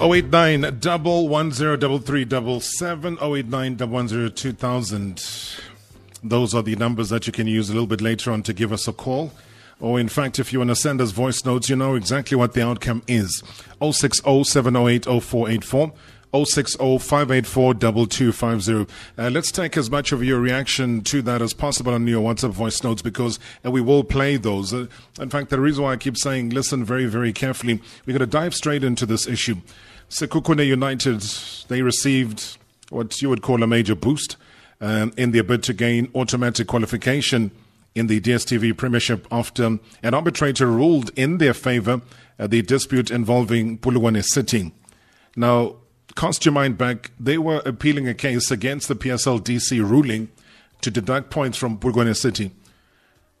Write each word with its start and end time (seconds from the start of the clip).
089 0.00 0.78
double 0.80 1.28
one 1.28 1.52
zero 1.52 1.76
double 1.76 1.98
three 1.98 2.24
double 2.24 2.60
seven 2.60 3.16
oh 3.20 3.36
eight 3.36 3.46
nine 3.46 3.76
double 3.76 3.94
one 3.94 4.08
zero 4.08 4.28
two 4.28 4.52
thousand. 4.52 5.24
Those 6.22 6.54
are 6.54 6.62
the 6.62 6.74
numbers 6.74 7.10
that 7.10 7.26
you 7.26 7.32
can 7.32 7.46
use 7.46 7.70
a 7.70 7.72
little 7.72 7.86
bit 7.86 8.00
later 8.00 8.32
on 8.32 8.42
to 8.42 8.52
give 8.52 8.72
us 8.72 8.88
a 8.88 8.92
call. 8.92 9.32
Or 9.80 10.00
in 10.00 10.08
fact, 10.08 10.38
if 10.38 10.52
you 10.52 10.58
want 10.58 10.70
to 10.70 10.76
send 10.76 11.00
us 11.00 11.12
voice 11.12 11.44
notes, 11.44 11.68
you 11.68 11.76
know 11.76 11.94
exactly 11.94 12.36
what 12.36 12.54
the 12.54 12.66
outcome 12.66 13.02
is. 13.06 13.42
060 13.80 14.44
708 14.44 15.04
0484. 15.04 15.92
060 16.44 16.98
584 16.98 17.74
2250. 17.74 18.92
Uh, 19.16 19.30
let's 19.30 19.52
take 19.52 19.76
as 19.76 19.90
much 19.90 20.10
of 20.10 20.24
your 20.24 20.40
reaction 20.40 21.02
to 21.02 21.22
that 21.22 21.40
as 21.40 21.52
possible 21.52 21.94
on 21.94 22.06
your 22.08 22.22
WhatsApp 22.22 22.50
voice 22.50 22.82
notes 22.82 23.02
because 23.02 23.38
uh, 23.64 23.70
we 23.70 23.80
will 23.80 24.02
play 24.02 24.36
those. 24.36 24.74
Uh, 24.74 24.86
in 25.20 25.30
fact, 25.30 25.50
the 25.50 25.60
reason 25.60 25.84
why 25.84 25.92
I 25.92 25.96
keep 25.96 26.16
saying 26.16 26.50
listen 26.50 26.84
very, 26.84 27.06
very 27.06 27.32
carefully, 27.32 27.80
we're 28.04 28.18
going 28.18 28.28
to 28.28 28.38
dive 28.38 28.54
straight 28.54 28.82
into 28.82 29.06
this 29.06 29.28
issue. 29.28 29.56
Sekhukhune 30.08 30.66
United, 30.66 31.20
they 31.68 31.82
received 31.82 32.58
what 32.90 33.20
you 33.20 33.28
would 33.28 33.42
call 33.42 33.62
a 33.62 33.66
major 33.66 33.94
boost 33.94 34.36
um, 34.80 35.12
in 35.16 35.32
their 35.32 35.42
bid 35.42 35.62
to 35.64 35.72
gain 35.72 36.10
automatic 36.14 36.66
qualification 36.66 37.50
in 37.94 38.06
the 38.08 38.20
DSTV 38.20 38.76
Premiership 38.76 39.26
after 39.30 39.78
an 40.02 40.14
arbitrator 40.14 40.66
ruled 40.66 41.10
in 41.16 41.38
their 41.38 41.54
favor 41.54 42.02
uh, 42.38 42.46
the 42.46 42.62
dispute 42.62 43.10
involving 43.10 43.78
Polokwane 43.78 44.22
City. 44.24 44.72
Now, 45.36 45.76
cast 46.16 46.44
your 46.44 46.52
mind 46.52 46.76
back, 46.76 47.12
they 47.18 47.38
were 47.38 47.62
appealing 47.64 48.08
a 48.08 48.14
case 48.14 48.50
against 48.50 48.88
the 48.88 48.96
PSLDC 48.96 49.78
ruling 49.78 50.28
to 50.80 50.90
deduct 50.90 51.30
points 51.30 51.56
from 51.56 51.78
Polokwane 51.78 52.16
City, 52.16 52.50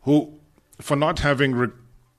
who, 0.02 0.32
for 0.80 0.96
not 0.96 1.20
having, 1.20 1.54
re- 1.54 1.68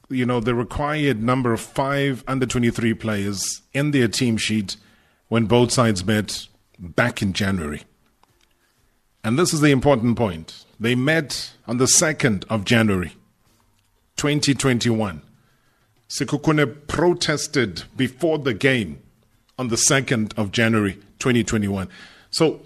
you 0.09 0.25
know, 0.25 0.39
the 0.39 0.55
required 0.55 1.21
number 1.21 1.53
of 1.53 1.61
five 1.61 2.23
under 2.27 2.45
23 2.45 2.93
players 2.93 3.61
in 3.73 3.91
their 3.91 4.07
team 4.07 4.37
sheet 4.37 4.77
when 5.27 5.45
both 5.45 5.71
sides 5.71 6.05
met 6.05 6.47
back 6.77 7.21
in 7.21 7.33
January. 7.33 7.83
And 9.23 9.39
this 9.39 9.53
is 9.53 9.61
the 9.61 9.71
important 9.71 10.17
point. 10.17 10.65
They 10.79 10.93
met 10.93 11.53
on 11.67 11.77
the 11.77 11.85
2nd 11.85 12.45
of 12.49 12.63
January, 12.63 13.15
2021. 14.17 15.21
Sekhukhune 16.07 16.87
protested 16.87 17.83
before 17.95 18.37
the 18.37 18.53
game 18.53 19.01
on 19.57 19.69
the 19.69 19.75
2nd 19.75 20.37
of 20.37 20.51
January 20.51 20.93
2021. 21.19 21.89
So 22.29 22.61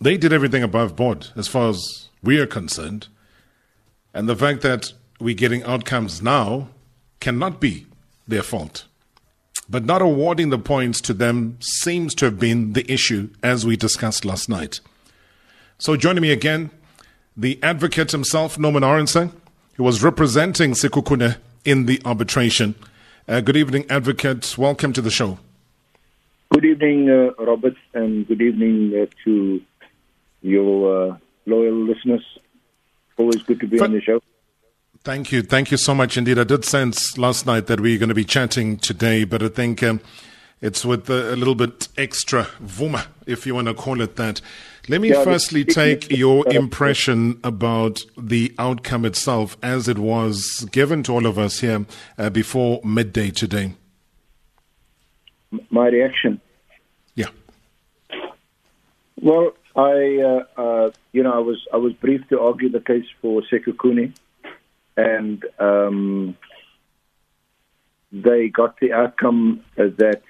they 0.00 0.16
did 0.16 0.32
everything 0.32 0.62
above 0.62 0.96
board 0.96 1.28
as 1.36 1.46
far 1.46 1.68
as 1.68 2.08
we 2.22 2.40
are 2.40 2.46
concerned. 2.46 3.06
And 4.12 4.28
the 4.28 4.36
fact 4.36 4.62
that 4.62 4.92
we're 5.20 5.34
getting 5.34 5.62
outcomes 5.64 6.22
now 6.22 6.68
cannot 7.20 7.60
be 7.60 7.86
their 8.26 8.42
fault. 8.42 8.84
But 9.68 9.84
not 9.84 10.02
awarding 10.02 10.50
the 10.50 10.58
points 10.58 11.00
to 11.02 11.14
them 11.14 11.56
seems 11.60 12.14
to 12.16 12.26
have 12.26 12.38
been 12.38 12.74
the 12.74 12.90
issue 12.92 13.30
as 13.42 13.64
we 13.64 13.76
discussed 13.76 14.24
last 14.24 14.48
night. 14.48 14.80
So 15.78 15.96
joining 15.96 16.22
me 16.22 16.32
again, 16.32 16.70
the 17.36 17.58
advocate 17.62 18.12
himself, 18.12 18.58
Norman 18.58 18.82
Arendse, 18.82 19.32
who 19.74 19.82
was 19.82 20.02
representing 20.02 20.72
Sekhukhune 20.72 21.36
in 21.64 21.86
the 21.86 22.00
arbitration. 22.04 22.74
Uh, 23.26 23.40
good 23.40 23.56
evening, 23.56 23.86
advocate. 23.88 24.56
Welcome 24.58 24.92
to 24.92 25.00
the 25.00 25.10
show. 25.10 25.38
Good 26.50 26.64
evening, 26.66 27.08
uh, 27.10 27.42
Robert, 27.42 27.74
and 27.94 28.28
good 28.28 28.42
evening 28.42 28.92
uh, 28.94 29.06
to 29.24 29.60
your 30.42 31.12
uh, 31.12 31.16
loyal 31.46 31.74
listeners. 31.74 32.22
Always 33.16 33.42
good 33.42 33.60
to 33.60 33.66
be 33.66 33.80
on 33.80 33.92
the 33.92 34.00
show. 34.00 34.20
Thank 35.04 35.32
you. 35.32 35.42
Thank 35.42 35.70
you 35.70 35.76
so 35.76 35.94
much 35.94 36.16
indeed. 36.16 36.38
I 36.38 36.44
did 36.44 36.64
sense 36.64 37.18
last 37.18 37.44
night 37.44 37.66
that 37.66 37.78
we 37.78 37.94
are 37.94 37.98
going 37.98 38.08
to 38.08 38.14
be 38.14 38.24
chatting 38.24 38.78
today, 38.78 39.24
but 39.24 39.42
I 39.42 39.48
think 39.48 39.82
um, 39.82 40.00
it's 40.62 40.82
with 40.82 41.10
a, 41.10 41.34
a, 41.34 41.36
little 41.36 41.54
bit 41.54 41.88
extra 41.98 42.44
vuma, 42.62 43.06
if 43.26 43.46
you 43.46 43.54
want 43.54 43.68
to 43.68 43.74
call 43.74 44.00
it 44.00 44.16
that. 44.16 44.40
Let 44.88 45.02
me 45.02 45.10
yeah, 45.10 45.22
firstly 45.22 45.62
take 45.62 46.10
your 46.10 46.48
impression 46.48 47.38
about 47.44 48.00
the 48.16 48.54
outcome 48.58 49.04
itself 49.04 49.58
as 49.62 49.88
it 49.88 49.98
was 49.98 50.66
given 50.72 51.02
to 51.02 51.12
all 51.12 51.26
of 51.26 51.38
us 51.38 51.60
here 51.60 51.84
uh, 52.16 52.30
before 52.30 52.80
midday 52.82 53.30
today. 53.30 53.74
My 55.68 55.88
reaction. 55.88 56.40
Yeah. 57.14 57.28
Well, 59.20 59.52
I, 59.76 60.44
uh, 60.56 60.60
uh, 60.60 60.90
you 61.12 61.22
know, 61.22 61.32
I 61.32 61.40
was 61.40 61.62
I 61.74 61.76
was 61.76 61.92
briefed 61.92 62.30
to 62.30 62.40
argue 62.40 62.70
the 62.70 62.80
case 62.80 63.06
for 63.20 63.42
Sekhukhune, 63.42 64.14
and 64.96 65.44
um, 65.58 66.36
they 68.12 68.48
got 68.48 68.78
the 68.80 68.92
outcome 68.92 69.60
that 69.76 70.22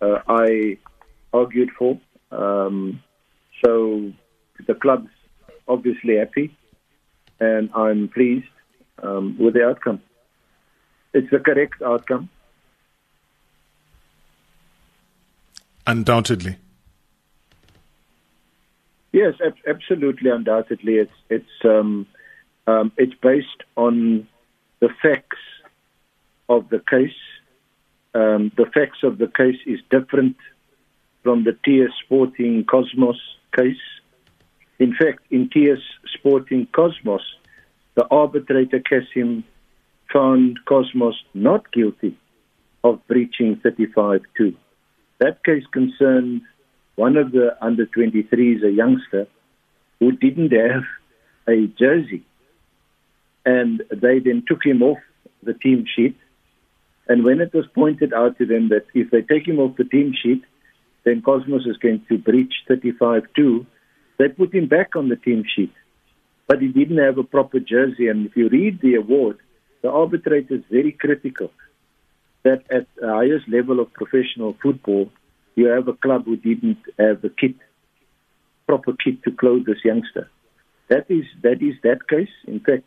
uh, 0.00 0.18
I 0.28 0.78
argued 1.32 1.70
for. 1.78 1.98
Um, 2.30 3.02
so 3.64 4.12
the 4.66 4.74
club's 4.74 5.08
obviously 5.66 6.16
happy, 6.16 6.56
and 7.40 7.70
I'm 7.74 8.08
pleased 8.08 8.46
um, 9.02 9.36
with 9.38 9.54
the 9.54 9.64
outcome. 9.64 10.02
It's 11.14 11.30
the 11.30 11.38
correct 11.38 11.82
outcome. 11.82 12.28
Undoubtedly. 15.86 16.56
Yes, 19.12 19.34
ab- 19.44 19.54
absolutely, 19.66 20.30
undoubtedly. 20.30 20.96
It's 20.96 21.12
it's 21.30 21.64
um, 21.64 22.06
um, 22.68 22.92
it's 22.98 23.14
based 23.22 23.62
on 23.76 24.28
the 24.80 24.90
facts 25.02 25.38
of 26.50 26.68
the 26.68 26.80
case. 26.80 27.20
Um, 28.14 28.52
the 28.56 28.66
facts 28.66 28.98
of 29.02 29.16
the 29.16 29.28
case 29.28 29.60
is 29.66 29.80
different 29.90 30.36
from 31.22 31.44
the 31.44 31.56
TS 31.64 31.90
Sporting 32.04 32.64
Cosmos 32.64 33.16
case. 33.56 33.84
In 34.78 34.94
fact, 34.94 35.20
in 35.30 35.48
TS 35.48 35.78
Sporting 36.18 36.66
Cosmos, 36.72 37.22
the 37.94 38.06
arbitrator 38.10 38.80
Kasim 38.80 39.44
found 40.12 40.58
Cosmos 40.66 41.16
not 41.32 41.72
guilty 41.72 42.16
of 42.84 43.00
breaching 43.08 43.56
35-2. 43.56 44.54
That 45.20 45.42
case 45.42 45.64
concerned 45.72 46.42
one 46.96 47.16
of 47.16 47.32
the 47.32 47.56
under 47.64 47.86
23s, 47.86 48.62
a 48.62 48.70
youngster, 48.70 49.26
who 50.00 50.12
didn't 50.12 50.52
have 50.52 50.84
a 51.48 51.66
jersey. 51.78 52.24
And 53.56 53.82
they 54.04 54.16
then 54.26 54.40
took 54.46 54.62
him 54.70 54.82
off 54.82 54.98
the 55.42 55.54
team 55.54 55.80
sheet. 55.94 56.16
And 57.08 57.24
when 57.24 57.40
it 57.40 57.52
was 57.54 57.66
pointed 57.82 58.12
out 58.12 58.36
to 58.38 58.44
them 58.52 58.68
that 58.68 58.86
if 58.94 59.06
they 59.10 59.22
take 59.22 59.46
him 59.50 59.58
off 59.58 59.76
the 59.76 59.90
team 59.96 60.12
sheet, 60.22 60.42
then 61.04 61.22
Cosmos 61.22 61.64
is 61.72 61.78
going 61.78 62.04
to 62.08 62.18
breach 62.18 62.54
35-2. 62.68 63.64
They 64.18 64.28
put 64.28 64.54
him 64.54 64.66
back 64.76 64.96
on 64.96 65.08
the 65.08 65.16
team 65.16 65.44
sheet, 65.54 65.72
but 66.48 66.60
he 66.60 66.68
didn't 66.68 66.98
have 67.06 67.16
a 67.18 67.30
proper 67.36 67.60
jersey. 67.60 68.08
And 68.08 68.26
if 68.26 68.36
you 68.36 68.48
read 68.48 68.80
the 68.80 68.96
award, 68.96 69.38
the 69.82 69.90
arbitrator 69.90 70.56
is 70.56 70.64
very 70.78 70.92
critical 70.92 71.50
that 72.42 72.62
at 72.70 72.86
the 72.96 73.08
highest 73.08 73.48
level 73.48 73.80
of 73.80 73.92
professional 73.92 74.56
football, 74.62 75.10
you 75.54 75.66
have 75.66 75.88
a 75.88 75.92
club 76.04 76.24
who 76.24 76.36
didn't 76.36 76.82
have 76.98 77.24
a 77.24 77.30
kit, 77.40 77.54
proper 78.66 78.92
kit 79.02 79.22
to 79.24 79.30
clothe 79.30 79.66
this 79.66 79.84
youngster. 79.84 80.28
That 80.88 81.06
is 81.10 81.24
that 81.42 81.58
is 81.62 81.76
that 81.82 82.08
case. 82.08 82.34
In 82.46 82.60
fact, 82.60 82.84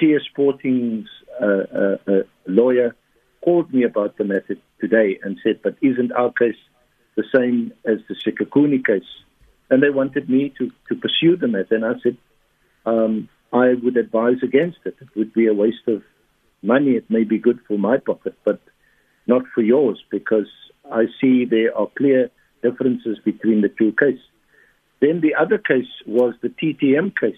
TS 0.00 0.22
Sporting's 0.30 1.08
uh, 1.40 1.46
uh, 1.46 1.96
uh, 2.06 2.22
lawyer 2.46 2.94
called 3.42 3.72
me 3.72 3.84
about 3.84 4.16
the 4.18 4.24
matter 4.24 4.56
today 4.80 5.18
and 5.22 5.38
said, 5.42 5.60
"But 5.62 5.76
isn't 5.80 6.12
our 6.12 6.32
case 6.32 6.56
the 7.16 7.24
same 7.34 7.72
as 7.84 7.98
the 8.08 8.14
Sekhukhune 8.14 8.84
case. 8.86 9.08
And 9.68 9.82
they 9.82 9.90
wanted 9.90 10.28
me 10.30 10.52
to, 10.58 10.70
to 10.88 10.94
pursue 10.94 11.36
the 11.36 11.48
matter. 11.48 11.74
And 11.74 11.84
I 11.84 11.94
said, 12.02 12.16
um, 12.84 13.28
I 13.52 13.74
would 13.82 13.96
advise 13.96 14.42
against 14.42 14.78
it. 14.84 14.96
It 15.00 15.08
would 15.16 15.32
be 15.32 15.46
a 15.46 15.54
waste 15.54 15.88
of 15.88 16.02
money. 16.62 16.92
It 16.92 17.10
may 17.10 17.24
be 17.24 17.38
good 17.38 17.58
for 17.66 17.78
my 17.78 17.96
pocket, 17.96 18.34
but 18.44 18.60
not 19.26 19.42
for 19.54 19.62
yours, 19.62 20.00
because 20.10 20.46
I 20.92 21.06
see 21.20 21.44
there 21.46 21.76
are 21.76 21.88
clear 21.96 22.30
differences 22.62 23.18
between 23.24 23.62
the 23.62 23.68
two 23.68 23.92
cases. 23.98 24.20
Then 25.00 25.20
the 25.20 25.34
other 25.34 25.58
case 25.58 25.90
was 26.06 26.34
the 26.42 26.48
TTM 26.48 27.18
case, 27.18 27.34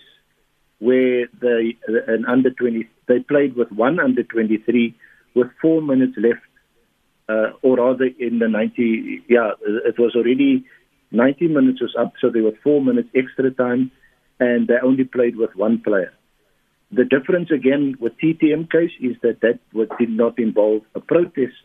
where 0.79 1.27
they 1.41 1.77
an 2.07 2.25
under 2.27 2.51
20 2.51 2.89
they 3.07 3.19
played 3.21 3.57
with 3.57 3.71
one 3.73 3.99
under 3.99 4.23
23 4.23 4.95
with 5.35 5.49
four 5.61 5.83
minutes 5.83 6.15
left 6.17 6.41
uh, 7.29 7.51
or 7.63 7.77
rather 7.77 8.09
in 8.19 8.39
the 8.39 8.49
90, 8.49 9.23
yeah, 9.29 9.53
it 9.85 9.99
was 9.99 10.15
already 10.17 10.65
90 11.11 11.49
minutes 11.49 11.81
was 11.81 11.95
up, 11.99 12.15
so 12.21 12.31
there 12.31 12.43
were 12.43 12.57
four 12.63 12.83
minutes 12.83 13.09
extra 13.15 13.51
time, 13.51 13.91
and 14.41 14.67
they 14.67 14.75
only 14.83 15.05
played 15.05 15.37
with 15.37 15.55
one 15.55 15.81
player. 15.81 16.13
The 16.91 17.05
difference 17.05 17.51
again 17.51 17.97
with 18.01 18.17
TTM 18.19 18.71
case 18.71 18.93
is 19.01 19.17
that 19.23 19.41
that 19.43 19.59
did 19.99 20.11
not 20.11 20.39
involve 20.39 20.83
a 20.95 21.01
protest, 21.01 21.63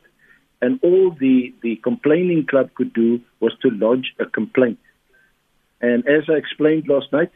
and 0.62 0.80
all 0.84 1.12
the, 1.12 1.54
the 1.62 1.78
complaining 1.78 2.46
club 2.46 2.74
could 2.76 2.94
do 2.94 3.22
was 3.40 3.54
to 3.62 3.70
lodge 3.70 4.14
a 4.20 4.26
complaint. 4.26 4.80
And 5.82 6.08
as 6.08 6.24
I 6.30 6.34
explained 6.34 6.88
last 6.88 7.12
night, 7.12 7.32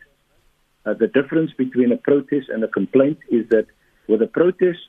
uh, 0.88 0.94
the 0.94 1.08
difference 1.08 1.52
between 1.58 1.92
a 1.92 1.98
protest 1.98 2.48
and 2.50 2.64
a 2.64 2.68
complaint 2.68 3.18
is 3.30 3.48
that 3.50 3.66
with 4.08 4.22
a 4.22 4.28
protest, 4.28 4.80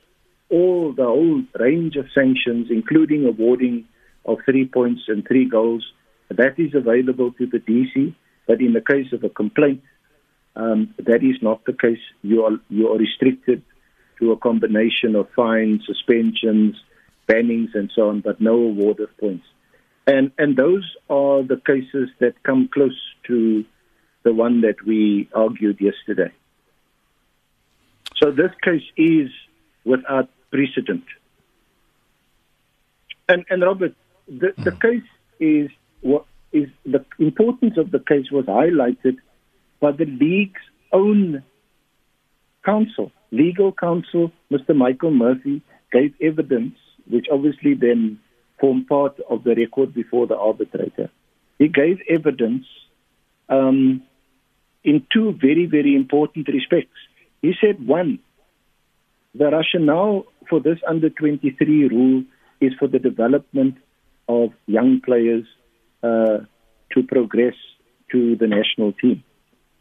all 0.49 0.93
the 0.93 1.05
whole 1.05 1.43
range 1.59 1.97
of 1.97 2.07
sanctions, 2.15 2.69
including 2.71 3.27
awarding 3.27 3.85
of 4.25 4.39
three 4.45 4.67
points 4.67 5.03
and 5.09 5.27
three 5.27 5.49
goals. 5.49 5.85
That 6.31 6.59
is 6.59 6.75
available 6.75 7.33
to 7.33 7.47
the 7.47 7.59
DC, 7.59 8.15
but 8.47 8.61
in 8.61 8.75
the 8.75 8.81
case 8.81 9.13
of 9.13 9.25
a 9.25 9.29
complaint, 9.29 9.83
um, 10.55 10.95
that 10.99 11.23
is 11.23 11.43
not 11.43 11.65
the 11.65 11.73
case. 11.73 12.05
You 12.23 12.45
are 12.45 12.59
you 12.69 12.89
are 12.93 12.99
restricted 12.99 13.63
to 14.19 14.33
a 14.33 14.37
combination 14.37 15.17
of 15.17 15.29
fines, 15.35 15.83
suspensions, 15.87 16.77
bannings, 17.27 17.71
and 17.75 17.91
so 17.95 18.09
on, 18.11 18.21
but 18.21 18.41
no 18.41 18.55
award 18.55 19.01
of 19.01 19.17
points. 19.19 19.47
And 20.07 20.31
and 20.39 20.57
those 20.57 20.87
are 21.09 21.43
the 21.43 21.61
cases 21.67 22.09
that 22.21 22.43
come 22.43 22.69
close 22.73 23.01
to 23.29 23.65
the 24.23 24.33
one 24.33 24.61
that 24.63 24.85
we 24.87 25.29
argued 25.35 25.81
yesterday. 25.81 26.33
So 28.17 28.31
this 28.31 28.51
case 28.63 28.83
is 28.97 29.31
without 29.85 30.29
precedent. 30.51 31.05
And 33.29 33.45
and 33.51 33.63
Robert, 33.63 33.95
the, 34.27 34.53
the 34.57 34.71
hmm. 34.73 34.79
case 34.79 35.11
is 35.39 35.71
what 36.01 36.25
is 36.53 36.69
the 36.85 37.05
importance 37.19 37.77
of 37.77 37.91
the 37.91 37.99
case 38.01 38.31
was 38.31 38.47
highlighted 38.47 39.19
by 39.81 39.93
the 39.93 40.07
league's 40.07 40.61
own 40.93 41.43
counsel, 42.65 43.13
legal 43.31 43.73
counsel, 43.73 44.33
Mr. 44.51 44.75
Michael 44.75 45.11
Murphy, 45.11 45.63
gave 45.93 46.15
evidence, 46.21 46.75
which 47.09 47.27
obviously 47.31 47.75
then 47.75 48.19
formed 48.61 48.87
part 48.89 49.19
of 49.31 49.45
the 49.45 49.55
record 49.55 49.95
before 49.95 50.27
the 50.27 50.37
arbitrator. 50.37 51.11
He 51.59 51.69
gave 51.69 52.01
evidence 52.09 52.67
um, 53.49 54.03
in 54.85 55.07
two 55.13 55.37
very, 55.41 55.67
very 55.67 55.95
important 55.95 56.49
respects. 56.49 56.97
He 57.43 57.53
said, 57.61 57.87
one, 57.87 58.21
the 59.35 59.51
rationale 59.51 60.25
for 60.49 60.61
this 60.61 60.79
under 60.89 61.11
23 61.11 61.89
rule 61.89 62.25
is 62.61 62.73
for 62.79 62.89
the 62.89 62.99
development 62.99 63.77
of 64.29 64.51
young 64.67 65.01
players 65.05 65.45
uh, 66.03 66.39
to 66.93 67.03
progress 67.07 67.55
to 68.13 68.37
the 68.37 68.47
national 68.47 68.93
team. 68.93 69.23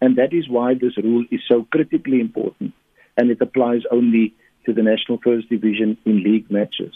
And 0.01 0.17
that 0.17 0.33
is 0.33 0.47
why 0.49 0.73
this 0.73 0.97
rule 0.97 1.25
is 1.31 1.41
so 1.47 1.65
critically 1.71 2.19
important. 2.19 2.73
And 3.15 3.31
it 3.31 3.41
applies 3.41 3.81
only 3.91 4.35
to 4.65 4.73
the 4.73 4.83
national 4.83 5.19
first 5.23 5.49
division 5.49 5.97
in 6.05 6.23
league 6.23 6.51
matches. 6.51 6.93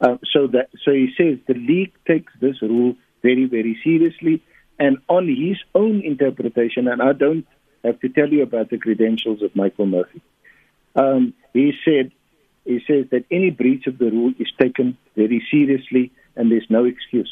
Uh, 0.00 0.16
so 0.32 0.46
that 0.46 0.68
so 0.84 0.92
he 0.92 1.08
says 1.16 1.38
the 1.46 1.54
league 1.54 1.92
takes 2.06 2.32
this 2.40 2.60
rule 2.60 2.94
very 3.22 3.46
very 3.46 3.78
seriously 3.82 4.42
and 4.78 4.98
on 5.08 5.26
his 5.28 5.58
own 5.74 6.02
interpretation 6.02 6.88
and 6.88 7.02
I 7.02 7.12
don't 7.12 7.46
have 7.84 8.00
to 8.00 8.08
tell 8.08 8.28
you 8.28 8.42
about 8.42 8.70
the 8.70 8.78
credentials 8.78 9.42
of 9.42 9.54
Michael 9.54 9.86
Murphy. 9.86 10.20
Um, 10.94 11.34
he 11.52 11.72
said 11.84 12.12
he 12.64 12.80
says 12.86 13.06
that 13.12 13.24
any 13.30 13.50
breach 13.50 13.86
of 13.86 13.98
the 13.98 14.10
rule 14.10 14.32
is 14.38 14.48
taken 14.60 14.98
very 15.14 15.42
seriously 15.50 16.12
and 16.34 16.50
there's 16.50 16.66
no 16.68 16.84
excuse. 16.84 17.30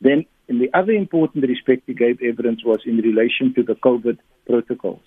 Then, 0.00 0.26
in 0.46 0.58
the 0.58 0.70
other 0.74 0.92
important 0.92 1.48
respect 1.48 1.82
he 1.86 1.94
gave 1.94 2.22
evidence 2.22 2.64
was 2.64 2.80
in 2.84 2.98
relation 2.98 3.54
to 3.54 3.62
the 3.62 3.74
COVID 3.74 4.18
protocols, 4.46 5.02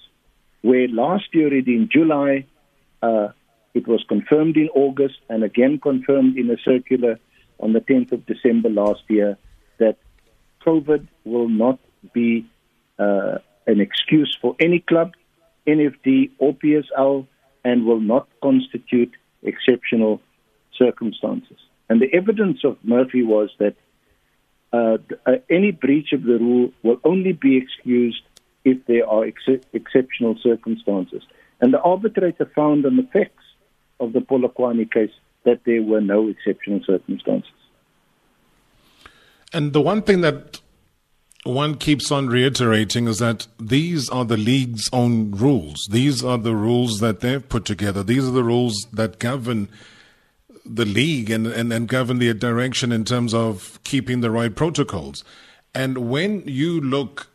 where 0.61 0.87
last 0.87 1.25
year 1.33 1.55
in 1.55 1.89
July, 1.91 2.45
uh, 3.01 3.29
it 3.73 3.87
was 3.87 4.03
confirmed 4.07 4.57
in 4.57 4.69
August 4.69 5.17
and 5.29 5.43
again 5.43 5.79
confirmed 5.79 6.37
in 6.37 6.49
a 6.49 6.57
circular 6.57 7.19
on 7.59 7.73
the 7.73 7.79
10th 7.81 8.11
of 8.11 8.25
December 8.25 8.69
last 8.69 9.03
year 9.07 9.37
that 9.77 9.97
COVID 10.65 11.07
will 11.25 11.49
not 11.49 11.79
be 12.13 12.45
uh, 12.99 13.39
an 13.67 13.79
excuse 13.79 14.37
for 14.41 14.55
any 14.59 14.79
club, 14.79 15.13
NFD 15.67 16.31
or 16.39 16.53
PSL, 16.53 17.27
and 17.63 17.85
will 17.85 17.99
not 17.99 18.27
constitute 18.41 19.11
exceptional 19.43 20.21
circumstances. 20.77 21.57
And 21.89 22.01
the 22.01 22.13
evidence 22.13 22.59
of 22.63 22.77
Murphy 22.83 23.23
was 23.23 23.49
that 23.59 23.75
uh, 24.73 24.97
uh, 25.25 25.33
any 25.49 25.71
breach 25.71 26.13
of 26.13 26.23
the 26.23 26.37
rule 26.37 26.71
will 26.83 26.99
only 27.03 27.33
be 27.33 27.57
excused 27.57 28.23
if 28.63 28.85
there 28.85 29.07
are 29.07 29.25
ex- 29.25 29.65
exceptional 29.73 30.37
circumstances. 30.41 31.23
And 31.59 31.73
the 31.73 31.81
arbitrator 31.81 32.49
found 32.55 32.85
on 32.85 32.95
the 32.95 33.07
facts 33.11 33.43
of 33.99 34.13
the 34.13 34.19
Polokwane 34.19 34.91
case 34.91 35.11
that 35.43 35.61
there 35.65 35.81
were 35.81 36.01
no 36.01 36.29
exceptional 36.29 36.81
circumstances. 36.85 37.51
And 39.53 39.73
the 39.73 39.81
one 39.81 40.01
thing 40.01 40.21
that 40.21 40.59
one 41.43 41.75
keeps 41.75 42.11
on 42.11 42.27
reiterating 42.27 43.07
is 43.07 43.19
that 43.19 43.47
these 43.59 44.09
are 44.09 44.25
the 44.25 44.37
league's 44.37 44.89
own 44.93 45.31
rules. 45.31 45.87
These 45.89 46.23
are 46.23 46.37
the 46.37 46.55
rules 46.55 46.99
that 46.99 47.19
they've 47.21 47.47
put 47.47 47.65
together. 47.65 48.03
These 48.03 48.27
are 48.27 48.31
the 48.31 48.43
rules 48.43 48.75
that 48.93 49.19
govern 49.19 49.67
the 50.63 50.85
league 50.85 51.31
and, 51.31 51.47
and, 51.47 51.73
and 51.73 51.87
govern 51.87 52.19
their 52.19 52.35
direction 52.35 52.91
in 52.91 53.03
terms 53.03 53.33
of 53.33 53.79
keeping 53.83 54.21
the 54.21 54.29
right 54.29 54.55
protocols. 54.55 55.23
And 55.73 56.09
when 56.09 56.43
you 56.45 56.79
look 56.79 57.27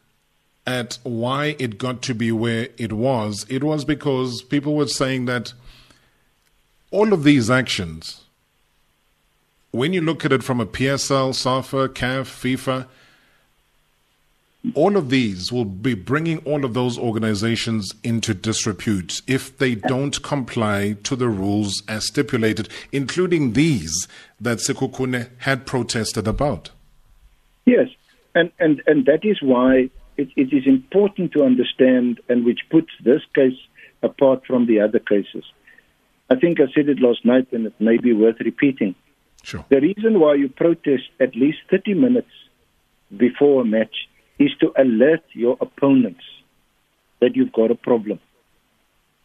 at 0.67 0.99
why 1.03 1.57
it 1.59 1.79
got 1.79 2.03
to 2.03 2.15
be 2.15 2.31
where 2.31 2.69
it 2.77 2.93
was, 2.93 3.47
it 3.49 3.65
was 3.65 3.85
because 3.85 4.43
people 4.43 4.75
were 4.75 4.89
saying 4.89 5.25
that 5.27 5.53
all 6.91 7.13
of 7.13 7.25
these 7.25 7.51
actions, 7.51 8.23
when 9.77 9.93
you 9.93 10.01
look 10.01 10.25
at 10.25 10.33
it 10.33 10.43
from 10.43 10.61
a 10.61 10.67
PSL, 10.67 11.35
SAFA, 11.35 11.91
CAF, 11.91 12.25
FIFA, 12.25 12.87
all 14.75 14.97
of 14.97 15.11
these 15.11 15.53
will 15.53 15.65
be 15.65 15.95
bringing 15.95 16.39
all 16.39 16.65
of 16.65 16.75
those 16.75 16.99
organizations 16.99 17.93
into 18.03 18.35
disrepute 18.35 19.21
if 19.27 19.57
they 19.59 19.75
don't 19.75 20.23
comply 20.23 20.97
to 21.05 21.15
the 21.15 21.29
rules 21.29 21.83
as 21.89 22.07
stipulated, 22.07 22.69
including 22.91 23.53
these 23.53 24.09
that 24.41 24.59
Sekhukhune 24.59 25.29
had 25.39 25.67
protested 25.67 26.27
about. 26.27 26.71
Yes, 27.65 27.89
and, 28.35 28.51
and, 28.59 28.83
and 28.87 29.05
that 29.07 29.25
is 29.25 29.41
why 29.43 29.91
it, 30.17 30.29
it 30.37 30.53
is 30.53 30.67
important 30.67 31.33
to 31.33 31.45
understand 31.45 32.21
and 32.29 32.45
which 32.45 32.61
puts 32.71 32.91
this 33.05 33.23
case 33.35 33.59
apart 34.03 34.45
from 34.47 34.67
the 34.67 34.81
other 34.81 34.99
cases. 34.99 35.45
I 36.29 36.37
think 36.37 36.61
I 36.61 36.73
said 36.75 36.89
it 36.89 36.99
last 36.99 37.25
night 37.25 37.53
and 37.53 37.67
it 37.67 37.75
may 37.79 37.99
be 37.99 38.13
worth 38.13 38.41
repeating. 38.41 38.95
Sure. 39.47 39.65
The 39.71 39.81
reason 39.81 40.19
why 40.19 40.35
you 40.35 40.49
protest 40.49 41.05
at 41.21 41.37
least 41.37 41.59
30 41.71 41.95
minutes 41.95 42.35
before 43.17 43.63
a 43.63 43.65
match 43.65 43.95
is 44.41 44.51
to 44.61 44.73
alert 44.77 45.23
your 45.35 45.57
opponents 45.61 46.25
that 47.21 47.37
you've 47.37 47.53
got 47.53 47.71
a 47.71 47.77
problem. 47.77 48.19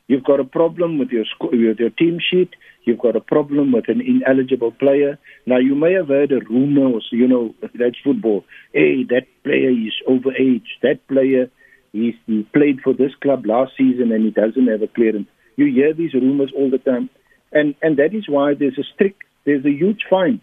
You've 0.07 0.23
got 0.23 0.39
a 0.39 0.43
problem 0.43 0.99
with 0.99 1.09
your 1.09 1.25
with 1.41 1.79
your 1.79 1.89
team 1.89 2.19
sheet. 2.19 2.51
You've 2.83 2.99
got 2.99 3.15
a 3.15 3.19
problem 3.19 3.71
with 3.71 3.85
an 3.87 3.99
ineligible 3.99 4.73
player. 4.73 5.17
Now 5.47 5.57
you 5.57 5.73
may 5.73 5.93
have 5.93 6.09
heard 6.09 6.31
a 6.31 6.41
rumor, 6.41 6.97
or, 6.97 7.01
you 7.11 7.27
know, 7.27 7.55
that's 7.73 7.97
football. 8.03 8.45
Hey, 8.73 9.03
that 9.09 9.25
player 9.43 9.71
is 9.71 9.95
overage. 10.07 10.69
That 10.83 10.99
player, 11.07 11.49
he's, 11.93 12.13
he 12.27 12.43
played 12.53 12.81
for 12.83 12.93
this 12.93 13.15
club 13.23 13.47
last 13.47 13.71
season 13.75 14.11
and 14.11 14.23
he 14.23 14.29
doesn't 14.29 14.67
have 14.67 14.83
a 14.83 14.87
clearance. 14.87 15.29
You 15.55 15.65
hear 15.73 15.95
these 15.95 16.13
rumors 16.13 16.51
all 16.55 16.69
the 16.69 16.77
time, 16.77 17.09
and 17.51 17.73
and 17.81 17.97
that 17.97 18.13
is 18.13 18.29
why 18.29 18.53
there's 18.53 18.77
a 18.77 18.83
strict, 18.93 19.23
there's 19.45 19.65
a 19.65 19.71
huge 19.71 20.01
fine, 20.09 20.41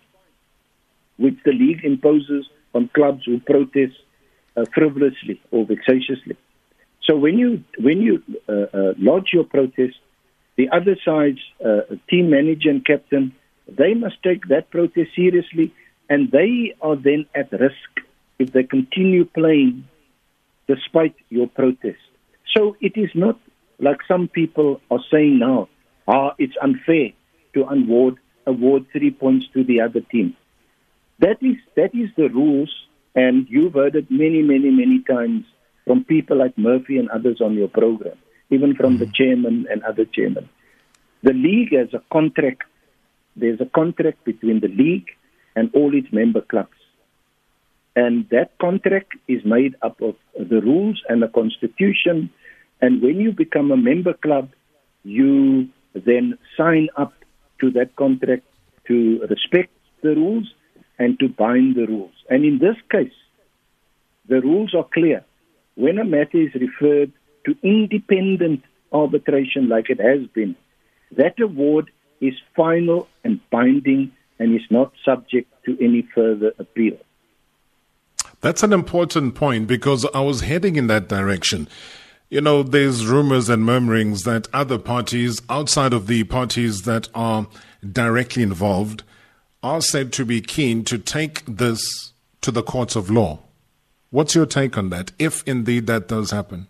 which 1.16 1.36
the 1.44 1.52
league 1.52 1.84
imposes 1.84 2.48
on 2.74 2.90
clubs 2.94 3.22
who 3.24 3.40
protest 3.40 3.94
uh, 4.56 4.64
frivolously 4.74 5.40
or 5.50 5.66
vexatiously. 5.66 6.36
So 7.04 7.16
when 7.16 7.38
you 7.38 7.64
when 7.78 8.00
you 8.02 8.22
uh, 8.48 8.52
uh, 8.52 8.94
lodge 8.98 9.30
your 9.32 9.44
protest, 9.44 9.96
the 10.56 10.68
other 10.70 10.96
side's 11.04 11.40
uh, 11.64 11.94
team 12.10 12.30
manager 12.30 12.70
and 12.70 12.84
captain 12.84 13.34
they 13.68 13.94
must 13.94 14.22
take 14.22 14.48
that 14.48 14.70
protest 14.70 15.10
seriously, 15.14 15.74
and 16.08 16.30
they 16.30 16.74
are 16.80 16.96
then 16.96 17.26
at 17.34 17.52
risk 17.52 17.90
if 18.38 18.52
they 18.52 18.62
continue 18.62 19.24
playing 19.26 19.84
despite 20.66 21.14
your 21.28 21.48
protest. 21.48 21.98
So 22.56 22.76
it 22.80 22.96
is 22.96 23.10
not 23.14 23.38
like 23.78 23.98
some 24.08 24.28
people 24.28 24.80
are 24.90 25.00
saying 25.12 25.38
now, 25.38 25.68
ah, 26.06 26.34
it's 26.38 26.54
unfair 26.62 27.10
to 27.54 27.64
award 27.64 28.16
award 28.48 28.86
three 28.92 29.10
points 29.10 29.46
to 29.54 29.62
the 29.62 29.80
other 29.80 30.00
team. 30.00 30.36
That 31.20 31.38
is 31.42 31.56
that 31.76 31.94
is 31.94 32.10
the 32.16 32.28
rules 32.28 32.72
and 33.14 33.46
you've 33.48 33.74
heard 33.74 33.96
it 33.96 34.10
many, 34.10 34.42
many, 34.42 34.70
many 34.70 35.02
times 35.02 35.44
from 35.84 36.04
people 36.04 36.36
like 36.38 36.56
Murphy 36.56 36.98
and 36.98 37.08
others 37.10 37.40
on 37.40 37.54
your 37.54 37.68
program, 37.68 38.16
even 38.50 38.76
from 38.76 38.98
the 38.98 39.06
mm-hmm. 39.06 39.14
chairman 39.14 39.66
and 39.70 39.82
other 39.82 40.04
chairmen. 40.04 40.48
The 41.22 41.32
league 41.32 41.72
has 41.72 41.92
a 41.94 42.02
contract. 42.12 42.62
There's 43.34 43.60
a 43.60 43.66
contract 43.66 44.24
between 44.24 44.60
the 44.60 44.68
league 44.68 45.08
and 45.56 45.70
all 45.74 45.94
its 45.94 46.12
member 46.12 46.42
clubs. 46.42 46.78
And 47.96 48.28
that 48.30 48.56
contract 48.60 49.14
is 49.26 49.44
made 49.44 49.74
up 49.82 50.00
of 50.00 50.14
the 50.38 50.60
rules 50.60 51.02
and 51.08 51.20
the 51.20 51.28
constitution. 51.28 52.30
And 52.80 53.02
when 53.02 53.18
you 53.18 53.32
become 53.32 53.72
a 53.72 53.76
member 53.76 54.14
club, 54.14 54.50
you 55.02 55.68
then 55.94 56.38
sign 56.56 56.88
up 56.96 57.12
to 57.60 57.70
that 57.72 57.96
contract 57.96 58.44
to 58.86 59.20
respect 59.28 59.70
the 60.02 60.14
rules 60.14 60.52
and 60.98 61.18
to 61.20 61.28
bind 61.28 61.76
the 61.76 61.86
rules. 61.86 62.14
And 62.28 62.44
in 62.44 62.58
this 62.58 62.76
case, 62.90 63.12
the 64.28 64.40
rules 64.40 64.74
are 64.74 64.86
clear. 64.92 65.24
When 65.74 65.98
a 65.98 66.04
matter 66.04 66.40
is 66.40 66.54
referred 66.54 67.12
to 67.46 67.56
independent 67.62 68.62
arbitration 68.92 69.68
like 69.68 69.90
it 69.90 70.00
has 70.00 70.26
been, 70.34 70.56
that 71.16 71.38
award 71.40 71.90
is 72.20 72.34
final 72.56 73.08
and 73.24 73.40
binding 73.50 74.12
and 74.38 74.54
is 74.54 74.66
not 74.70 74.92
subject 75.04 75.52
to 75.64 75.76
any 75.82 76.06
further 76.14 76.52
appeal. 76.58 76.96
That's 78.40 78.62
an 78.62 78.72
important 78.72 79.34
point 79.34 79.66
because 79.66 80.06
I 80.14 80.20
was 80.20 80.42
heading 80.42 80.76
in 80.76 80.86
that 80.86 81.08
direction. 81.08 81.68
You 82.30 82.42
know, 82.42 82.62
there's 82.62 83.06
rumors 83.06 83.48
and 83.48 83.64
murmurings 83.64 84.24
that 84.24 84.48
other 84.52 84.78
parties 84.78 85.40
outside 85.48 85.94
of 85.94 86.06
the 86.08 86.24
parties 86.24 86.82
that 86.82 87.08
are 87.14 87.46
directly 87.90 88.42
involved 88.42 89.02
are 89.62 89.80
said 89.80 90.12
to 90.12 90.26
be 90.26 90.42
keen 90.42 90.84
to 90.84 90.98
take 90.98 91.42
this 91.46 92.12
to 92.42 92.50
the 92.50 92.62
courts 92.62 92.96
of 92.96 93.08
law. 93.08 93.38
What's 94.10 94.34
your 94.34 94.44
take 94.44 94.76
on 94.76 94.90
that, 94.90 95.12
if 95.18 95.42
indeed 95.46 95.86
that 95.86 96.06
does 96.08 96.30
happen? 96.30 96.68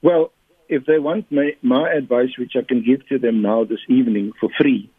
Well, 0.00 0.32
if 0.68 0.86
they 0.86 1.00
want 1.00 1.30
my, 1.32 1.56
my 1.62 1.90
advice, 1.90 2.38
which 2.38 2.52
I 2.56 2.62
can 2.62 2.84
give 2.84 3.04
to 3.08 3.18
them 3.18 3.42
now 3.42 3.64
this 3.64 3.80
evening 3.88 4.32
for 4.38 4.48
free, 4.60 4.90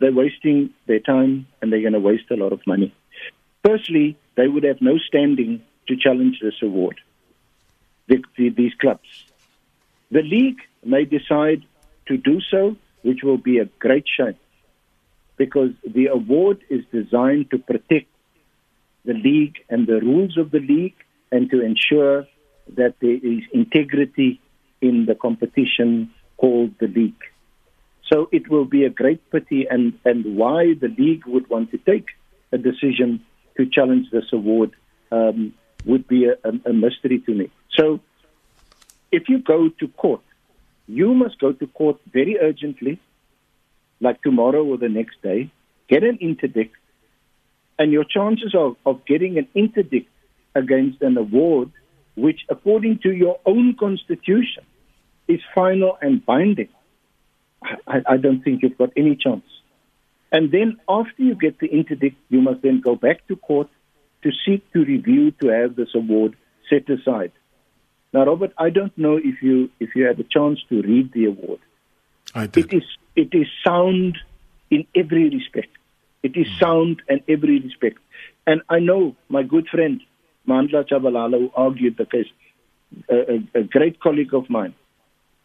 they're 0.00 0.12
wasting 0.12 0.70
their 0.86 0.98
time 0.98 1.46
and 1.60 1.72
they're 1.72 1.82
going 1.82 1.92
to 1.92 2.00
waste 2.00 2.30
a 2.32 2.36
lot 2.36 2.52
of 2.52 2.66
money. 2.66 2.92
Firstly, 3.64 4.16
they 4.36 4.48
would 4.48 4.64
have 4.64 4.80
no 4.80 4.98
standing 4.98 5.62
to 5.86 5.96
challenge 5.96 6.40
this 6.42 6.60
award, 6.62 7.00
the, 8.12 8.24
the, 8.36 8.48
these 8.50 8.74
clubs. 8.80 9.24
The 10.10 10.22
league 10.22 10.60
may 10.84 11.04
decide 11.04 11.62
to 12.08 12.16
do 12.16 12.40
so, 12.40 12.76
which 13.02 13.22
will 13.22 13.38
be 13.38 13.58
a 13.58 13.66
great 13.78 14.04
shame 14.16 14.36
because 15.36 15.70
the 15.84 16.06
award 16.06 16.58
is 16.68 16.84
designed 16.92 17.50
to 17.50 17.58
protect 17.58 18.08
the 19.04 19.14
league 19.14 19.56
and 19.68 19.86
the 19.86 20.00
rules 20.00 20.36
of 20.36 20.50
the 20.50 20.60
league 20.60 20.94
and 21.32 21.50
to 21.50 21.64
ensure 21.64 22.26
that 22.76 22.94
there 23.00 23.18
is 23.32 23.40
integrity 23.52 24.40
in 24.80 25.06
the 25.06 25.14
competition 25.14 26.10
called 26.36 26.72
the 26.78 26.86
league. 26.86 27.24
So 28.12 28.28
it 28.30 28.48
will 28.50 28.66
be 28.66 28.84
a 28.84 28.90
great 28.90 29.30
pity 29.30 29.66
and, 29.68 29.98
and 30.04 30.36
why 30.36 30.74
the 30.74 30.88
league 30.88 31.24
would 31.26 31.48
want 31.48 31.70
to 31.70 31.78
take 31.78 32.08
a 32.52 32.58
decision 32.58 33.24
to 33.56 33.66
challenge 33.66 34.10
this 34.12 34.26
award 34.32 34.72
um, 35.10 35.54
would 35.86 36.06
be 36.06 36.26
a, 36.26 36.36
a 36.44 36.72
mystery 36.72 37.20
to 37.20 37.34
me. 37.34 37.50
So 37.78 38.00
if 39.10 39.28
you 39.28 39.38
go 39.38 39.68
to 39.68 39.88
court, 39.88 40.22
you 40.86 41.14
must 41.14 41.38
go 41.38 41.52
to 41.52 41.66
court 41.66 41.98
very 42.12 42.38
urgently, 42.38 43.00
like 44.00 44.20
tomorrow 44.22 44.64
or 44.64 44.78
the 44.78 44.88
next 44.88 45.22
day, 45.22 45.50
get 45.88 46.02
an 46.02 46.18
interdict, 46.20 46.74
and 47.78 47.92
your 47.92 48.04
chances 48.04 48.54
of, 48.54 48.76
of 48.84 49.04
getting 49.06 49.38
an 49.38 49.48
interdict 49.54 50.10
against 50.54 51.00
an 51.02 51.16
award, 51.16 51.70
which 52.14 52.40
according 52.48 52.98
to 53.00 53.12
your 53.12 53.38
own 53.46 53.74
constitution 53.78 54.64
is 55.28 55.40
final 55.54 55.96
and 56.00 56.24
binding, 56.24 56.68
I, 57.86 58.02
I 58.06 58.16
don't 58.16 58.42
think 58.42 58.62
you've 58.62 58.76
got 58.76 58.90
any 58.96 59.16
chance. 59.16 59.44
And 60.30 60.50
then 60.50 60.78
after 60.88 61.22
you 61.22 61.34
get 61.34 61.58
the 61.58 61.66
interdict, 61.66 62.16
you 62.28 62.40
must 62.40 62.62
then 62.62 62.80
go 62.80 62.96
back 62.96 63.26
to 63.28 63.36
court 63.36 63.68
to 64.22 64.30
seek 64.44 64.70
to 64.72 64.84
review 64.84 65.30
to 65.42 65.48
have 65.48 65.76
this 65.76 65.94
award 65.94 66.36
set 66.70 66.88
aside. 66.88 67.32
Now, 68.12 68.26
Robert, 68.26 68.52
I 68.58 68.70
don't 68.70 68.96
know 68.96 69.16
if 69.16 69.42
you 69.42 69.70
if 69.80 69.96
you 69.96 70.04
had 70.04 70.20
a 70.20 70.24
chance 70.24 70.60
to 70.68 70.82
read 70.82 71.12
the 71.12 71.26
award. 71.26 71.60
I 72.34 72.46
did. 72.46 72.72
It 72.72 72.76
is 72.76 72.84
it 73.16 73.28
is 73.32 73.46
sound 73.64 74.18
in 74.70 74.86
every 74.94 75.28
respect. 75.30 75.76
It 76.22 76.36
is 76.36 76.46
hmm. 76.46 76.58
sound 76.58 77.02
in 77.08 77.22
every 77.28 77.60
respect. 77.60 77.98
And 78.46 78.62
I 78.68 78.78
know 78.80 79.16
my 79.28 79.42
good 79.42 79.68
friend 79.68 80.00
Mandla 80.48 80.88
Chabalala, 80.88 81.38
who 81.38 81.50
argued 81.54 81.96
the 81.96 82.06
case, 82.06 82.26
a, 83.08 83.14
a, 83.14 83.60
a 83.60 83.62
great 83.64 84.00
colleague 84.00 84.34
of 84.34 84.50
mine. 84.50 84.74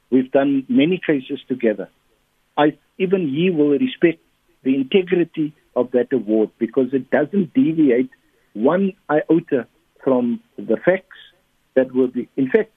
We've 0.10 0.32
done 0.32 0.66
many 0.68 1.00
cases 1.06 1.40
together. 1.48 1.90
I 2.58 2.78
even 2.98 3.30
he 3.30 3.50
will 3.50 3.78
respect 3.78 4.20
the 4.64 4.76
integrity 4.76 5.54
of 5.76 5.92
that 5.92 6.12
award 6.12 6.50
because 6.58 6.94
it 6.94 7.10
doesn't 7.12 7.54
deviate 7.54 8.10
one 8.54 8.94
iota 9.10 9.68
from 10.04 10.42
the 10.58 10.78
facts 10.78 11.18
that 11.78 11.94
will 11.94 12.08
be. 12.08 12.28
In 12.36 12.50
fact, 12.50 12.72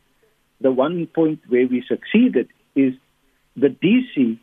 the 0.60 0.70
one 0.70 1.06
point 1.06 1.40
where 1.48 1.66
we 1.66 1.82
succeeded 1.88 2.48
is 2.76 2.92
the 3.56 3.68
DC, 3.68 4.38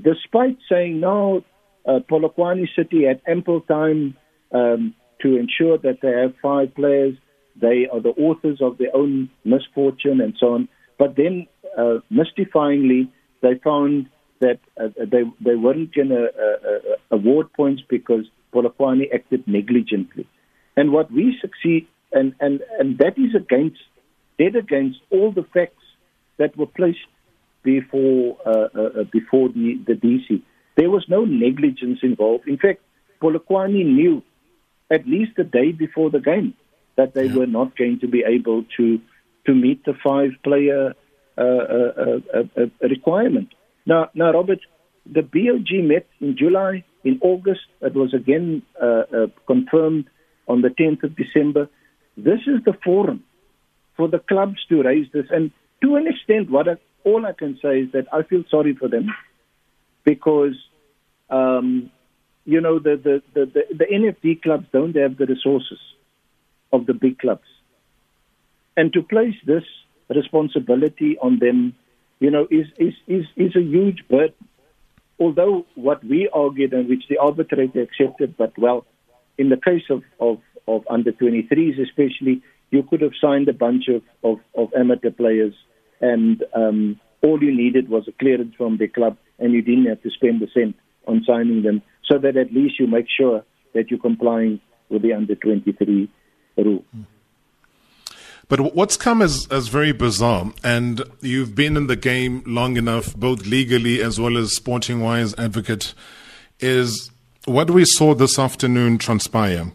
despite 0.00 0.58
saying 0.70 1.00
no, 1.00 1.42
uh, 1.86 2.00
Polokwane 2.10 2.68
City 2.76 3.04
had 3.04 3.20
ample 3.26 3.62
time 3.62 4.16
um, 4.52 4.94
to 5.22 5.36
ensure 5.36 5.78
that 5.78 5.98
they 6.02 6.12
have 6.12 6.34
five 6.42 6.74
players. 6.74 7.14
They 7.60 7.88
are 7.90 8.00
the 8.00 8.14
authors 8.28 8.58
of 8.60 8.78
their 8.78 8.94
own 8.94 9.30
misfortune 9.44 10.20
and 10.20 10.34
so 10.38 10.54
on. 10.54 10.68
But 10.98 11.16
then, 11.16 11.46
uh, 11.78 11.98
mystifyingly, 12.12 13.08
they 13.42 13.54
found 13.64 14.08
that 14.40 14.60
uh, 14.78 14.88
they 14.98 15.22
they 15.40 15.54
weren't 15.54 15.94
going 15.94 16.10
to 16.10 16.24
uh, 16.24 16.68
uh, 16.70 17.16
award 17.16 17.52
points 17.54 17.82
because 17.88 18.24
Polokwane 18.52 19.06
acted 19.12 19.46
negligently. 19.46 20.26
And 20.76 20.92
what 20.92 21.10
we 21.10 21.38
succeed, 21.40 21.86
and, 22.14 22.34
and, 22.40 22.60
and 22.78 22.98
that 22.98 23.18
is 23.18 23.34
against, 23.34 23.80
dead 24.38 24.56
against 24.56 24.98
all 25.10 25.32
the 25.32 25.44
facts 25.54 25.84
that 26.38 26.56
were 26.56 26.66
placed 26.66 26.98
before 27.62 28.36
uh, 28.44 28.68
uh, 28.74 29.00
uh 29.00 29.04
before 29.04 29.48
the, 29.48 29.80
the 29.86 29.94
DC. 29.94 30.42
There 30.76 30.90
was 30.90 31.04
no 31.08 31.24
negligence 31.24 32.00
involved. 32.02 32.46
In 32.46 32.58
fact, 32.58 32.80
Polokwane 33.22 33.84
knew 33.86 34.22
at 34.90 35.06
least 35.06 35.38
a 35.38 35.44
day 35.44 35.72
before 35.72 36.10
the 36.10 36.20
game 36.20 36.54
that 36.96 37.14
they 37.14 37.26
yeah. 37.26 37.36
were 37.36 37.46
not 37.46 37.76
going 37.76 38.00
to 38.00 38.08
be 38.08 38.22
able 38.26 38.64
to 38.76 39.00
to 39.46 39.54
meet 39.54 39.84
the 39.84 39.94
five 40.02 40.30
player 40.42 40.94
uh, 41.36 41.42
uh, 41.42 42.20
uh, 42.56 42.66
requirement. 42.88 43.48
Now, 43.86 44.08
now, 44.14 44.32
Robert, 44.32 44.60
the 45.04 45.22
BOG 45.22 45.84
met 45.84 46.06
in 46.20 46.36
July, 46.36 46.84
in 47.02 47.18
August. 47.22 47.66
It 47.82 47.94
was 47.94 48.14
again 48.14 48.62
confirmed 49.46 50.06
on 50.46 50.62
the 50.62 50.68
10th 50.68 51.02
of 51.02 51.16
December. 51.16 51.68
This 52.16 52.40
is 52.46 52.64
the 52.64 52.74
forum 52.84 53.24
for 53.96 54.08
the 54.08 54.18
clubs 54.18 54.58
to 54.68 54.82
raise 54.82 55.06
this, 55.12 55.26
and 55.30 55.50
to 55.82 55.96
an 55.96 56.06
extent, 56.06 56.50
what 56.50 56.68
I, 56.68 56.76
all 57.04 57.26
I 57.26 57.32
can 57.32 57.58
say 57.62 57.80
is 57.80 57.92
that 57.92 58.06
I 58.12 58.22
feel 58.22 58.44
sorry 58.50 58.74
for 58.74 58.88
them 58.88 59.08
because 60.04 60.54
um, 61.30 61.90
you 62.44 62.60
know 62.60 62.78
the, 62.78 62.96
the, 63.02 63.22
the, 63.34 63.46
the, 63.46 63.62
the 63.76 63.84
NFD 63.84 64.42
clubs 64.42 64.66
don't 64.72 64.96
have 64.96 65.16
the 65.16 65.26
resources 65.26 65.78
of 66.72 66.86
the 66.86 66.94
big 66.94 67.18
clubs. 67.18 67.46
And 68.76 68.92
to 68.92 69.02
place 69.02 69.34
this 69.46 69.62
responsibility 70.08 71.16
on 71.18 71.38
them, 71.38 71.74
you 72.18 72.30
know, 72.30 72.46
is, 72.50 72.66
is, 72.78 72.94
is, 73.06 73.24
is 73.36 73.56
a 73.56 73.60
huge 73.62 74.04
burden. 74.08 74.34
Although 75.18 75.64
what 75.76 76.02
we 76.04 76.28
argued 76.32 76.72
and 76.72 76.88
which 76.88 77.04
the 77.08 77.18
arbitrator 77.18 77.82
accepted, 77.82 78.36
but 78.36 78.58
well, 78.58 78.84
in 79.38 79.48
the 79.48 79.56
case 79.56 79.84
of, 79.90 80.02
of, 80.18 80.38
of 80.66 80.84
under 80.88 81.12
23s 81.12 81.80
especially, 81.80 82.42
you 82.70 82.82
could 82.82 83.00
have 83.00 83.12
signed 83.20 83.48
a 83.48 83.52
bunch 83.52 83.88
of, 83.88 84.02
of, 84.22 84.38
of 84.54 84.72
amateur 84.74 85.10
players 85.10 85.54
and 86.00 86.42
um, 86.54 86.98
all 87.22 87.42
you 87.42 87.54
needed 87.54 87.88
was 87.88 88.06
a 88.08 88.12
clearance 88.12 88.54
from 88.56 88.76
the 88.78 88.88
club 88.88 89.16
and 89.38 89.52
you 89.52 89.62
didn't 89.62 89.86
have 89.86 90.02
to 90.02 90.10
spend 90.10 90.42
a 90.42 90.50
cent 90.50 90.76
on 91.06 91.22
signing 91.26 91.62
them 91.62 91.82
so 92.10 92.18
that 92.18 92.36
at 92.36 92.52
least 92.52 92.78
you 92.78 92.86
make 92.86 93.06
sure 93.08 93.44
that 93.74 93.90
you're 93.90 94.00
complying 94.00 94.60
with 94.88 95.02
the 95.02 95.12
under 95.12 95.34
23 95.34 96.08
rule. 96.58 96.84
But 98.48 98.74
what's 98.74 98.96
come 98.96 99.22
as, 99.22 99.48
as 99.50 99.68
very 99.68 99.92
bizarre, 99.92 100.52
and 100.62 101.02
you've 101.20 101.54
been 101.54 101.76
in 101.76 101.86
the 101.86 101.96
game 101.96 102.42
long 102.46 102.76
enough, 102.76 103.16
both 103.16 103.46
legally 103.46 104.02
as 104.02 104.20
well 104.20 104.36
as 104.36 104.54
sporting 104.54 105.00
wise, 105.00 105.34
advocate, 105.38 105.94
is 106.60 107.10
what 107.46 107.70
we 107.70 107.84
saw 107.86 108.14
this 108.14 108.38
afternoon 108.38 108.98
transpire. 108.98 109.72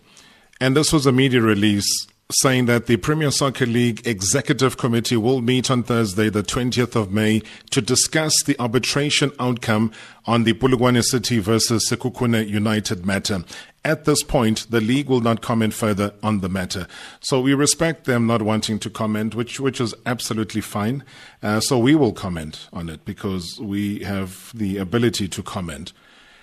And 0.62 0.76
this 0.76 0.92
was 0.92 1.06
a 1.06 1.14
media 1.14 1.42
release 1.42 1.88
saying 2.32 2.66
that 2.66 2.86
the 2.86 2.98
Premier 2.98 3.32
Soccer 3.32 3.66
League 3.66 4.06
Executive 4.06 4.78
Committee 4.78 5.16
will 5.16 5.42
meet 5.42 5.72
on 5.72 5.82
Thursday, 5.84 6.30
the 6.30 6.44
20th 6.44 6.96
of 6.96 7.12
May, 7.12 7.42
to 7.72 7.82
discuss 7.82 8.44
the 8.44 8.60
arbitration 8.60 9.32
outcome 9.40 9.92
on 10.26 10.44
the 10.44 10.54
Polokwane 10.54 11.02
City 11.02 11.40
versus 11.40 11.90
Sekhukhune 11.90 12.48
United 12.48 13.06
matter. 13.06 13.44
At 13.86 14.04
this 14.04 14.22
point, 14.22 14.70
the 14.70 14.82
league 14.82 15.08
will 15.08 15.22
not 15.22 15.42
comment 15.42 15.74
further 15.74 16.14
on 16.22 16.42
the 16.42 16.50
matter. 16.50 16.88
So 17.22 17.40
we 17.40 17.54
respect 17.54 18.04
them 18.04 18.28
not 18.28 18.42
wanting 18.42 18.80
to 18.80 18.90
comment, 18.90 19.34
which 19.34 19.60
which 19.62 19.80
is 19.80 19.96
absolutely 20.06 20.62
fine. 20.62 21.06
Uh, 21.42 21.62
so 21.62 21.80
we 21.80 21.96
will 21.96 22.12
comment 22.12 22.68
on 22.74 22.90
it 22.90 23.06
because 23.06 23.60
we 23.62 24.00
have 24.00 24.52
the 24.54 24.78
ability 24.78 25.30
to 25.30 25.42
comment. 25.42 25.94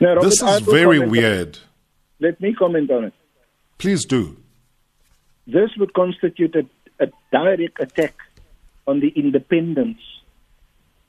Now, 0.01 0.15
Robert, 0.15 0.31
this 0.31 0.43
is 0.43 0.61
very 0.61 0.99
weird. 0.99 1.59
Let 2.19 2.41
me 2.41 2.55
comment 2.55 2.91
on 2.91 3.05
it. 3.05 3.13
Please 3.79 4.05
do. 4.05 4.37
This 5.47 5.71
would 5.79 5.93
constitute 5.95 6.55
a, 6.57 6.67
a 7.05 7.09
direct 7.31 7.81
attack 7.81 8.15
on 8.87 9.01
the 9.01 9.09
independence 9.09 10.01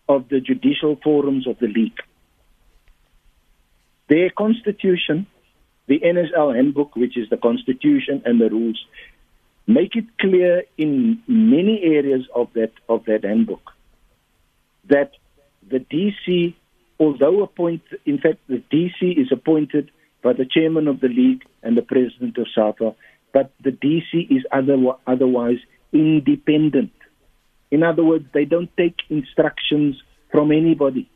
of 0.10 0.30
the 0.30 0.40
judicial 0.40 0.98
forums 1.04 1.48
of 1.48 1.60
the 1.60 1.68
league. 1.68 2.00
Their 4.10 4.30
constitution, 4.30 5.28
the 5.88 6.00
NSL 6.00 6.56
handbook, 6.56 6.96
which 6.96 7.18
is 7.18 7.30
the 7.30 7.38
constitution 7.38 8.22
and 8.26 8.40
the 8.40 8.50
rules, 8.50 8.84
make 9.66 9.96
it 9.96 10.06
clear 10.20 10.64
in 10.78 11.22
many 11.28 11.82
areas 11.84 12.26
of 12.34 12.48
that 12.54 12.72
of 12.88 13.04
that 13.06 13.24
handbook 13.26 13.74
that 14.90 15.12
the 15.70 15.80
DC 15.80 16.56
although 17.00 17.44
appointed, 17.44 18.00
in 18.06 18.18
fact, 18.18 18.40
the 18.48 18.64
DC 18.72 19.20
is 19.20 19.32
appointed 19.32 19.92
by 20.28 20.34
the 20.34 20.46
chairman 20.46 20.90
of 20.90 21.00
the 21.00 21.08
league 21.08 21.44
and 21.64 21.78
the 21.78 21.82
president 21.82 22.38
of 22.38 22.48
SAFA, 22.54 22.94
but 23.34 23.54
the 23.64 23.72
DC 23.72 24.30
is 24.30 24.44
other, 24.52 24.76
otherwise 25.08 25.60
independent. 25.94 26.92
In 27.72 27.82
other 27.82 28.04
words, 28.04 28.26
they 28.34 28.44
don't 28.44 28.70
take 28.76 28.98
instructions 29.10 29.96
from 30.30 30.52
anybody. 30.52 31.10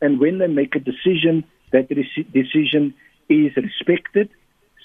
And 0.00 0.18
when 0.18 0.38
they 0.38 0.46
make 0.46 0.74
a 0.74 0.78
decision, 0.78 1.44
that 1.72 1.88
decision 2.32 2.94
is 3.28 3.52
respected, 3.54 4.30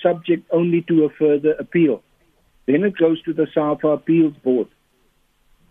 subject 0.03 0.45
only 0.51 0.81
to 0.89 1.05
a 1.05 1.09
further 1.11 1.53
appeal. 1.53 2.03
Then 2.65 2.83
it 2.83 2.97
goes 2.97 3.23
to 3.23 3.31
the 3.31 3.47
SAFA 3.53 3.87
Appeals 3.87 4.35
Board. 4.43 4.67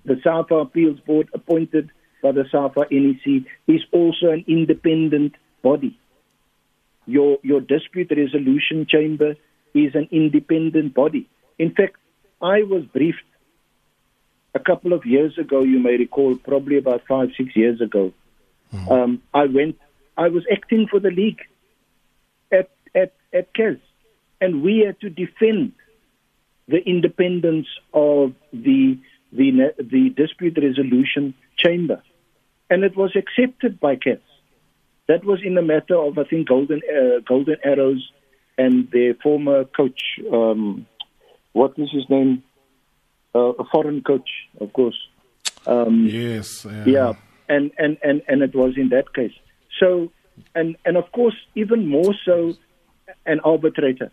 The 0.06 0.18
SAFA 0.24 0.54
Appeals 0.54 1.00
Board, 1.00 1.28
appointed 1.34 1.90
by 2.22 2.32
the 2.32 2.46
SAFA 2.50 2.86
NEC, 2.90 3.44
is 3.66 3.82
also 3.92 4.30
an 4.30 4.46
independent 4.48 5.34
body. 5.62 5.99
Your, 7.10 7.38
your 7.42 7.60
dispute 7.60 8.10
resolution 8.16 8.86
chamber 8.88 9.34
is 9.74 9.94
an 9.94 10.08
independent 10.10 10.94
body. 10.94 11.28
In 11.58 11.70
fact, 11.74 11.96
I 12.40 12.62
was 12.62 12.84
briefed 12.84 13.30
a 14.54 14.60
couple 14.60 14.92
of 14.92 15.04
years 15.04 15.38
ago, 15.38 15.62
you 15.62 15.78
may 15.78 15.96
recall, 15.96 16.36
probably 16.36 16.78
about 16.78 17.02
five, 17.08 17.28
six 17.36 17.54
years 17.54 17.80
ago. 17.80 18.12
Mm-hmm. 18.72 18.92
Um, 18.92 19.22
I 19.32 19.46
went, 19.46 19.78
I 20.16 20.28
was 20.28 20.44
acting 20.50 20.86
for 20.90 21.00
the 21.00 21.10
league 21.10 21.40
at, 22.52 22.70
at, 22.94 23.12
at 23.32 23.52
CAS, 23.54 23.76
and 24.40 24.62
we 24.62 24.84
had 24.86 25.00
to 25.00 25.10
defend 25.10 25.72
the 26.68 26.78
independence 26.78 27.66
of 27.92 28.34
the, 28.52 28.98
the, 29.32 29.74
the 29.78 30.10
dispute 30.16 30.58
resolution 30.60 31.34
chamber. 31.56 32.02
And 32.68 32.84
it 32.84 32.96
was 32.96 33.16
accepted 33.16 33.80
by 33.80 33.96
CAS. 33.96 34.20
That 35.10 35.24
was 35.24 35.40
in 35.44 35.56
the 35.56 35.62
matter 35.62 35.96
of, 35.96 36.16
I 36.18 36.22
think, 36.22 36.46
Golden, 36.46 36.80
uh, 36.88 37.18
Golden 37.26 37.56
Arrows 37.64 38.12
and 38.56 38.88
their 38.92 39.14
former 39.14 39.64
coach, 39.64 40.00
um, 40.32 40.86
was 41.52 41.72
his 41.76 42.08
name? 42.08 42.44
Uh, 43.34 43.52
a 43.62 43.64
foreign 43.72 44.02
coach, 44.02 44.30
of 44.60 44.72
course. 44.72 44.98
Um, 45.66 46.06
yes. 46.08 46.64
Yeah. 46.64 46.84
yeah. 46.86 47.12
And, 47.48 47.72
and, 47.76 47.98
and, 48.04 48.22
and 48.28 48.42
it 48.42 48.54
was 48.54 48.74
in 48.76 48.90
that 48.90 49.12
case. 49.12 49.32
So, 49.80 50.12
and, 50.54 50.76
and 50.84 50.96
of 50.96 51.10
course, 51.10 51.34
even 51.56 51.88
more 51.88 52.14
so, 52.24 52.54
an 53.26 53.40
arbitrator. 53.40 54.12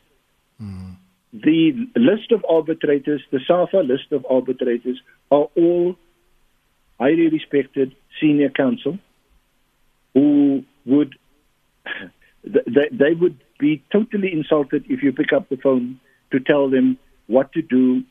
Mm. 0.60 0.96
The 1.32 1.88
list 1.96 2.32
of 2.32 2.44
arbitrators, 2.50 3.22
the 3.32 3.42
SAFA 3.48 3.86
list 3.86 4.12
of 4.12 4.25
arbitrators, 4.27 5.00
are 5.30 5.48
all 5.56 5.96
highly 7.00 7.27
respected 7.30 7.96
senior 8.20 8.50
counsel 8.50 8.98
who 10.16 10.63
would 10.88 11.15
they, 12.44 12.89
they 12.91 13.13
would 13.13 13.38
be 13.60 13.84
totally 13.91 14.32
insulted 14.32 14.86
if 14.89 15.03
you 15.03 15.12
pick 15.12 15.34
up 15.34 15.50
the 15.50 15.58
phone 15.58 16.00
to 16.32 16.39
tell 16.39 16.70
them 16.70 16.98
what 17.27 17.51
to 17.53 17.62
do, 17.62 18.03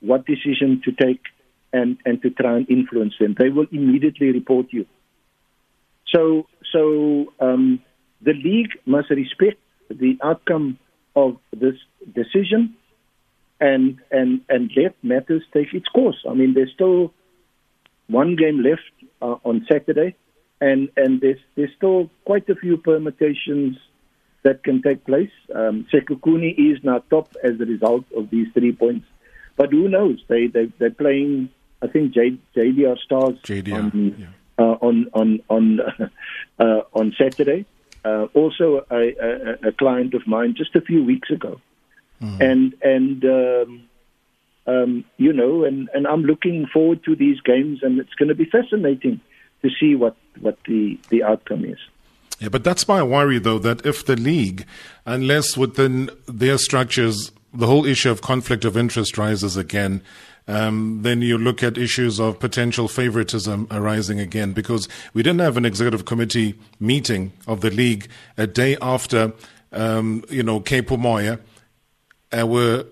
what 0.00 0.26
decision 0.26 0.80
to 0.84 0.92
take, 0.92 1.22
and, 1.72 1.98
and 2.04 2.22
to 2.22 2.30
try 2.30 2.56
and 2.56 2.70
influence 2.70 3.14
them. 3.18 3.34
They 3.36 3.48
will 3.48 3.66
immediately 3.72 4.30
report 4.30 4.66
you. 4.70 4.86
So, 6.14 6.46
so 6.72 7.32
um, 7.40 7.80
the 8.22 8.32
league 8.32 8.70
must 8.86 9.10
respect 9.10 9.58
the 9.88 10.16
outcome 10.22 10.78
of 11.16 11.38
this 11.52 11.74
decision 12.14 12.76
and, 13.60 13.98
and, 14.10 14.40
and 14.48 14.70
let 14.76 14.94
matters 15.02 15.42
take 15.52 15.74
its 15.74 15.88
course. 15.88 16.24
I 16.28 16.34
mean, 16.34 16.54
there's 16.54 16.70
still 16.74 17.12
one 18.06 18.36
game 18.36 18.62
left 18.62 18.82
uh, 19.20 19.36
on 19.44 19.66
Saturday, 19.70 20.16
and, 20.64 20.88
and 20.96 21.20
there's, 21.20 21.38
there's 21.56 21.74
still 21.76 22.10
quite 22.24 22.48
a 22.48 22.54
few 22.54 22.78
permutations 22.78 23.76
that 24.44 24.64
can 24.64 24.80
take 24.80 25.04
place. 25.04 25.34
Um, 25.54 25.86
Sekhukhune 25.92 26.54
is 26.56 26.82
now 26.82 27.02
top 27.10 27.34
as 27.42 27.60
a 27.60 27.66
result 27.66 28.06
of 28.16 28.30
these 28.30 28.48
three 28.54 28.72
points. 28.72 29.06
But 29.56 29.72
who 29.72 29.88
knows? 29.88 30.24
They, 30.26 30.46
they, 30.46 30.72
they're 30.78 30.90
playing, 30.90 31.50
I 31.82 31.88
think, 31.88 32.14
J, 32.14 32.38
JDR 32.56 32.98
Stars 32.98 33.34
JDR, 33.42 33.74
on, 33.74 34.16
yeah. 34.18 34.26
uh, 34.58 34.76
on, 34.80 35.06
on, 35.12 35.40
on, 35.50 35.80
uh, 36.58 36.80
on 36.94 37.14
Saturday. 37.18 37.66
Uh, 38.02 38.26
also, 38.32 38.86
a, 38.90 39.14
a, 39.28 39.68
a, 39.68 39.72
client 39.72 40.14
of 40.14 40.26
mine 40.26 40.54
just 40.56 40.74
a 40.76 40.80
few 40.80 41.04
weeks 41.04 41.30
ago. 41.30 41.60
Mm. 42.22 42.40
And, 42.40 42.74
and 42.82 43.24
um, 43.24 43.88
um, 44.66 45.04
you 45.18 45.32
know, 45.32 45.64
and, 45.64 45.90
and 45.92 46.06
I'm 46.06 46.22
looking 46.22 46.66
forward 46.72 47.04
to 47.04 47.14
these 47.16 47.40
games, 47.42 47.80
and 47.82 47.98
it's 47.98 48.14
going 48.14 48.28
to 48.28 48.34
be 48.34 48.46
fascinating 48.46 49.20
to 49.64 49.70
see 49.80 49.94
what, 49.94 50.14
what 50.40 50.58
the, 50.66 50.98
the 51.08 51.22
outcome 51.22 51.64
is. 51.64 51.78
Yeah, 52.38 52.48
but 52.50 52.64
that's 52.64 52.86
my 52.86 53.02
worry, 53.02 53.38
though, 53.38 53.58
that 53.60 53.86
if 53.86 54.04
the 54.04 54.16
league, 54.16 54.66
unless 55.06 55.56
within 55.56 56.10
their 56.26 56.58
structures, 56.58 57.32
the 57.52 57.66
whole 57.66 57.86
issue 57.86 58.10
of 58.10 58.20
conflict 58.20 58.64
of 58.64 58.76
interest 58.76 59.16
rises 59.16 59.56
again, 59.56 60.02
um, 60.46 61.00
then 61.02 61.22
you 61.22 61.38
look 61.38 61.62
at 61.62 61.78
issues 61.78 62.20
of 62.20 62.38
potential 62.38 62.86
favoritism 62.86 63.66
arising 63.70 64.20
again 64.20 64.52
because 64.52 64.88
we 65.14 65.22
didn't 65.22 65.40
have 65.40 65.56
an 65.56 65.64
executive 65.64 66.04
committee 66.04 66.58
meeting 66.78 67.32
of 67.46 67.62
the 67.62 67.70
league 67.70 68.08
a 68.36 68.46
day 68.46 68.76
after, 68.82 69.32
um, 69.72 70.22
you 70.28 70.42
know, 70.42 70.60
Cape 70.60 70.88
Umoya 70.88 71.40
uh, 72.38 72.46
were 72.46 72.84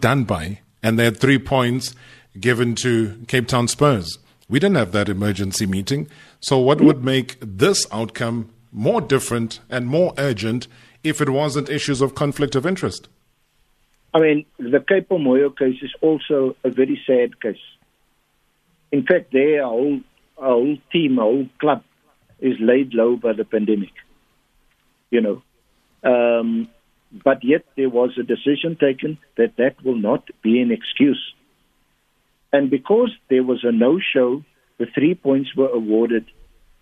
done 0.00 0.24
by 0.24 0.60
and 0.82 0.98
they 0.98 1.04
had 1.04 1.18
three 1.18 1.38
points 1.38 1.94
given 2.38 2.74
to 2.74 3.24
Cape 3.28 3.48
Town 3.48 3.66
Spurs. 3.66 4.18
We 4.48 4.58
didn't 4.58 4.76
have 4.76 4.92
that 4.92 5.08
emergency 5.08 5.66
meeting. 5.66 6.08
So, 6.40 6.58
what 6.58 6.80
would 6.80 7.02
make 7.04 7.36
this 7.40 7.86
outcome 7.90 8.50
more 8.72 9.00
different 9.00 9.60
and 9.70 9.86
more 9.86 10.12
urgent 10.18 10.68
if 11.02 11.20
it 11.20 11.30
wasn't 11.30 11.70
issues 11.70 12.00
of 12.00 12.14
conflict 12.14 12.54
of 12.54 12.66
interest? 12.66 13.08
I 14.12 14.20
mean, 14.20 14.46
the 14.58 14.84
Cape 14.86 15.08
Moyo 15.08 15.56
case 15.56 15.82
is 15.82 15.92
also 16.00 16.56
a 16.62 16.70
very 16.70 17.00
sad 17.06 17.40
case. 17.40 17.64
In 18.92 19.04
fact, 19.04 19.32
their 19.32 19.64
whole, 19.64 20.00
our 20.38 20.50
whole 20.50 20.76
team, 20.92 21.18
our 21.18 21.24
whole 21.24 21.48
club 21.58 21.82
is 22.38 22.54
laid 22.60 22.94
low 22.94 23.16
by 23.16 23.32
the 23.32 23.44
pandemic. 23.44 23.92
You 25.10 25.20
know, 25.20 25.42
um, 26.04 26.68
but 27.24 27.42
yet 27.42 27.64
there 27.76 27.88
was 27.88 28.10
a 28.18 28.22
decision 28.22 28.76
taken 28.80 29.18
that 29.36 29.56
that 29.56 29.82
will 29.84 29.96
not 29.96 30.28
be 30.42 30.60
an 30.60 30.70
excuse. 30.70 31.34
And 32.54 32.70
because 32.70 33.10
there 33.30 33.42
was 33.42 33.60
a 33.64 33.72
no-show, 33.72 34.44
the 34.78 34.86
three 34.94 35.14
points 35.16 35.50
were 35.56 35.72
awarded 35.80 36.24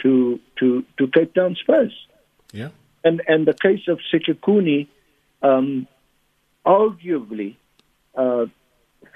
to 0.02 0.38
to 0.58 0.84
to 0.98 1.02
Cape 1.14 1.32
Town 1.34 1.56
Spurs. 1.62 1.94
Yeah. 2.52 2.70
And 3.02 3.22
and 3.26 3.46
the 3.50 3.54
case 3.54 3.84
of 3.88 3.98
Sekhukhune, 4.10 4.86
um, 5.42 5.88
arguably, 6.66 7.56
uh, 8.14 8.44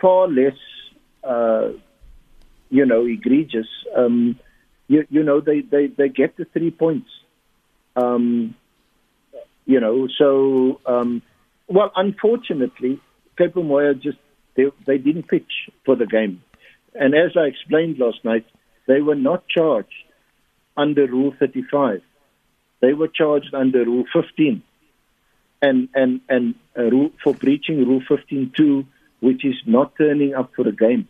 far 0.00 0.28
less, 0.28 0.60
uh, 1.22 1.68
you 2.70 2.86
know, 2.86 3.04
egregious. 3.04 3.70
Um, 3.94 4.40
you, 4.88 5.06
you 5.10 5.22
know, 5.22 5.40
they, 5.40 5.60
they, 5.60 5.88
they 5.88 6.08
get 6.08 6.36
the 6.36 6.46
three 6.46 6.70
points. 6.70 7.10
Um, 7.96 8.54
you 9.66 9.80
know, 9.80 10.08
so 10.20 10.80
um, 10.86 11.22
well, 11.68 11.90
unfortunately, 11.96 13.00
Cape 13.36 13.56
Moya 13.56 13.94
just 13.94 14.18
they, 14.56 14.64
they 14.86 14.98
didn't 14.98 15.28
pitch 15.28 15.70
for 15.84 15.96
the 15.96 16.06
game, 16.06 16.42
and 16.94 17.14
as 17.14 17.36
I 17.36 17.46
explained 17.46 17.98
last 17.98 18.24
night, 18.24 18.46
they 18.86 19.00
were 19.00 19.14
not 19.14 19.48
charged 19.48 19.92
under 20.76 21.06
Rule 21.06 21.34
35. 21.38 22.02
They 22.80 22.92
were 22.92 23.08
charged 23.08 23.54
under 23.54 23.84
Rule 23.84 24.04
15, 24.12 24.62
and 25.62 25.88
and 25.94 26.20
and 26.28 26.54
uh, 26.76 26.82
rule, 26.82 27.10
for 27.22 27.34
breaching 27.34 27.78
Rule 27.86 28.02
15.2, 28.08 28.86
which 29.20 29.44
is 29.44 29.56
not 29.66 29.94
turning 29.96 30.34
up 30.34 30.52
for 30.54 30.66
a 30.68 30.72
game. 30.72 31.08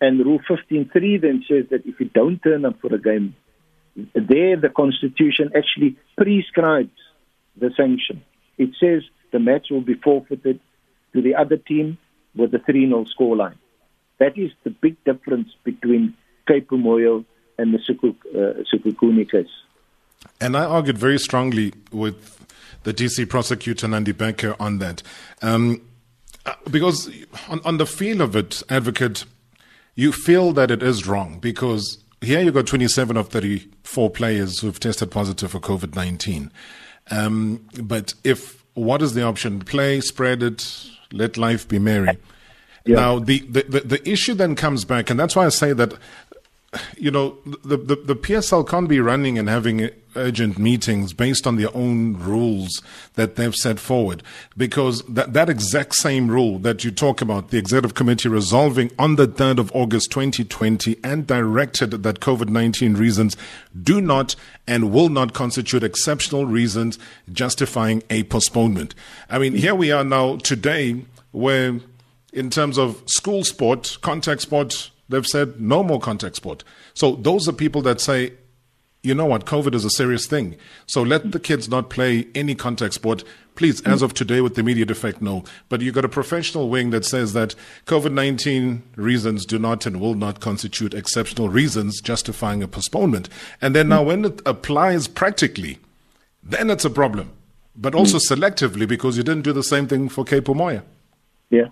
And 0.00 0.24
Rule 0.24 0.40
15.3 0.48 1.20
then 1.20 1.44
says 1.48 1.66
that 1.70 1.86
if 1.86 2.00
you 2.00 2.06
don't 2.06 2.42
turn 2.42 2.64
up 2.64 2.80
for 2.80 2.94
a 2.94 2.98
game, 2.98 3.34
there 4.14 4.56
the 4.56 4.68
Constitution 4.68 5.52
actually 5.56 5.96
prescribes 6.16 6.98
the 7.56 7.70
sanction. 7.76 8.22
It 8.58 8.70
says 8.80 9.02
the 9.32 9.38
match 9.38 9.68
will 9.70 9.80
be 9.80 9.94
forfeited 9.94 10.60
to 11.14 11.22
the 11.22 11.34
other 11.34 11.56
team 11.56 11.98
with 12.36 12.54
a 12.54 12.58
3 12.58 12.86
0 12.86 13.04
scoreline. 13.04 13.56
That 14.18 14.38
is 14.38 14.50
the 14.64 14.70
big 14.70 15.02
difference 15.04 15.50
between 15.64 16.14
Cape 16.46 16.68
Moyo 16.68 17.24
and 17.58 17.74
the 17.74 17.78
Sekhukhune 17.78 19.34
uh. 19.34 19.48
And 20.40 20.56
I 20.56 20.64
argued 20.64 20.98
very 20.98 21.18
strongly 21.18 21.72
with 21.92 22.46
the 22.84 22.94
DC 22.94 23.28
prosecutor, 23.28 23.88
Nandi 23.88 24.12
Becker, 24.12 24.56
on 24.60 24.78
that. 24.78 25.02
Um, 25.42 25.82
uh, 26.44 26.54
because 26.70 27.10
on, 27.48 27.60
on 27.64 27.78
the 27.78 27.86
feel 27.86 28.20
of 28.20 28.36
it, 28.36 28.62
advocate, 28.68 29.24
you 29.94 30.12
feel 30.12 30.52
that 30.52 30.70
it 30.70 30.82
is 30.82 31.06
wrong 31.06 31.38
because 31.40 31.98
here 32.20 32.40
you've 32.40 32.54
got 32.54 32.66
27 32.66 33.16
of 33.16 33.28
34 33.28 34.10
players 34.10 34.60
who've 34.60 34.78
tested 34.78 35.10
positive 35.10 35.50
for 35.50 35.60
COVID 35.60 35.94
19. 35.94 36.52
Um, 37.10 37.66
but 37.82 38.14
if 38.24 38.64
what 38.74 39.02
is 39.02 39.14
the 39.14 39.22
option? 39.22 39.60
Play, 39.60 40.00
spread 40.00 40.42
it, 40.42 40.86
let 41.16 41.36
life 41.36 41.66
be 41.66 41.78
merry. 41.78 42.18
Yeah. 42.84 42.96
Now, 42.96 43.18
the, 43.18 43.40
the, 43.40 43.62
the, 43.62 43.80
the 43.80 44.08
issue 44.08 44.34
then 44.34 44.54
comes 44.54 44.84
back, 44.84 45.10
and 45.10 45.18
that's 45.18 45.34
why 45.34 45.46
I 45.46 45.48
say 45.48 45.72
that 45.72 45.94
you 46.96 47.10
know, 47.10 47.38
the, 47.64 47.76
the, 47.76 47.96
the 47.96 48.16
PSL 48.16 48.68
can't 48.68 48.88
be 48.88 49.00
running 49.00 49.38
and 49.38 49.48
having 49.48 49.90
urgent 50.16 50.58
meetings 50.58 51.12
based 51.12 51.46
on 51.46 51.56
their 51.56 51.74
own 51.76 52.14
rules 52.14 52.82
that 53.14 53.36
they've 53.36 53.54
set 53.54 53.78
forward. 53.78 54.22
Because 54.56 55.02
that, 55.02 55.32
that 55.32 55.48
exact 55.48 55.94
same 55.94 56.28
rule 56.28 56.58
that 56.60 56.84
you 56.84 56.90
talk 56.90 57.20
about, 57.20 57.50
the 57.50 57.58
executive 57.58 57.94
committee 57.94 58.28
resolving 58.28 58.90
on 58.98 59.16
the 59.16 59.28
3rd 59.28 59.58
of 59.58 59.72
August 59.74 60.10
2020 60.10 60.96
and 61.04 61.26
directed 61.26 61.90
that 61.90 62.20
COVID 62.20 62.48
19 62.48 62.94
reasons 62.94 63.36
do 63.82 64.00
not 64.00 64.34
and 64.66 64.92
will 64.92 65.08
not 65.08 65.34
constitute 65.34 65.82
exceptional 65.82 66.46
reasons 66.46 66.98
justifying 67.32 68.02
a 68.10 68.24
postponement. 68.24 68.94
I 69.28 69.38
mean, 69.38 69.54
here 69.54 69.74
we 69.74 69.92
are 69.92 70.04
now 70.04 70.36
today 70.36 71.04
where, 71.32 71.78
in 72.32 72.50
terms 72.50 72.78
of 72.78 73.02
school 73.06 73.44
sport, 73.44 73.98
contact 74.00 74.42
sport, 74.42 74.90
they've 75.08 75.26
said 75.26 75.60
no 75.60 75.82
more 75.82 76.00
contact 76.00 76.36
sport. 76.36 76.64
So 76.94 77.16
those 77.16 77.48
are 77.48 77.52
people 77.52 77.82
that 77.82 78.00
say, 78.00 78.32
you 79.06 79.14
know 79.14 79.24
what, 79.26 79.46
COVID 79.46 79.74
is 79.74 79.84
a 79.84 79.90
serious 79.90 80.26
thing. 80.26 80.56
So 80.86 81.02
let 81.02 81.30
the 81.30 81.38
kids 81.38 81.68
not 81.68 81.90
play 81.90 82.26
any 82.34 82.54
contact 82.54 82.94
sport. 82.94 83.22
Please, 83.54 83.80
as 83.82 84.02
of 84.02 84.12
today, 84.12 84.40
with 84.40 84.54
the 84.54 84.60
immediate 84.60 84.90
effect, 84.90 85.22
no. 85.22 85.44
But 85.68 85.80
you've 85.80 85.94
got 85.94 86.04
a 86.04 86.10
professional 86.10 86.68
wing 86.68 86.90
that 86.90 87.04
says 87.04 87.32
that 87.32 87.54
COVID 87.86 88.12
19 88.12 88.82
reasons 88.96 89.46
do 89.46 89.58
not 89.58 89.86
and 89.86 90.00
will 90.00 90.14
not 90.14 90.40
constitute 90.40 90.92
exceptional 90.92 91.48
reasons 91.48 92.00
justifying 92.00 92.62
a 92.62 92.68
postponement. 92.68 93.28
And 93.62 93.74
then 93.74 93.88
now, 93.88 94.02
when 94.02 94.24
it 94.24 94.42
applies 94.44 95.08
practically, 95.08 95.78
then 96.42 96.68
it's 96.68 96.84
a 96.84 96.90
problem. 96.90 97.30
But 97.76 97.94
also 97.94 98.18
selectively 98.18 98.88
because 98.88 99.16
you 99.16 99.22
didn't 99.22 99.42
do 99.42 99.52
the 99.52 99.62
same 99.62 99.86
thing 99.86 100.08
for 100.08 100.24
Cape 100.24 100.48
Moya. 100.48 100.82
Yeah. 101.50 101.68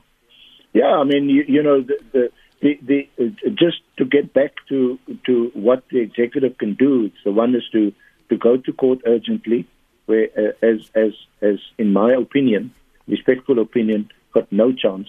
Yeah, 0.73 0.97
I 0.97 1.05
mean, 1.05 1.29
you, 1.29 1.45
you 1.47 1.63
know, 1.63 1.81
the, 1.83 1.99
the 2.13 2.31
the, 2.65 2.79
the, 2.81 3.09
uh, 3.23 3.51
just 3.51 3.81
to 3.99 4.07
get 4.07 4.33
back 4.33 4.53
to 4.71 4.99
to 5.27 5.51
what 5.53 5.85
the 5.91 6.01
executive 6.01 6.57
can 6.57 6.73
do, 6.75 7.11
the 7.23 7.31
one 7.31 7.55
is 7.55 7.63
to, 7.73 7.93
to 8.31 8.39
go 8.39 8.57
to 8.57 8.73
court 8.73 9.01
urgently, 9.07 9.67
where 10.07 10.29
uh, 10.37 10.67
as 10.67 10.79
as 10.95 11.13
as 11.43 11.59
in 11.77 11.93
my 11.93 12.15
opinion, 12.15 12.73
respectful 13.07 13.59
opinion, 13.59 14.09
got 14.33 14.51
no 14.51 14.73
chance. 14.73 15.09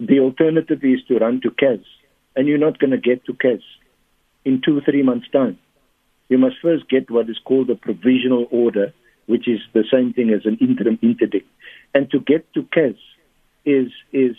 The 0.00 0.20
alternative 0.20 0.82
is 0.82 1.00
to 1.08 1.18
run 1.18 1.42
to 1.42 1.50
CAS, 1.50 1.80
and 2.34 2.48
you're 2.48 2.66
not 2.66 2.78
going 2.78 2.92
to 2.92 3.08
get 3.10 3.26
to 3.26 3.34
CAS 3.34 3.60
in 4.46 4.62
two 4.64 4.80
three 4.80 5.02
months 5.02 5.28
time. 5.30 5.58
You 6.30 6.38
must 6.38 6.56
first 6.62 6.88
get 6.88 7.10
what 7.10 7.28
is 7.28 7.38
called 7.44 7.68
a 7.68 7.74
provisional 7.74 8.46
order, 8.50 8.94
which 9.26 9.46
is 9.46 9.60
the 9.74 9.84
same 9.92 10.14
thing 10.14 10.30
as 10.30 10.46
an 10.46 10.56
interim 10.58 10.98
interdict, 11.02 11.48
and 11.92 12.10
to 12.12 12.18
get 12.18 12.50
to 12.54 12.62
CAS 12.72 12.96
is 13.66 13.92
is 14.10 14.36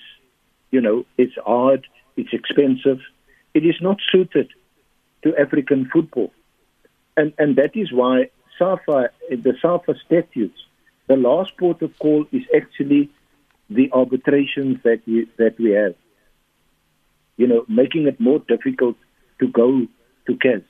you 0.72 0.82
know, 0.82 1.06
it's 1.18 1.36
hard, 1.46 1.86
it's 2.18 2.34
expensive. 2.34 3.00
It 3.54 3.66
is 3.66 3.76
not 3.82 3.98
suited 4.12 4.50
to 5.24 5.38
African 5.38 5.90
football. 5.92 6.32
And, 7.18 7.34
and 7.38 7.58
that 7.58 7.76
is 7.76 7.92
why 7.92 8.30
SAFA, 8.58 9.10
the 9.30 9.54
SAFA 9.62 9.96
statutes, 10.06 10.60
the 11.08 11.18
last 11.18 11.58
port 11.58 11.82
of 11.82 11.98
call 12.00 12.26
is 12.32 12.44
actually 12.56 13.10
the 13.70 13.92
arbitrations 13.92 14.78
that 14.84 15.02
we, 15.06 15.28
that 15.38 15.60
we 15.60 15.72
have. 15.72 15.96
You 17.38 17.48
know, 17.48 17.66
making 17.68 18.08
it 18.08 18.20
more 18.20 18.40
difficult 18.40 18.98
to 19.40 19.48
go 19.48 19.88
to 20.28 20.38
CAS. 20.38 20.62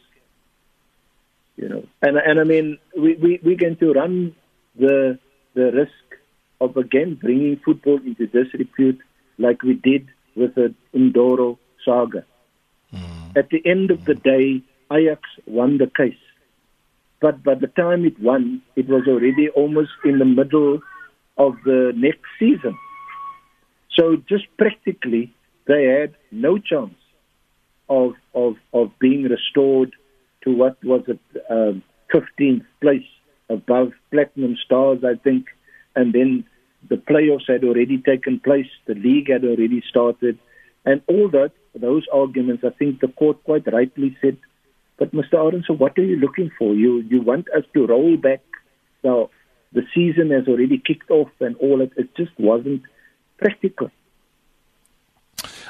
You 1.57 1.69
know, 1.69 1.87
and 2.01 2.17
and 2.17 2.39
I 2.39 2.43
mean, 2.43 2.77
we, 2.97 3.15
we, 3.15 3.39
we're 3.43 3.57
going 3.57 3.75
to 3.77 3.91
run 3.91 4.35
the 4.75 5.19
the 5.53 5.71
risk 5.71 6.21
of 6.61 6.77
again 6.77 7.15
bringing 7.15 7.57
football 7.57 7.97
into 7.97 8.25
disrepute 8.27 8.99
like 9.41 9.63
we 9.63 9.73
did 9.73 10.07
with 10.35 10.55
the 10.55 10.73
Ndoro 10.95 11.57
saga. 11.85 12.25
Mm. 12.93 13.37
At 13.37 13.49
the 13.49 13.61
end 13.65 13.91
of 13.91 14.05
the 14.05 14.15
day, 14.15 14.61
Ajax 14.91 15.21
won 15.45 15.77
the 15.77 15.87
case. 15.87 16.23
But 17.19 17.43
by 17.43 17.55
the 17.55 17.67
time 17.67 18.05
it 18.05 18.19
won, 18.19 18.61
it 18.75 18.87
was 18.87 19.03
already 19.07 19.49
almost 19.49 19.91
in 20.03 20.19
the 20.19 20.25
middle 20.25 20.79
of 21.37 21.55
the 21.63 21.93
next 21.95 22.25
season. 22.39 22.77
So 23.97 24.17
just 24.27 24.45
practically, 24.57 25.33
they 25.67 25.85
had 25.85 26.15
no 26.31 26.57
chance 26.57 26.95
of 27.89 28.13
of, 28.33 28.55
of 28.73 28.91
being 28.99 29.23
restored 29.23 29.91
to 30.43 30.51
what 30.51 30.83
was 30.83 31.03
it, 31.07 31.19
um, 31.49 31.83
15th 32.13 32.65
place 32.81 33.05
above 33.49 33.91
Platinum 34.11 34.55
Stars, 34.65 34.99
I 35.03 35.15
think, 35.21 35.45
and 35.95 36.13
then 36.13 36.45
the 36.89 36.97
playoffs 36.97 37.47
had 37.47 37.63
already 37.63 37.97
taken 37.99 38.39
place, 38.39 38.67
the 38.85 38.95
league 38.95 39.29
had 39.29 39.43
already 39.43 39.83
started, 39.87 40.39
and 40.85 41.01
all 41.07 41.29
that, 41.29 41.51
those 41.75 42.05
arguments, 42.11 42.63
I 42.65 42.71
think 42.71 42.99
the 42.99 43.07
court 43.07 43.43
quite 43.43 43.71
rightly 43.71 44.17
said, 44.21 44.37
but 44.97 45.13
Mr. 45.13 45.33
Arendse, 45.33 45.77
what 45.77 45.97
are 45.97 46.03
you 46.03 46.17
looking 46.17 46.51
for? 46.57 46.75
You 46.75 47.01
you 47.01 47.21
want 47.21 47.47
us 47.57 47.63
to 47.73 47.87
roll 47.87 48.17
back? 48.17 48.41
Now, 49.03 49.29
the 49.73 49.83
season 49.95 50.29
has 50.31 50.47
already 50.47 50.77
kicked 50.77 51.09
off 51.09 51.29
and 51.39 51.55
all 51.57 51.79
that. 51.79 51.91
It 51.97 52.15
just 52.15 52.37
wasn't 52.37 52.83
practical. 53.37 53.89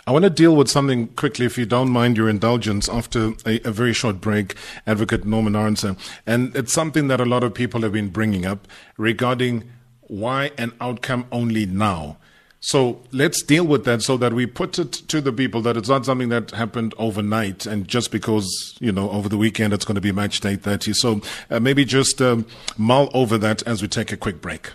I 0.05 0.11
want 0.11 0.23
to 0.23 0.29
deal 0.29 0.55
with 0.55 0.67
something 0.67 1.07
quickly, 1.09 1.45
if 1.45 1.57
you 1.57 1.65
don't 1.65 1.89
mind 1.89 2.17
your 2.17 2.27
indulgence, 2.27 2.89
after 2.89 3.33
a, 3.45 3.61
a, 3.63 3.71
very 3.71 3.93
short 3.93 4.19
break, 4.19 4.55
Advocate 4.87 5.25
Norman 5.25 5.53
Arendse. 5.53 5.95
And 6.25 6.55
it's 6.55 6.73
something 6.73 7.07
that 7.07 7.21
a 7.21 7.25
lot 7.25 7.43
of 7.43 7.53
people 7.53 7.81
have 7.81 7.93
been 7.93 8.09
bringing 8.09 8.45
up 8.45 8.67
regarding 8.97 9.69
why 10.11 10.51
an 10.57 10.73
outcome 10.81 11.25
only 11.31 11.65
now? 11.65 12.17
So 12.59 13.01
let's 13.11 13.41
deal 13.41 13.65
with 13.65 13.85
that 13.85 14.03
so 14.03 14.17
that 14.17 14.33
we 14.33 14.45
put 14.45 14.77
it 14.77 14.91
to 14.91 15.21
the 15.21 15.31
people 15.31 15.61
that 15.61 15.77
it's 15.77 15.89
not 15.89 16.05
something 16.05 16.29
that 16.29 16.51
happened 16.51 16.93
overnight 16.97 17.65
and 17.65 17.87
just 17.87 18.11
because, 18.11 18.77
you 18.79 18.91
know, 18.91 19.09
over 19.09 19.29
the 19.29 19.37
weekend 19.37 19.73
it's 19.73 19.85
going 19.85 19.95
to 19.95 20.01
be 20.01 20.11
match 20.11 20.41
day 20.41 20.57
30. 20.57 20.93
So 20.93 21.21
uh, 21.49 21.59
maybe 21.59 21.85
just 21.85 22.21
um, 22.21 22.45
mull 22.77 23.09
over 23.13 23.37
that 23.39 23.63
as 23.63 23.81
we 23.81 23.87
take 23.87 24.11
a 24.11 24.17
quick 24.17 24.41
break. 24.41 24.71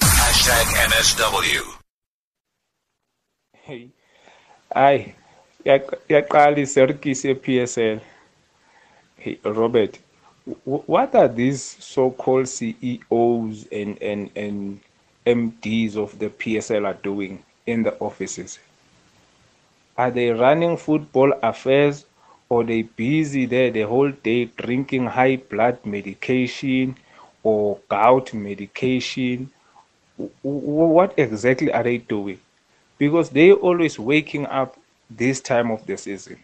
Hashtag 0.00 0.64
MSW. 0.90 1.78
Hey, 3.52 3.88
aye, 4.74 5.14
yaqalisa 5.64 6.88
yorkise 6.88 7.34
PSL. 7.36 8.00
Hey, 9.16 9.38
Robert, 9.44 9.98
what 10.46 11.14
are 11.14 11.26
these 11.26 11.62
so-called 11.62 12.48
CEOs 12.48 13.66
and, 13.72 14.00
and, 14.00 14.30
and 14.36 14.80
MDs 15.26 15.96
of 15.96 16.18
the 16.20 16.28
PSL 16.28 16.86
are 16.86 16.94
doing 16.94 17.42
in 17.66 17.82
the 17.82 17.98
offices? 17.98 18.60
Are 19.98 20.10
they 20.10 20.30
running 20.30 20.76
football 20.76 21.32
affairs 21.42 22.04
or 22.48 22.62
they 22.62 22.82
busy 22.82 23.46
there 23.46 23.72
the 23.72 23.82
whole 23.82 24.10
day 24.12 24.44
drinking 24.44 25.06
high 25.06 25.36
blood 25.36 25.84
medication 25.84 26.96
or 27.42 27.80
gout 27.88 28.32
medication? 28.32 29.50
What 30.42 31.14
exactly 31.16 31.72
are 31.72 31.82
they 31.82 31.98
doing? 31.98 32.38
Because 32.98 33.30
they 33.30 33.52
always 33.52 33.98
waking 33.98 34.46
up 34.46 34.78
this 35.10 35.40
time 35.40 35.72
of 35.72 35.84
the 35.86 35.96
season. 35.96 36.38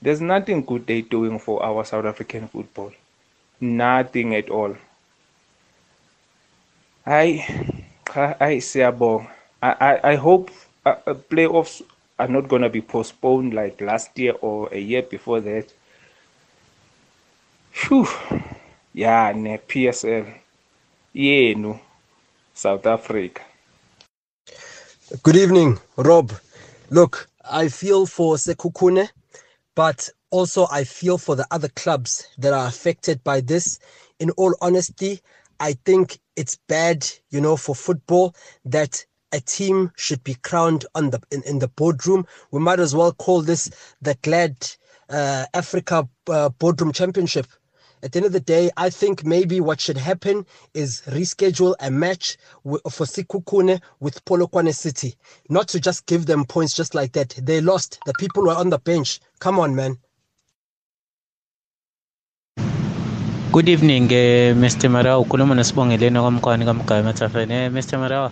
There's 0.00 0.20
nothing 0.20 0.64
good 0.64 0.86
they're 0.86 1.02
doing 1.02 1.38
for 1.38 1.62
our 1.62 1.84
South 1.84 2.04
African 2.04 2.48
football. 2.48 2.92
Nothing 3.60 4.34
at 4.34 4.48
all. 4.50 4.76
I, 7.04 7.44
I 8.14 8.56
siyabonga. 8.60 9.28
I, 9.62 9.72
I, 9.80 10.10
I 10.12 10.14
hope 10.16 10.50
uh, 10.86 10.94
uh, 11.06 11.14
playoffs 11.14 11.82
are 12.18 12.28
not 12.28 12.48
to 12.48 12.68
be 12.68 12.80
postponed 12.80 13.54
like 13.54 13.80
last 13.80 14.16
year 14.18 14.34
or 14.40 14.68
a 14.72 14.78
year 14.78 15.02
before 15.02 15.40
that. 15.40 15.72
Phew. 17.72 18.06
Yeah, 18.94 19.32
ne 19.34 19.58
PSL. 19.58 20.26
no 21.56 21.80
South 22.54 22.86
Africa. 22.86 23.42
Good 25.22 25.36
evening, 25.36 25.78
Rob. 25.96 26.32
Look, 26.90 27.28
I 27.50 27.68
feel 27.68 28.06
for 28.06 28.36
Sekhukhune 28.36 29.08
but 29.78 30.10
also 30.32 30.66
I 30.72 30.82
feel 30.82 31.18
for 31.20 31.36
the 31.36 31.46
other 31.52 31.68
clubs 31.68 32.26
that 32.40 32.52
are 32.52 32.66
affected 32.66 33.22
by 33.22 33.42
this. 33.42 33.78
In 34.18 34.30
all 34.32 34.56
honesty, 34.60 35.20
I 35.60 35.74
think 35.84 36.18
it's 36.34 36.58
bad, 36.68 37.08
you 37.30 37.40
know, 37.40 37.56
for 37.56 37.76
football 37.76 38.34
that 38.64 39.06
a 39.32 39.38
team 39.40 39.92
should 39.96 40.24
be 40.24 40.34
crowned 40.34 40.84
on 40.96 41.10
the 41.12 41.20
in, 41.30 41.44
in 41.44 41.60
the 41.60 41.68
boardroom. 41.68 42.26
We 42.50 42.58
might 42.60 42.80
as 42.80 42.96
well 42.96 43.12
call 43.12 43.42
this 43.42 43.70
the 44.02 44.16
Glad 44.22 44.56
uh, 45.10 45.46
Africa 45.54 46.08
uh, 46.28 46.48
Boardroom 46.50 46.92
Championship 46.92 47.46
at 48.02 48.12
the 48.12 48.18
end 48.18 48.26
of 48.26 48.32
the 48.32 48.40
day, 48.40 48.70
I 48.76 48.90
think 48.90 49.24
maybe 49.24 49.60
what 49.60 49.80
should 49.80 49.96
happen 49.96 50.46
is 50.74 51.02
reschedule 51.06 51.74
a 51.80 51.90
match 51.90 52.36
for 52.64 53.06
Sekhukhune 53.06 53.80
with 54.00 54.24
Polokwane 54.24 54.74
City. 54.74 55.16
Not 55.48 55.68
to 55.68 55.80
just 55.80 56.06
give 56.06 56.26
them 56.26 56.44
points 56.44 56.74
just 56.74 56.94
like 56.94 57.12
that. 57.12 57.30
They 57.42 57.60
lost. 57.60 57.98
The 58.06 58.14
people 58.18 58.44
were 58.44 58.54
on 58.54 58.70
the 58.70 58.78
bench. 58.78 59.20
Come 59.40 59.58
on, 59.58 59.74
man. 59.74 59.98
Good 63.50 63.68
evening, 63.70 64.04
uh, 64.04 64.54
Mr. 64.54 64.90
Marau. 64.90 65.24
Ukhuluma 65.24 65.54
Mr. 67.72 67.98
Marau, 67.98 68.30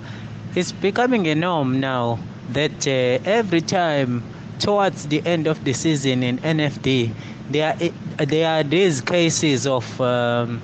it's 0.54 0.72
becoming 0.72 1.26
a 1.26 1.34
norm 1.34 1.80
now 1.80 2.18
that 2.52 2.86
uh, 2.86 3.18
every 3.24 3.60
time 3.60 4.22
towards 4.58 5.06
the 5.08 5.26
end 5.26 5.46
of 5.46 5.64
the 5.64 5.72
season 5.72 6.22
in 6.22 6.38
NFD, 6.38 7.12
there 7.50 7.76
are, 8.18 8.26
there 8.26 8.48
are 8.48 8.62
these 8.62 9.00
cases 9.00 9.66
of 9.66 10.00
um, 10.00 10.60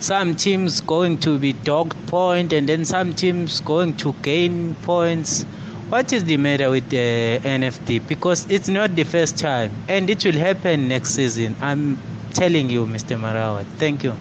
some 0.00 0.34
teams 0.34 0.80
going 0.80 1.18
to 1.18 1.38
be 1.38 1.52
docked 1.52 2.06
point 2.06 2.52
and 2.52 2.68
then 2.68 2.84
some 2.84 3.14
teams 3.14 3.60
going 3.60 3.96
to 3.98 4.14
gain 4.22 4.74
points. 4.76 5.44
What 5.88 6.12
is 6.12 6.24
the 6.24 6.36
matter 6.36 6.70
with 6.70 6.88
the 6.88 7.40
NFD? 7.42 8.06
Because 8.06 8.46
it's 8.48 8.68
not 8.68 8.94
the 8.96 9.04
first 9.04 9.36
time 9.38 9.72
and 9.88 10.08
it 10.08 10.24
will 10.24 10.32
happen 10.38 10.88
next 10.88 11.10
season. 11.10 11.56
I'm 11.60 11.98
telling 12.32 12.70
you, 12.70 12.86
Mr. 12.86 13.18
Marawa. 13.18 13.64
Thank 13.78 14.04
you. 14.04 14.12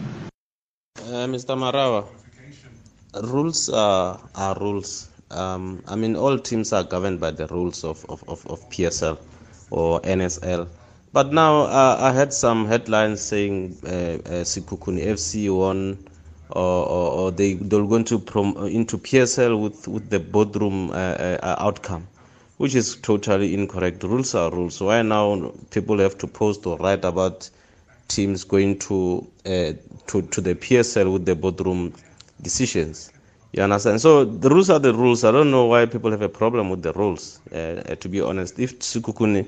Uh, 0.98 1.28
Mr. 1.28 1.56
Marawa, 1.58 2.06
rules 3.24 3.70
are, 3.70 4.20
are 4.36 4.58
rules. 4.60 5.10
Um, 5.32 5.84
I 5.88 5.96
mean, 5.96 6.16
all 6.16 6.38
teams 6.40 6.74
are 6.74 6.84
governed 6.84 7.20
by 7.20 7.32
the 7.32 7.48
rules 7.48 7.84
of, 7.84 8.06
of, 8.10 8.24
of, 8.28 8.46
of 8.48 8.68
PSL 8.70 9.18
or 9.72 10.02
NSL. 10.02 10.68
But 11.12 11.34
now 11.34 11.63
uh, 11.63 11.98
I 12.00 12.12
had 12.12 12.32
some 12.34 12.67
headlines 12.67 13.19
saying 13.22 13.78
uh, 13.84 13.88
uh, 13.88 14.43
Sekhukhune 14.43 15.04
FC 15.04 15.50
won, 15.50 15.98
or, 16.52 16.86
or, 16.86 17.12
or, 17.19 17.32
they 17.32 17.54
they're 17.56 17.84
going 17.86 18.04
to 18.06 18.19
prom- 18.19 18.56
into 18.67 19.00
PSL 19.00 19.60
with 19.60 19.88
with 19.88 20.12
the 20.12 20.19
boardroom 20.19 20.91
uh, 20.91 20.93
uh, 20.93 21.56
outcome, 21.58 22.08
which 22.58 22.76
is 22.76 22.95
totally 22.98 23.56
incorrect. 23.56 24.04
Rules 24.04 24.36
are 24.36 24.52
rules. 24.52 24.80
Why 24.82 25.02
now 25.02 25.52
people 25.72 25.98
have 25.98 26.15
to 26.19 26.28
post 26.28 26.67
or 26.67 26.78
write 26.78 27.04
about 27.04 27.50
teams 28.08 28.43
going 28.43 28.78
to 28.80 29.28
uh, 29.48 29.74
to 30.08 30.22
to 30.22 30.41
the 30.41 30.54
PSL 30.54 31.12
with 31.12 31.26
the 31.26 31.36
boardroom 31.36 31.91
decisions? 32.43 33.12
You 33.54 33.63
understand? 33.63 34.00
So 34.00 34.26
the 34.26 34.48
rules 34.50 34.69
are 34.69 34.78
the 34.80 34.93
rules. 34.93 35.24
I 35.24 35.32
don't 35.32 35.50
know 35.50 35.65
why 35.65 35.88
people 35.88 36.12
have 36.12 36.22
a 36.22 36.30
problem 36.30 36.69
with 36.69 36.84
the 36.84 36.93
rules. 36.93 37.39
to 37.50 38.08
be 38.10 38.22
honest, 38.22 38.60
if 38.60 38.78
Sekhukhune 38.78 39.48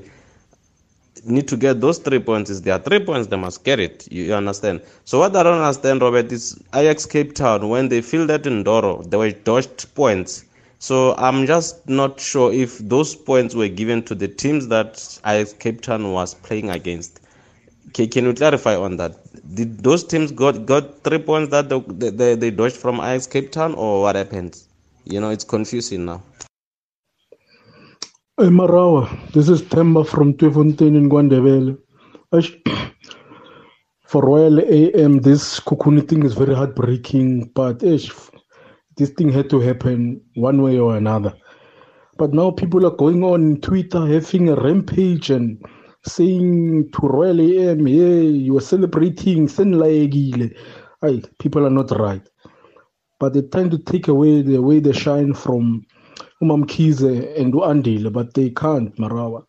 need 1.23 1.47
to 1.47 1.57
get 1.57 1.81
those 1.81 1.97
three 1.99 2.19
points. 2.19 2.49
Is 2.49 2.61
there 2.61 2.73
are 2.73 2.79
three 2.79 2.99
points, 3.03 3.27
they 3.27 3.37
must 3.37 3.63
get 3.63 3.79
it. 3.79 4.07
You, 4.11 4.23
you, 4.23 4.33
understand? 4.33 4.81
So 5.05 5.19
what 5.19 5.35
I 5.35 5.43
don't 5.43 5.59
understand, 5.59 6.01
Robert, 6.01 6.31
is 6.31 6.61
Ajax 6.73 7.05
Cape 7.05 7.35
Town 7.35 7.69
when 7.69 7.89
they 7.89 8.01
fielded 8.01 8.47
in 8.47 8.63
Ndoro, 8.63 9.09
they 9.09 9.17
were 9.17 9.31
dodged 9.31 9.93
points. 9.95 10.45
So 10.79 11.15
I'm 11.17 11.45
just 11.45 11.87
not 11.87 12.19
sure 12.19 12.51
if 12.51 12.79
those 12.79 13.15
points 13.15 13.53
were 13.53 13.67
given 13.67 14.01
to 14.03 14.15
the 14.15 14.27
teams 14.27 14.67
that 14.69 15.19
Ajax 15.25 15.53
Cape 15.53 15.81
Town 15.81 16.11
was 16.11 16.33
playing 16.33 16.69
against. 16.69 17.19
Can, 17.93 18.09
can 18.09 18.25
you 18.25 18.33
clarify 18.33 18.75
on 18.75 18.97
that? 18.97 19.17
Did 19.53 19.83
those 19.83 20.03
teams 20.03 20.31
got 20.31 20.65
got 20.65 21.03
three 21.03 21.19
points 21.19 21.51
that 21.51 21.69
they, 21.69 22.09
they, 22.09 22.35
they 22.35 22.51
dodged 22.51 22.77
from 22.77 22.95
Ajax 22.95 23.27
Cape 23.27 23.51
Town, 23.51 23.75
or 23.75 24.01
what 24.01 24.15
happened? 24.15 24.61
You 25.05 25.19
know, 25.19 25.29
it's 25.29 25.43
confusing 25.43 26.05
now. 26.05 26.23
Hey 28.41 28.47
Marawa, 28.47 29.07
this 29.33 29.49
is 29.49 29.61
Temba 29.61 30.03
from 30.03 30.33
Tweefontein 30.33 30.97
in 30.97 31.11
KwaNdebele. 31.11 31.77
For 34.07 34.23
Royal 34.23 34.59
AM, 34.61 35.19
this 35.19 35.59
Sekhukhune 35.59 36.07
thing 36.09 36.23
is 36.23 36.33
very 36.33 36.55
heartbreaking, 36.55 37.51
but 37.53 37.83
ish, 37.83 38.11
this 38.97 39.11
thing 39.11 39.31
had 39.31 39.47
to 39.51 39.59
happen 39.59 40.19
one 40.33 40.63
way 40.63 40.79
or 40.79 40.97
another. 40.97 41.35
But 42.17 42.33
now 42.33 42.49
people 42.49 42.83
are 42.87 42.97
going 42.97 43.23
on 43.23 43.61
Twitter 43.61 44.07
having 44.07 44.49
a 44.49 44.55
rampage 44.55 45.29
and 45.29 45.63
saying 46.07 46.89
to 46.93 47.07
Royal 47.07 47.39
AM, 47.39 47.87
yeah, 47.87 48.21
you 48.21 48.57
are 48.57 48.61
celebrating 48.61 49.49
Senlaegile. 49.49 50.51
Hey, 51.03 51.21
people 51.37 51.63
are 51.63 51.69
not 51.69 51.91
right. 51.91 52.27
But 53.19 53.33
they're 53.33 53.43
trying 53.43 53.69
to 53.69 53.77
take 53.77 54.07
away 54.07 54.41
the 54.41 54.63
way 54.63 54.79
they 54.79 54.93
shine 54.93 55.35
from 55.35 55.85
umamkhize 56.41 57.35
and 57.37 57.53
uandile 57.53 58.09
but 58.09 58.33
they 58.33 58.49
can't 58.49 58.99
marawa 58.99 59.43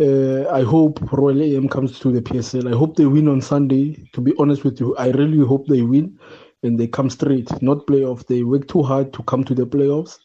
uh, 0.00 0.48
I 0.52 0.62
hope 0.62 1.00
Royal 1.12 1.42
AM 1.42 1.68
comes 1.68 1.98
to 1.98 2.12
the 2.12 2.22
PSL. 2.22 2.72
I 2.72 2.76
hope 2.76 2.94
they 2.96 3.06
win 3.06 3.26
on 3.26 3.40
Sunday. 3.40 4.08
To 4.12 4.20
be 4.20 4.32
honest 4.38 4.62
with 4.62 4.78
you, 4.78 4.96
I 4.96 5.10
really 5.10 5.44
hope 5.44 5.66
they 5.66 5.82
win 5.82 6.16
and 6.62 6.78
they 6.78 6.86
come 6.86 7.10
straight, 7.10 7.50
not 7.62 7.86
playoff. 7.86 8.26
They 8.26 8.44
work 8.44 8.68
too 8.68 8.82
hard 8.82 9.12
to 9.14 9.22
come 9.24 9.42
to 9.44 9.54
the 9.54 9.66
playoffs. 9.66 10.18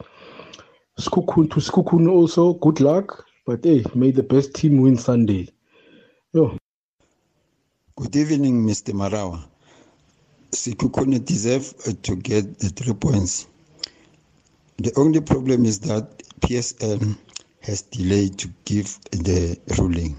Sekhukhune 1.00 1.50
to 1.52 1.60
Sekhukhune 1.60 2.08
also, 2.08 2.54
good 2.54 2.80
luck. 2.82 3.26
But 3.48 3.66
hey, 3.66 3.84
may 3.96 4.12
the 4.12 4.24
best 4.24 4.54
team 4.54 4.82
win 4.82 4.96
Sunday. 4.96 5.50
Yo. 6.34 6.58
Good 7.96 8.16
evening, 8.16 8.66
Mr. 8.66 8.94
Marawa. 8.94 9.44
Sekhukhune 10.52 11.26
deserve 11.26 11.74
to 12.04 12.16
get 12.16 12.60
the 12.60 12.70
three 12.70 12.94
points. 12.94 13.48
The 14.78 14.92
only 14.98 15.22
problem 15.22 15.66
is 15.66 15.80
that 15.82 16.18
PSL 16.42 17.16
has 17.62 17.84
delayed 17.84 18.38
to 18.40 18.50
give 18.66 19.00
the 19.12 19.58
ruling. 19.78 20.18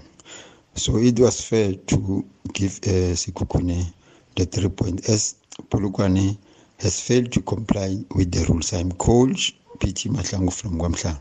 So 0.75 0.97
it 0.97 1.19
was 1.19 1.41
fair 1.41 1.73
to 1.73 2.25
give 2.53 2.79
uh, 2.83 3.15
Sekhukhune 3.15 3.93
the 4.35 4.45
three 4.45 4.69
points 4.69 5.09
as 5.09 5.35
Polokwane 5.69 6.37
has 6.79 6.99
failed 6.99 7.31
to 7.33 7.41
comply 7.41 7.97
with 8.15 8.31
the 8.31 8.45
rules. 8.45 8.73
I'm 8.73 8.91
Coach 8.93 9.55
P.T. 9.79 10.09
Mahlangu 10.09 10.51
from 10.53 10.79
Guamhla. 10.79 11.19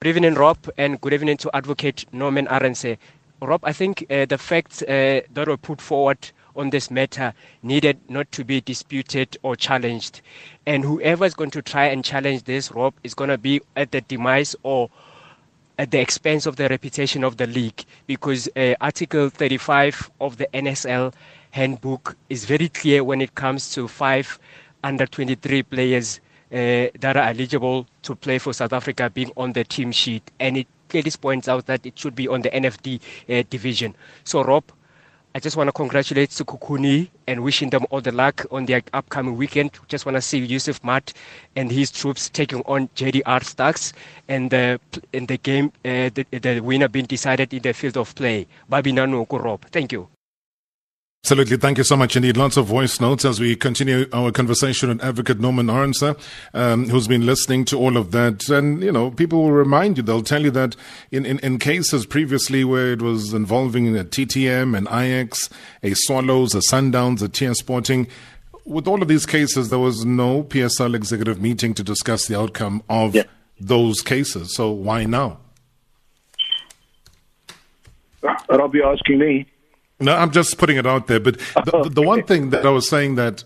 Good 0.00 0.08
evening, 0.08 0.34
Rob, 0.34 0.58
and 0.76 1.00
good 1.00 1.12
evening 1.12 1.36
to 1.38 1.50
Advocate 1.54 2.06
Norman 2.12 2.46
Arendse. 2.46 2.98
Rob, 3.40 3.60
I 3.64 3.72
think 3.72 4.06
uh, 4.10 4.26
the 4.26 4.38
facts 4.38 4.82
uh, 4.82 5.20
that 5.32 5.48
were 5.48 5.56
put 5.56 5.80
forward 5.80 6.30
on 6.56 6.70
this 6.70 6.90
matter 6.90 7.32
needed 7.62 7.98
not 8.08 8.30
to 8.32 8.44
be 8.44 8.60
disputed 8.60 9.36
or 9.42 9.56
challenged. 9.56 10.20
And 10.66 10.84
whoever 10.84 11.24
is 11.24 11.34
going 11.34 11.50
to 11.52 11.62
try 11.62 11.86
and 11.86 12.04
challenge 12.04 12.44
this, 12.44 12.70
Rob, 12.72 12.94
is 13.04 13.14
going 13.14 13.30
to 13.30 13.38
be 13.38 13.60
at 13.76 13.90
the 13.92 14.00
demise 14.02 14.54
or 14.62 14.90
at 15.78 15.90
the 15.90 16.00
expense 16.00 16.46
of 16.46 16.56
the 16.56 16.68
reputation 16.68 17.24
of 17.24 17.36
the 17.36 17.46
league 17.46 17.84
because 18.06 18.48
uh, 18.56 18.74
Article 18.80 19.28
35 19.30 20.10
of 20.20 20.36
the 20.36 20.46
NSL 20.54 21.12
handbook 21.50 22.16
is 22.28 22.44
very 22.44 22.68
clear 22.68 23.02
when 23.02 23.20
it 23.20 23.34
comes 23.34 23.72
to 23.74 23.88
five 23.88 24.38
under 24.84 25.06
23 25.06 25.62
players 25.64 26.20
uh, 26.52 26.88
that 27.00 27.16
are 27.16 27.28
eligible 27.28 27.86
to 28.02 28.14
play 28.14 28.38
for 28.38 28.52
South 28.52 28.72
Africa 28.72 29.10
being 29.10 29.32
on 29.36 29.52
the 29.52 29.64
team 29.64 29.90
sheet. 29.92 30.30
And 30.38 30.56
it 30.56 30.66
clearly 30.88 31.10
points 31.20 31.48
out 31.48 31.66
that 31.66 31.86
it 31.86 31.98
should 31.98 32.14
be 32.14 32.28
on 32.28 32.42
the 32.42 32.50
NFD 32.50 33.00
uh, 33.28 33.42
division. 33.48 33.94
So, 34.24 34.44
Rob, 34.44 34.64
I 35.34 35.40
just 35.40 35.56
want 35.56 35.68
to 35.68 35.72
congratulate 35.72 36.28
Sekhukhune 36.28 37.08
and 37.26 37.42
wishing 37.42 37.70
them 37.70 37.86
all 37.88 38.02
the 38.02 38.12
luck 38.12 38.44
on 38.50 38.66
their 38.66 38.82
upcoming 38.92 39.34
weekend. 39.34 39.70
Just 39.88 40.04
want 40.04 40.16
to 40.16 40.20
see 40.20 40.38
Yusuf 40.38 40.84
Maat 40.84 41.14
and 41.56 41.72
his 41.72 41.90
troops 41.90 42.28
taking 42.28 42.60
on 42.66 42.88
JDR 42.88 43.42
Stars 43.42 43.94
and 44.28 44.50
the 44.50 44.78
in 45.14 45.24
the 45.24 45.38
game, 45.38 45.72
uh, 45.86 46.10
the, 46.12 46.26
the 46.32 46.60
winner 46.60 46.88
being 46.88 47.06
decided 47.06 47.54
in 47.54 47.62
the 47.62 47.72
field 47.72 47.96
of 47.96 48.14
play. 48.14 48.46
Babinano 48.70 49.26
Rob. 49.42 49.64
Thank 49.70 49.92
you. 49.92 50.06
Absolutely. 51.24 51.56
Thank 51.56 51.78
you 51.78 51.84
so 51.84 51.96
much 51.96 52.16
indeed. 52.16 52.36
Lots 52.36 52.56
of 52.56 52.66
voice 52.66 53.00
notes 53.00 53.24
as 53.24 53.38
we 53.38 53.54
continue 53.54 54.06
our 54.12 54.32
conversation 54.32 54.88
with 54.88 55.04
Advocate 55.04 55.38
Norman 55.38 55.68
Arendse, 55.68 56.18
um, 56.52 56.88
who's 56.88 57.06
been 57.06 57.24
listening 57.24 57.64
to 57.66 57.78
all 57.78 57.96
of 57.96 58.10
that. 58.10 58.48
And, 58.48 58.82
you 58.82 58.90
know, 58.90 59.12
people 59.12 59.40
will 59.40 59.52
remind 59.52 59.98
you, 59.98 60.02
they'll 60.02 60.24
tell 60.24 60.42
you 60.42 60.50
that 60.50 60.74
in, 61.12 61.24
in, 61.24 61.38
in 61.38 61.60
cases 61.60 62.06
previously 62.06 62.64
where 62.64 62.90
it 62.90 63.02
was 63.02 63.32
involving 63.34 63.96
a 63.96 64.02
TTM, 64.02 64.76
an 64.76 64.88
Ajax, 64.88 65.48
a 65.84 65.94
Swallows, 65.94 66.56
a 66.56 66.58
Sundowns, 66.58 67.22
a 67.22 67.28
TS 67.28 67.60
Sporting, 67.60 68.08
with 68.64 68.88
all 68.88 69.00
of 69.00 69.06
these 69.06 69.24
cases, 69.24 69.70
there 69.70 69.78
was 69.78 70.04
no 70.04 70.42
PSL 70.42 70.96
executive 70.96 71.40
meeting 71.40 71.72
to 71.74 71.84
discuss 71.84 72.26
the 72.26 72.36
outcome 72.36 72.82
of 72.88 73.14
yeah. 73.14 73.22
those 73.60 74.00
cases. 74.00 74.56
So 74.56 74.72
why 74.72 75.04
now? 75.04 75.38
Rob, 78.22 78.74
you're 78.74 78.92
asking 78.92 79.20
me. 79.20 79.46
No, 80.02 80.14
I'm 80.14 80.30
just 80.30 80.58
putting 80.58 80.76
it 80.76 80.86
out 80.86 81.06
there. 81.06 81.20
But 81.20 81.38
the, 81.64 81.76
okay. 81.76 81.88
the 81.88 82.02
one 82.02 82.24
thing 82.24 82.50
that 82.50 82.66
I 82.66 82.70
was 82.70 82.88
saying 82.88 83.14
that 83.16 83.44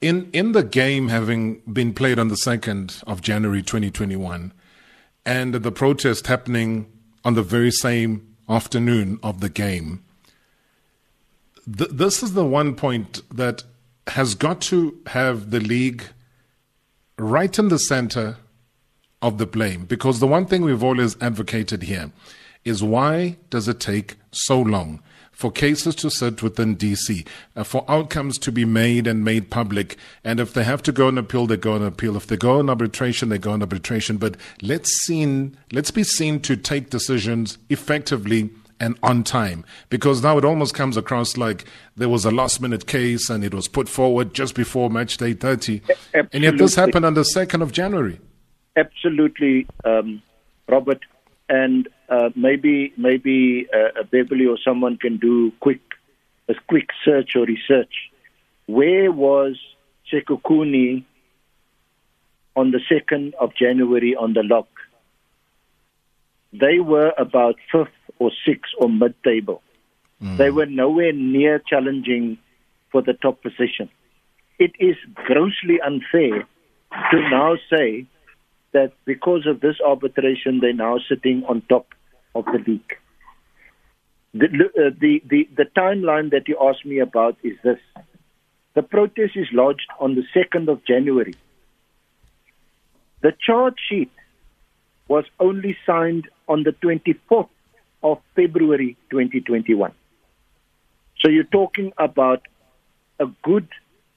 in 0.00 0.30
in 0.32 0.52
the 0.52 0.62
game 0.62 1.08
having 1.08 1.60
been 1.72 1.92
played 1.92 2.18
on 2.18 2.28
the 2.28 2.36
second 2.36 3.02
of 3.06 3.20
January 3.20 3.62
2021, 3.62 4.52
and 5.26 5.54
the 5.54 5.72
protest 5.72 6.26
happening 6.26 6.86
on 7.24 7.34
the 7.34 7.42
very 7.42 7.70
same 7.70 8.36
afternoon 8.48 9.18
of 9.22 9.40
the 9.40 9.48
game, 9.48 10.02
th- 11.66 11.90
this 11.90 12.22
is 12.22 12.32
the 12.32 12.44
one 12.44 12.74
point 12.74 13.22
that 13.34 13.64
has 14.08 14.34
got 14.34 14.60
to 14.60 14.98
have 15.06 15.50
the 15.50 15.60
league 15.60 16.04
right 17.18 17.58
in 17.58 17.68
the 17.68 17.78
center 17.78 18.36
of 19.22 19.38
the 19.38 19.46
blame 19.46 19.84
because 19.84 20.20
the 20.20 20.26
one 20.26 20.46
thing 20.46 20.62
we've 20.62 20.82
always 20.82 21.20
advocated 21.20 21.82
here 21.82 22.10
is 22.64 22.82
why 22.82 23.36
does 23.50 23.68
it 23.68 23.80
take 23.80 24.16
so 24.32 24.60
long? 24.60 25.02
For 25.40 25.50
cases 25.50 25.94
to 25.94 26.10
sit 26.10 26.42
within 26.42 26.76
DC, 26.76 27.26
uh, 27.56 27.64
for 27.64 27.82
outcomes 27.88 28.36
to 28.36 28.52
be 28.52 28.66
made 28.66 29.06
and 29.06 29.24
made 29.24 29.48
public. 29.48 29.96
And 30.22 30.38
if 30.38 30.52
they 30.52 30.64
have 30.64 30.82
to 30.82 30.92
go 30.92 31.06
on 31.06 31.16
appeal, 31.16 31.46
they 31.46 31.56
go 31.56 31.72
on 31.72 31.82
appeal. 31.82 32.14
If 32.14 32.26
they 32.26 32.36
go 32.36 32.58
on 32.58 32.68
arbitration, 32.68 33.30
they 33.30 33.38
go 33.38 33.52
on 33.52 33.62
arbitration. 33.62 34.18
But 34.18 34.36
let's 34.60 34.90
seen, 35.06 35.56
let's 35.72 35.90
be 35.90 36.04
seen 36.04 36.40
to 36.40 36.58
take 36.58 36.90
decisions 36.90 37.56
effectively 37.70 38.50
and 38.78 38.98
on 39.02 39.24
time 39.24 39.64
because 39.88 40.22
now 40.22 40.36
it 40.36 40.44
almost 40.44 40.74
comes 40.74 40.98
across 40.98 41.38
like 41.38 41.64
there 41.96 42.10
was 42.10 42.26
a 42.26 42.30
last 42.30 42.60
minute 42.60 42.86
case 42.86 43.30
and 43.30 43.42
it 43.42 43.54
was 43.54 43.66
put 43.66 43.88
forward 43.88 44.34
just 44.34 44.54
before 44.54 44.88
match 44.88 45.18
day 45.18 45.34
30 45.34 45.82
Absolutely. 45.82 46.30
and 46.32 46.44
yet 46.44 46.56
this 46.56 46.76
happened 46.76 47.04
on 47.04 47.12
the 47.12 47.20
2nd 47.20 47.60
of 47.60 47.72
january 47.72 48.18
absolutely 48.78 49.66
um, 49.84 50.22
robert 50.66 51.00
and 51.50 51.90
uh, 52.10 52.30
maybe 52.34 52.92
maybe 52.96 53.68
uh, 53.72 54.02
Beverly 54.10 54.46
or 54.46 54.58
someone 54.62 54.96
can 54.96 55.16
do 55.16 55.52
quick 55.60 55.80
a 56.48 56.54
quick 56.68 56.88
search 57.04 57.36
or 57.36 57.44
research. 57.46 58.10
Where 58.66 59.12
was 59.12 59.56
Sekhukhune 60.12 61.04
on 62.56 62.72
the 62.72 62.80
second 62.88 63.34
of 63.40 63.54
January 63.54 64.16
on 64.16 64.32
the 64.34 64.42
lock? 64.42 64.68
They 66.52 66.80
were 66.80 67.12
about 67.16 67.54
fifth 67.70 67.88
or 68.18 68.32
sixth 68.44 68.72
or 68.78 68.88
mid-table. 68.88 69.62
They 70.36 70.50
were 70.50 70.66
nowhere 70.66 71.12
near 71.12 71.60
challenging 71.60 72.38
for 72.90 73.00
the 73.00 73.14
top 73.14 73.40
position. 73.42 73.88
It 74.58 74.72
is 74.78 74.96
grossly 75.14 75.80
unfair 75.80 76.46
to 77.12 77.20
now 77.30 77.56
say 77.72 78.06
that 78.72 78.92
because 79.04 79.46
of 79.46 79.60
this 79.60 79.76
arbitration, 79.84 80.60
they're 80.60 80.74
now 80.74 80.98
sitting 81.08 81.44
on 81.48 81.62
top 81.68 81.86
of 82.34 82.44
the 82.44 82.62
league. 82.66 82.96
The, 84.32 84.46
uh, 84.46 84.90
the, 85.00 85.22
the, 85.28 85.48
the 85.56 85.64
timeline 85.76 86.30
that 86.30 86.48
you 86.48 86.56
asked 86.60 86.86
me 86.86 87.00
about 87.00 87.36
is 87.42 87.56
this. 87.64 87.78
The 88.74 88.82
protest 88.82 89.36
is 89.36 89.48
lodged 89.52 89.88
on 89.98 90.14
the 90.14 90.22
2nd 90.34 90.68
of 90.68 90.84
January. 90.84 91.34
The 93.22 93.32
charge 93.44 93.74
sheet 93.88 94.10
was 95.08 95.24
only 95.40 95.76
signed 95.84 96.28
on 96.48 96.62
the 96.62 96.70
24th 96.70 97.48
of 98.02 98.18
February 98.36 98.96
2021. 99.10 99.92
So 101.18 101.28
you're 101.28 101.44
talking 101.44 101.92
about 101.98 102.46
a 103.18 103.26
good, 103.42 103.68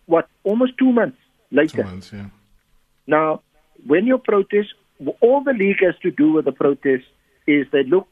what, 0.06 0.30
almost 0.44 0.78
two 0.78 0.92
months 0.92 1.18
later. 1.52 1.78
Two 1.78 1.84
months, 1.84 2.12
yeah. 2.14 2.28
Now, 3.08 3.42
when 3.86 4.06
your 4.06 4.20
protest, 4.20 4.70
all 5.20 5.44
the 5.44 5.54
league 5.54 5.84
has 5.84 5.96
to 6.04 6.12
do 6.12 6.32
with 6.32 6.46
the 6.46 6.52
protest 6.52 7.06
is 7.48 7.68
they 7.72 7.84
look, 7.84 8.08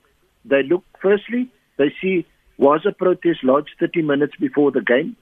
they 0.46 0.64
look. 0.64 0.84
Firstly, 1.02 1.50
they 1.78 1.94
see 2.02 2.26
was 2.58 2.86
a 2.88 2.92
protest 2.92 3.44
lodged 3.44 3.72
30 3.80 4.04
minutes 4.04 4.34
before 4.40 4.72
the 4.72 4.82
game, 4.82 5.16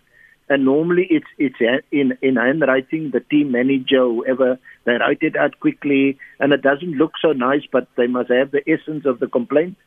and 0.50 0.66
normally 0.66 1.08
it's 1.10 1.28
it's 1.38 1.84
in 1.92 2.18
in 2.22 2.36
handwriting. 2.36 3.12
The 3.12 3.22
team 3.22 3.52
manager, 3.52 4.04
whoever, 4.04 4.60
they 4.86 4.94
write 4.94 5.22
it 5.22 5.36
out 5.36 5.60
quickly, 5.60 6.18
and 6.40 6.54
it 6.54 6.62
doesn't 6.62 6.98
look 6.98 7.14
so 7.22 7.32
nice, 7.32 7.64
but 7.72 7.88
they 7.96 8.08
must 8.08 8.30
have 8.30 8.52
the 8.52 8.64
essence 8.68 9.06
of 9.06 9.20
the 9.20 9.28
complaint, 9.28 9.78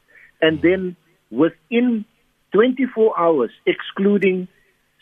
and 0.40 0.62
then 0.62 0.96
within 1.30 2.04
24 2.52 3.18
hours, 3.18 3.50
excluding 3.66 4.46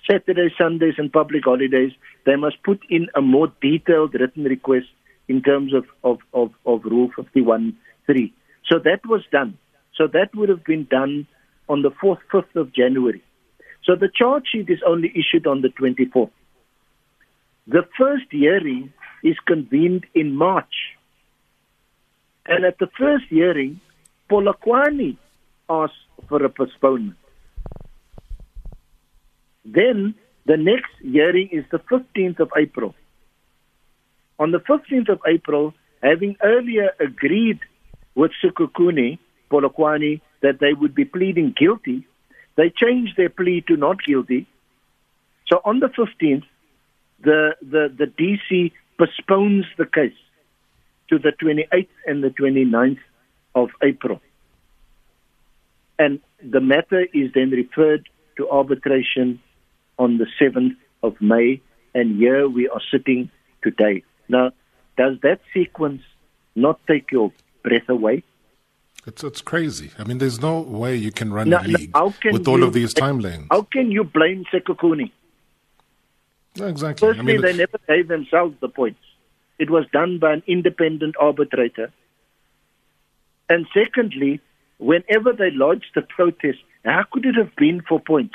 Saturdays, 0.08 0.52
Sundays, 0.56 0.94
and 0.98 1.12
public 1.12 1.44
holidays, 1.44 1.92
they 2.24 2.36
must 2.36 2.62
put 2.62 2.80
in 2.88 3.08
a 3.14 3.20
more 3.20 3.52
detailed 3.60 4.14
written 4.14 4.44
request 4.44 4.86
in 5.28 5.42
terms 5.42 5.74
of, 5.74 5.84
of, 6.02 6.18
of, 6.32 6.50
of 6.64 6.84
Rule 6.84 7.10
51.3. 7.16 8.32
So 8.70 8.78
that 8.78 9.00
was 9.06 9.22
done. 9.32 9.58
So 9.96 10.06
that 10.06 10.34
would 10.34 10.48
have 10.48 10.64
been 10.64 10.86
done 10.90 11.26
on 11.68 11.82
the 11.82 11.90
4th, 11.90 12.20
5th 12.32 12.54
of 12.56 12.72
January. 12.72 13.22
So 13.84 13.96
the 13.96 14.08
charge 14.14 14.44
sheet 14.52 14.70
is 14.70 14.78
only 14.86 15.12
issued 15.14 15.46
on 15.46 15.62
the 15.62 15.68
24th. 15.68 16.30
The 17.66 17.82
first 17.98 18.24
hearing 18.30 18.92
is 19.24 19.36
convened 19.46 20.06
in 20.14 20.34
March. 20.34 20.74
And 22.46 22.64
at 22.64 22.78
the 22.78 22.88
first 22.98 23.24
hearing, 23.28 23.80
Polokwane 24.30 25.16
asked 25.68 25.94
for 26.28 26.42
a 26.44 26.48
postponement. 26.48 27.16
Then 29.64 30.14
the 30.46 30.56
next 30.56 30.92
hearing 31.02 31.48
is 31.52 31.64
the 31.70 31.78
15th 31.78 32.40
of 32.40 32.50
April. 32.56 32.94
On 34.38 34.52
the 34.52 34.58
15th 34.58 35.10
of 35.10 35.20
April, 35.26 35.74
having 36.02 36.36
earlier 36.42 36.90
agreed 36.98 37.60
with 38.20 38.32
Sekhukhune 38.44 39.18
Polokwane, 39.50 40.20
that 40.42 40.60
they 40.60 40.74
would 40.74 40.94
be 40.94 41.06
pleading 41.06 41.54
guilty, 41.58 42.06
they 42.56 42.68
changed 42.68 43.16
their 43.16 43.30
plea 43.30 43.62
to 43.68 43.76
not 43.76 44.04
guilty. 44.04 44.46
So 45.46 45.62
on 45.64 45.80
the 45.80 45.88
15th, 45.88 46.44
the, 47.22 47.56
the, 47.62 47.82
the 48.00 48.08
DC 48.20 48.72
postpones 48.98 49.64
the 49.78 49.86
case 49.86 50.20
to 51.08 51.18
the 51.18 51.32
28th 51.42 51.88
and 52.06 52.22
the 52.22 52.28
29th 52.28 52.98
of 53.54 53.70
April. 53.82 54.20
And 55.98 56.20
the 56.42 56.60
matter 56.60 57.06
is 57.14 57.32
then 57.34 57.50
referred 57.50 58.06
to 58.36 58.50
arbitration 58.50 59.40
on 59.98 60.18
the 60.18 60.26
7th 60.38 60.76
of 61.02 61.14
May, 61.22 61.62
and 61.94 62.18
here 62.18 62.46
we 62.46 62.68
are 62.68 62.82
sitting 62.92 63.30
today. 63.62 64.04
Now, 64.28 64.52
does 64.98 65.16
that 65.22 65.40
sequence 65.54 66.02
not 66.54 66.80
take 66.86 67.10
your 67.10 67.32
breath 67.62 67.88
away? 67.88 68.22
It's 69.06 69.24
it's 69.24 69.40
crazy. 69.40 69.90
I 69.98 70.04
mean, 70.04 70.18
there's 70.18 70.40
no 70.40 70.60
way 70.60 70.94
you 70.96 71.10
can 71.10 71.32
run 71.32 71.48
Now- 71.48 71.62
a 71.62 71.68
league 71.68 71.96
with 72.32 72.46
all 72.48 72.58
you- 72.58 72.66
of 72.66 72.72
these 72.72 72.92
timelines. 72.92 73.46
How 73.50 73.62
can 73.62 73.90
you 73.90 74.04
blame 74.04 74.44
Sekhukhune? 74.52 75.10
No, 76.58 76.66
exactly. 76.66 77.08
I 77.08 77.12
Firstly, 77.12 77.24
mean, 77.32 77.40
they 77.42 77.56
never 77.56 77.78
gave 77.88 78.08
themselves 78.08 78.56
the 78.60 78.68
points. 78.68 79.00
It 79.58 79.70
was 79.70 79.86
done 79.92 80.18
by 80.18 80.32
an 80.34 80.42
independent 80.46 81.14
arbitrator. 81.18 81.92
And 83.48 83.66
secondly, 83.72 84.40
whenever 84.78 85.32
they 85.32 85.50
lodged 85.50 85.92
the 85.94 86.02
protest, 86.02 86.58
how 86.84 87.04
could 87.10 87.24
it 87.26 87.36
have 87.36 87.54
been 87.56 87.80
for 87.88 88.00
points? 88.00 88.34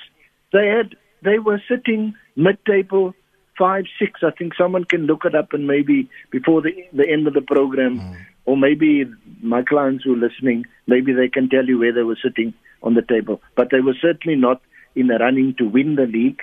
They 0.52 0.68
had 0.68 0.96
they 1.22 1.40
were 1.40 1.62
sitting 1.68 2.14
mid-table, 2.36 3.14
five, 3.58 3.86
six. 3.98 4.22
I 4.24 4.32
think 4.32 4.54
someone 4.56 4.84
can 4.84 5.06
look 5.06 5.26
it 5.26 5.34
up 5.36 5.54
and 5.54 5.68
maybe 5.68 6.10
before 6.32 6.62
the 6.62 6.74
the 6.94 7.08
end 7.10 7.28
of 7.28 7.34
the 7.34 7.42
program, 7.42 8.00
mm. 8.00 8.16
Or 8.46 8.58
maybe 8.58 9.06
my 9.42 9.62
clients 9.64 10.04
who 10.04 10.14
are 10.14 10.28
listening, 10.28 10.66
maybe 10.88 11.14
they 11.14 11.28
can 11.28 11.50
tell 11.50 11.66
you 11.66 11.80
where 11.80 11.94
they 11.94 12.04
were 12.04 12.18
sitting 12.22 12.54
on 12.84 12.94
the 12.94 13.02
table. 13.02 13.42
But 13.56 13.70
they 13.72 13.82
were 13.82 13.96
certainly 14.00 14.38
not 14.38 14.62
in 14.96 15.08
the 15.08 15.18
running 15.18 15.56
to 15.58 15.66
win 15.66 15.96
the 15.96 16.06
league, 16.06 16.42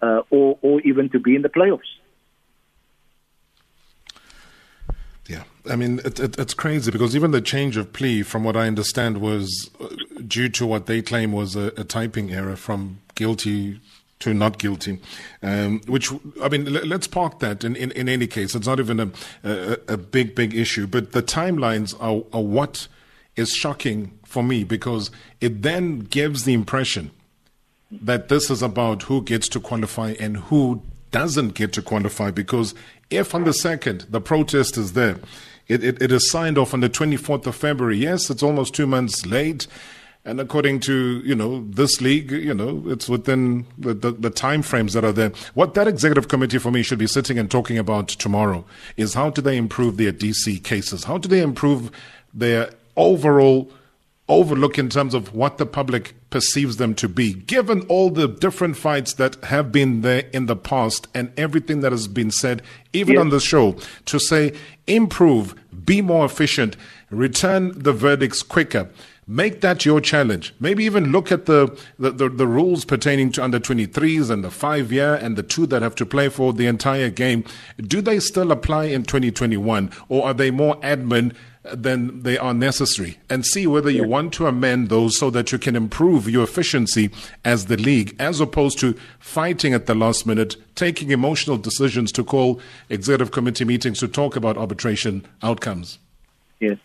uh, 0.00 0.22
or 0.30 0.58
or 0.62 0.80
even 0.82 1.10
to 1.10 1.18
be 1.18 1.34
in 1.34 1.42
the 1.42 1.48
playoffs. 1.48 1.90
Yeah, 5.28 5.44
I 5.70 5.76
mean, 5.76 6.00
it, 6.04 6.18
it, 6.18 6.38
it's 6.38 6.54
crazy 6.54 6.90
because 6.90 7.14
even 7.14 7.30
the 7.30 7.40
change 7.40 7.76
of 7.76 7.92
plea, 7.92 8.22
from 8.22 8.42
what 8.42 8.56
I 8.56 8.66
understand, 8.66 9.18
was 9.18 9.70
uh, 9.80 9.86
due 10.26 10.48
to 10.48 10.66
what 10.66 10.86
they 10.86 11.02
claim 11.02 11.30
was 11.30 11.54
a, 11.54 11.66
a 11.76 11.84
typing 11.84 12.32
error 12.32 12.56
from 12.56 12.98
guilty 13.14 13.80
to 14.20 14.34
not 14.34 14.58
guilty. 14.58 15.00
Um, 15.42 15.80
which, 15.86 16.10
I 16.42 16.48
mean, 16.48 16.72
let's 16.72 17.06
park 17.06 17.40
that 17.40 17.64
in, 17.64 17.74
in, 17.74 17.90
in 17.92 18.08
any 18.08 18.26
case. 18.26 18.54
It's 18.54 18.66
not 18.66 18.78
even 18.78 19.00
a, 19.00 19.10
a, 19.42 19.76
a 19.88 19.96
big, 19.96 20.34
big 20.34 20.54
issue. 20.54 20.86
But 20.86 21.12
the 21.12 21.22
timelines 21.22 21.94
are, 22.00 22.24
are 22.32 22.42
what 22.42 22.86
is 23.36 23.50
shocking 23.50 24.18
for 24.24 24.42
me 24.42 24.64
because 24.64 25.10
it 25.40 25.62
then 25.62 26.00
gives 26.00 26.44
the 26.44 26.52
impression 26.52 27.10
that 27.90 28.28
this 28.28 28.50
is 28.50 28.62
about 28.62 29.04
who 29.04 29.22
gets 29.22 29.48
to 29.48 29.60
qualify 29.60 30.14
and 30.20 30.36
who 30.36 30.82
doesn't 31.10 31.54
get 31.54 31.72
to 31.72 31.82
qualify 31.82 32.30
because 32.30 32.72
if 33.08 33.34
on 33.34 33.42
the 33.42 33.52
second 33.52 34.06
the 34.10 34.20
protest 34.20 34.76
is 34.76 34.92
there, 34.92 35.18
it, 35.66 35.82
it, 35.82 36.02
it 36.02 36.12
is 36.12 36.30
signed 36.30 36.58
off 36.58 36.74
on 36.74 36.80
the 36.80 36.90
24th 36.90 37.46
of 37.46 37.56
February. 37.56 37.96
Yes, 37.96 38.30
it's 38.30 38.42
almost 38.42 38.74
two 38.74 38.86
months 38.86 39.26
late. 39.26 39.66
And 40.24 40.38
according 40.38 40.80
to, 40.80 41.20
you 41.24 41.34
know, 41.34 41.64
this 41.70 42.00
league, 42.02 42.30
you 42.30 42.52
know, 42.52 42.82
it's 42.86 43.08
within 43.08 43.64
the, 43.78 43.94
the, 43.94 44.10
the 44.12 44.28
time 44.30 44.60
frames 44.60 44.92
that 44.92 45.02
are 45.04 45.12
there. 45.12 45.32
What 45.54 45.72
that 45.74 45.88
executive 45.88 46.28
committee 46.28 46.58
for 46.58 46.70
me 46.70 46.82
should 46.82 46.98
be 46.98 47.06
sitting 47.06 47.38
and 47.38 47.50
talking 47.50 47.78
about 47.78 48.08
tomorrow 48.08 48.64
is 48.98 49.14
how 49.14 49.30
do 49.30 49.40
they 49.40 49.56
improve 49.56 49.96
their 49.96 50.12
DC 50.12 50.62
cases? 50.62 51.04
How 51.04 51.16
do 51.16 51.26
they 51.26 51.40
improve 51.40 51.90
their 52.34 52.70
overall 52.96 53.70
overlook 54.28 54.78
in 54.78 54.88
terms 54.88 55.12
of 55.12 55.34
what 55.34 55.58
the 55.58 55.66
public 55.66 56.14
perceives 56.30 56.76
them 56.76 56.94
to 56.94 57.08
be, 57.08 57.32
given 57.34 57.80
all 57.88 58.10
the 58.10 58.28
different 58.28 58.76
fights 58.76 59.14
that 59.14 59.34
have 59.46 59.72
been 59.72 60.02
there 60.02 60.24
in 60.32 60.46
the 60.46 60.54
past 60.54 61.08
and 61.14 61.32
everything 61.36 61.80
that 61.80 61.90
has 61.90 62.06
been 62.06 62.30
said, 62.30 62.62
even 62.92 63.14
Yes. 63.14 63.20
on 63.20 63.30
the 63.30 63.40
show, 63.40 63.76
to 64.04 64.20
say, 64.20 64.52
improve, 64.86 65.54
be 65.84 66.00
more 66.00 66.24
efficient, 66.24 66.76
return 67.10 67.72
the 67.76 67.92
verdicts 67.92 68.42
quicker. 68.44 68.88
Make 69.30 69.60
that 69.60 69.84
your 69.84 70.00
challenge. 70.00 70.52
Maybe 70.58 70.82
even 70.82 71.12
look 71.12 71.30
at 71.30 71.46
the, 71.46 71.78
the, 72.00 72.10
the, 72.10 72.28
the 72.28 72.48
rules 72.48 72.84
pertaining 72.84 73.30
to 73.32 73.44
under 73.44 73.60
23s 73.60 74.28
and 74.28 74.42
the 74.42 74.50
five 74.50 74.90
year 74.90 75.14
and 75.14 75.36
the 75.36 75.44
two 75.44 75.66
that 75.66 75.82
have 75.82 75.94
to 75.96 76.04
play 76.04 76.28
for 76.28 76.52
the 76.52 76.66
entire 76.66 77.10
game. 77.10 77.44
Do 77.78 78.00
they 78.00 78.18
still 78.18 78.50
apply 78.50 78.86
in 78.86 79.04
2021 79.04 79.92
or 80.08 80.26
are 80.26 80.34
they 80.34 80.50
more 80.50 80.80
admin 80.80 81.32
than 81.62 82.24
they 82.24 82.38
are 82.38 82.52
necessary 82.52 83.18
and 83.28 83.46
see 83.46 83.68
whether 83.68 83.88
you 83.88 84.02
want 84.02 84.32
to 84.32 84.48
amend 84.48 84.88
those 84.88 85.16
so 85.16 85.30
that 85.30 85.52
you 85.52 85.58
can 85.58 85.76
improve 85.76 86.28
your 86.28 86.42
efficiency 86.42 87.08
as 87.44 87.66
the 87.66 87.76
league 87.76 88.16
as 88.18 88.40
opposed 88.40 88.80
to 88.80 88.96
fighting 89.20 89.72
at 89.72 89.86
the 89.86 89.94
last 89.94 90.26
minute, 90.26 90.56
taking 90.74 91.12
emotional 91.12 91.56
decisions 91.56 92.10
to 92.10 92.24
call 92.24 92.60
executive 92.88 93.30
committee 93.30 93.64
meetings 93.64 94.00
to 94.00 94.08
talk 94.08 94.34
about 94.34 94.58
arbitration 94.58 95.24
outcomes. 95.40 96.00
Yes. 96.58 96.78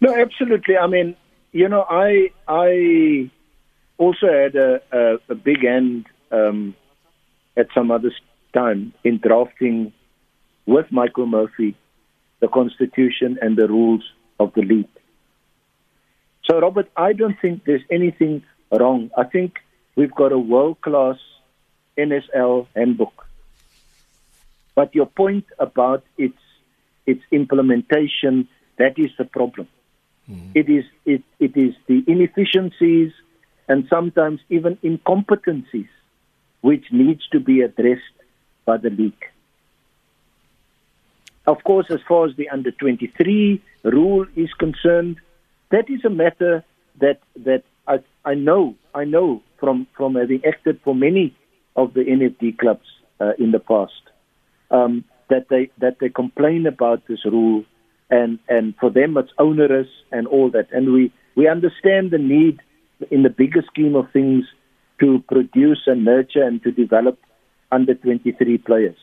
No, 0.00 0.14
absolutely. 0.14 0.76
I 0.76 0.86
mean, 0.86 1.16
you 1.52 1.68
know, 1.68 1.84
I 1.88 2.30
I 2.48 3.30
also 3.98 4.26
had 4.26 4.54
a, 4.56 4.80
a, 4.92 5.18
a 5.28 5.34
big 5.34 5.62
hand 5.62 6.06
um, 6.30 6.74
at 7.56 7.66
some 7.74 7.90
other 7.90 8.12
time 8.54 8.92
in 9.04 9.18
drafting 9.18 9.92
with 10.66 10.90
Michael 10.90 11.26
Murphy 11.26 11.76
the 12.40 12.48
constitution 12.48 13.38
and 13.40 13.56
the 13.56 13.68
rules 13.68 14.02
of 14.38 14.52
the 14.54 14.62
league. 14.62 14.88
So, 16.44 16.58
Robert, 16.58 16.90
I 16.96 17.12
don't 17.12 17.38
think 17.40 17.64
there's 17.64 17.84
anything 17.90 18.42
wrong. 18.72 19.10
I 19.16 19.24
think 19.24 19.58
we've 19.94 20.14
got 20.14 20.32
a 20.32 20.38
world 20.38 20.80
class 20.80 21.16
NSL 21.98 22.66
handbook. 22.74 23.26
But 24.74 24.94
your 24.94 25.06
point 25.06 25.44
about 25.58 26.04
its 26.16 26.38
its 27.06 27.22
implementation, 27.30 28.48
that 28.78 28.98
is 28.98 29.10
the 29.18 29.24
problem. 29.24 29.68
Mm. 30.30 30.52
It 30.54 30.68
is 30.68 30.84
it, 31.04 31.22
it 31.38 31.56
is 31.56 31.74
the 31.86 32.04
inefficiencies 32.06 33.12
and 33.68 33.86
sometimes 33.88 34.40
even 34.48 34.76
incompetencies 34.76 35.88
which 36.60 36.84
needs 36.92 37.26
to 37.28 37.40
be 37.40 37.62
addressed 37.62 38.16
by 38.64 38.76
the 38.76 38.90
league. 38.90 39.24
Of 41.46 41.64
course, 41.64 41.86
as 41.90 42.00
far 42.06 42.26
as 42.26 42.36
the 42.36 42.48
under 42.50 42.70
23 42.70 43.62
rule 43.84 44.26
is 44.36 44.52
concerned, 44.54 45.16
that 45.70 45.88
is 45.88 46.04
a 46.04 46.10
matter 46.10 46.64
that 47.00 47.20
that 47.36 47.64
I, 47.88 48.00
I 48.24 48.34
know 48.34 48.76
I 48.94 49.04
know 49.04 49.42
from 49.58 49.86
from 49.96 50.14
having 50.14 50.44
acted 50.44 50.80
for 50.84 50.94
many 50.94 51.34
of 51.76 51.94
the 51.94 52.04
NFD 52.04 52.58
clubs 52.58 52.86
uh, 53.20 53.32
in 53.38 53.50
the 53.52 53.58
past 53.58 54.02
um, 54.70 55.04
that 55.28 55.48
they 55.48 55.70
that 55.78 55.98
they 56.00 56.08
complain 56.08 56.66
about 56.66 57.06
this 57.06 57.24
rule 57.24 57.64
and 58.10 58.38
and 58.48 58.74
for 58.78 58.90
them 58.90 59.16
it's 59.16 59.32
onerous 59.38 59.88
and 60.12 60.26
all 60.26 60.50
that. 60.50 60.68
And 60.72 60.92
we 60.92 61.12
we 61.36 61.48
understand 61.48 62.10
the 62.10 62.18
need 62.18 62.60
in 63.10 63.22
the 63.22 63.30
bigger 63.30 63.62
scheme 63.70 63.94
of 63.96 64.10
things 64.12 64.44
to 64.98 65.22
produce 65.28 65.82
and 65.86 66.04
nurture 66.04 66.42
and 66.42 66.62
to 66.62 66.70
develop 66.70 67.18
under 67.72 67.94
23 67.94 68.58
players. 68.58 68.96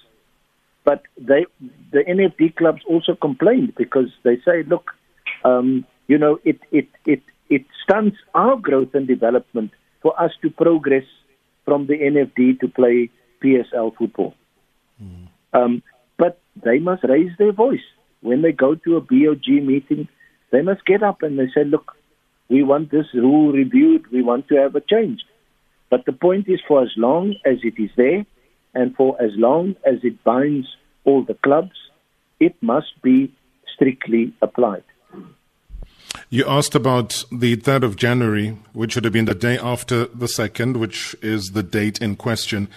But 0.83 1.03
they 1.17 1.45
the 1.91 2.03
NFD 2.03 2.55
clubs 2.55 2.81
also 2.87 3.15
complained 3.15 3.73
because 3.75 4.09
they 4.23 4.37
say 4.45 4.63
look 4.63 4.91
um, 5.43 5.85
you 6.07 6.17
know 6.17 6.39
it 6.43 6.59
it 6.71 6.87
it 7.05 7.23
it 7.49 7.65
stunts 7.83 8.17
our 8.33 8.57
growth 8.57 8.93
and 8.93 9.07
development 9.07 9.71
for 10.01 10.19
us 10.21 10.31
to 10.41 10.49
progress 10.49 11.05
from 11.65 11.87
the 11.87 11.97
NFD 11.97 12.59
to 12.59 12.67
play 12.67 13.09
PSL 13.43 13.95
football. 13.95 14.35
Mm. 15.01 15.27
um, 15.53 15.83
but 16.17 16.39
they 16.63 16.79
must 16.79 17.03
raise 17.03 17.29
their 17.37 17.51
voice 17.51 17.85
when 18.21 18.41
they 18.41 18.51
go 18.51 18.75
to 18.75 18.97
a 18.97 19.01
BOG 19.01 19.47
meeting, 19.47 20.07
they 20.51 20.61
must 20.61 20.85
get 20.85 21.03
up 21.03 21.21
and 21.21 21.37
they 21.37 21.47
say, 21.53 21.63
look, 21.63 21.95
we 22.49 22.63
want 22.63 22.91
this 22.91 23.07
rule 23.13 23.51
reviewed, 23.51 24.09
we 24.11 24.21
want 24.21 24.47
to 24.47 24.55
have 24.55 24.75
a 24.75 24.81
change. 24.81 25.21
But 25.89 26.05
the 26.05 26.13
point 26.13 26.47
is, 26.47 26.59
for 26.67 26.81
as 26.81 26.91
long 26.95 27.35
as 27.45 27.57
it 27.63 27.81
is 27.81 27.91
there 27.95 28.25
and 28.73 28.95
for 28.95 29.21
as 29.21 29.31
long 29.35 29.75
as 29.85 29.95
it 30.03 30.23
binds 30.23 30.67
all 31.05 31.23
the 31.23 31.33
clubs, 31.33 31.75
it 32.39 32.55
must 32.61 33.01
be 33.01 33.33
strictly 33.73 34.33
applied. 34.41 34.83
You 36.29 36.45
asked 36.47 36.75
about 36.75 37.23
the 37.31 37.55
3rd 37.57 37.83
of 37.83 37.95
January, 37.95 38.57
which 38.73 38.95
would 38.95 39.03
have 39.03 39.13
been 39.13 39.25
the 39.25 39.35
day 39.35 39.57
after 39.57 40.05
the 40.05 40.25
2nd, 40.25 40.77
which 40.77 41.15
is 41.21 41.51
the 41.53 41.63
date 41.63 42.01
in 42.01 42.15
question. 42.15 42.67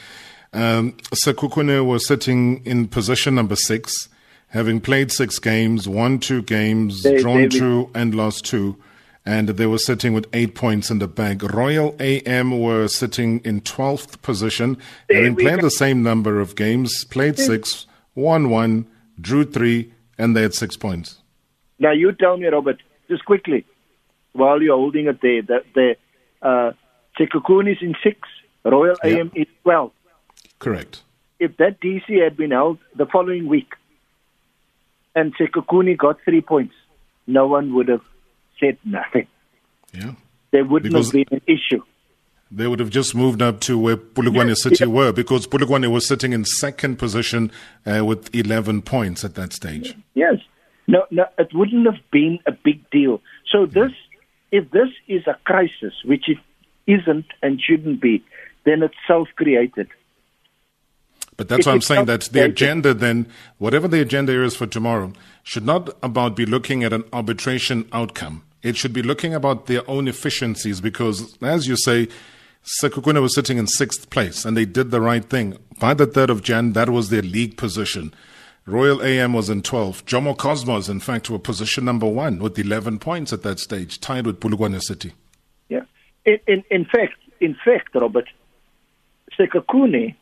Um, 0.53 0.93
Sekhukhune 1.15 1.85
was 1.87 2.07
sitting 2.07 2.65
in 2.65 2.89
position 2.89 3.35
number 3.35 3.57
six 3.57 4.09
having 4.51 4.81
played 4.81 5.11
six 5.11 5.39
games, 5.39 5.89
won 5.89 6.19
two 6.19 6.43
games, 6.43 7.03
they, 7.03 7.21
drawn 7.21 7.49
David. 7.49 7.53
two, 7.53 7.91
and 7.95 8.15
lost 8.15 8.45
two. 8.45 8.77
And 9.25 9.49
they 9.49 9.67
were 9.67 9.79
sitting 9.79 10.13
with 10.13 10.27
eight 10.33 10.55
points 10.55 10.91
in 10.91 10.99
the 10.99 11.07
bag. 11.07 11.43
Royal 11.43 11.95
AM 12.01 12.61
were 12.61 12.89
sitting 12.89 13.41
in 13.41 13.61
12th 13.61 14.23
position, 14.23 14.77
having 15.11 15.37
played 15.37 15.61
the 15.61 15.71
same 15.71 16.03
number 16.03 16.41
of 16.41 16.57
games, 16.57 17.05
played 17.05 17.39
six, 17.39 17.87
won 18.15 18.51
one, 18.51 18.87
drew 19.21 19.45
three, 19.45 19.93
and 20.19 20.37
they 20.37 20.43
had 20.43 20.55
six 20.55 20.77
points. 20.77 21.19
Now, 21.79 21.93
you 21.93 22.13
tell 22.13 22.37
me, 22.37 22.47
Robert, 22.47 22.83
just 23.09 23.25
quickly, 23.25 23.65
while 24.33 24.61
you're 24.63 24.77
holding 24.77 25.07
it 25.07 25.21
there, 25.23 25.43
that 25.43 25.65
the 25.75 25.97
uh, 26.43 26.73
Sekhukhune 27.19 27.71
is 27.71 27.79
in 27.83 27.95
six, 28.03 28.21
Royal 28.65 28.97
yeah. 29.05 29.11
AM 29.11 29.33
is 29.35 29.47
12. 29.63 29.93
Correct. 30.59 31.03
If 31.39 31.57
that 31.59 31.81
DC 31.81 32.23
had 32.23 32.37
been 32.37 32.51
held 32.51 32.79
the 32.97 33.07
following 33.07 33.47
week, 33.47 33.75
and 35.15 35.37
Sekhukhune 35.37 35.97
got 35.97 36.19
three 36.25 36.41
points, 36.41 36.75
no 37.27 37.47
one 37.47 37.75
would 37.75 37.89
have 37.89 38.03
said 38.59 38.79
nothing. 38.85 39.27
Yeah. 39.93 40.13
There 40.51 40.65
wouldn't 40.65 40.93
because 40.93 41.07
have 41.07 41.13
been 41.13 41.27
an 41.31 41.43
issue. 41.47 41.83
They 42.53 42.67
would 42.67 42.81
have 42.81 42.91
just 42.91 43.15
moved 43.15 43.43
up 43.43 43.61
to 43.61 43.79
where 43.79 43.97
Polokwane 43.97 44.49
yes, 44.49 44.63
City 44.63 44.77
yes. 44.81 44.89
were 44.89 45.13
because 45.13 45.47
Polokwane 45.47 45.91
was 45.91 46.07
sitting 46.07 46.33
in 46.33 46.45
second 46.45 46.97
position 46.97 47.53
uh, 47.87 48.05
with 48.05 48.35
11 48.35 48.83
points 48.83 49.25
at 49.25 49.37
that 49.37 49.53
stage. 49.53 49.95
Yes. 50.15 50.35
No, 50.89 51.05
no, 51.13 51.27
it 51.39 51.55
wouldn't 51.55 51.87
have 51.87 52.03
been 52.11 52.41
a 52.47 52.53
big 52.53 52.89
deal. 52.91 53.23
So 53.49 53.67
this, 53.67 53.93
if 54.51 54.69
this 54.73 54.89
is 55.07 55.25
a 55.29 55.37
crisis, 55.45 55.95
which 56.05 56.29
it 56.29 56.39
isn't 56.89 57.27
and 57.43 57.61
shouldn't 57.61 58.01
be, 58.01 58.25
then 58.65 58.83
it's 58.83 58.97
self-created. 59.07 59.89
But 61.41 61.49
that's 61.49 61.65
why 61.65 61.73
I'm 61.73 61.81
saying 61.81 62.05
that 62.05 62.25
the 62.33 62.45
agenda 62.45 62.93
then, 62.93 63.27
whatever 63.57 63.89
the 63.89 64.03
agenda 64.03 64.45
is 64.45 64.55
for 64.55 64.67
tomorrow, 64.67 65.15
should 65.43 65.65
not 65.65 65.89
about 66.03 66.37
be 66.37 66.45
looking 66.45 66.85
at 66.85 66.93
an 66.93 67.05
arbitration 67.15 67.89
outcome. 67.95 68.43
It 68.63 68.77
should 68.77 68.93
be 68.93 69.01
looking 69.01 69.33
about 69.33 69.65
their 69.65 69.81
own 69.89 70.07
efficiencies 70.07 70.83
because, 70.83 71.39
as 71.41 71.67
you 71.67 71.79
say, 71.79 72.09
Sekhukhune 72.83 73.23
was 73.23 73.35
sitting 73.35 73.57
in 73.57 73.67
sixth 73.67 74.11
place 74.11 74.45
and 74.45 74.55
they 74.55 74.67
did 74.67 74.91
the 74.91 75.01
right 75.01 75.25
thing. 75.25 75.57
By 75.79 75.95
the 75.95 76.07
3rd 76.07 76.29
of 76.29 76.43
Jan, 76.43 76.75
that 76.75 76.91
was 76.91 77.09
their 77.09 77.23
league 77.23 77.57
position. 77.57 78.13
Royal 78.67 79.03
AM 79.03 79.33
was 79.33 79.49
in 79.49 79.63
12th. 79.63 80.05
Jomo 80.05 80.37
Cosmos, 80.37 80.91
in 80.91 81.01
fact, 81.01 81.31
were 81.31 81.39
position 81.39 81.87
number 81.87 82.07
one 82.07 82.39
with 82.39 82.59
11 82.59 82.99
points 82.99 83.33
at 83.33 83.43
that 83.45 83.61
stage, 83.61 83.99
tied 83.99 84.27
with 84.27 84.41
Polokwane 84.41 84.83
City. 84.83 85.15
Yeah. 85.71 85.85
In, 86.27 86.39
in, 86.47 86.65
in 86.71 86.85
fact, 86.85 87.15
in 87.41 87.57
fact, 87.65 87.95
Robert, 87.95 88.29
Sekhukhune 89.39 90.17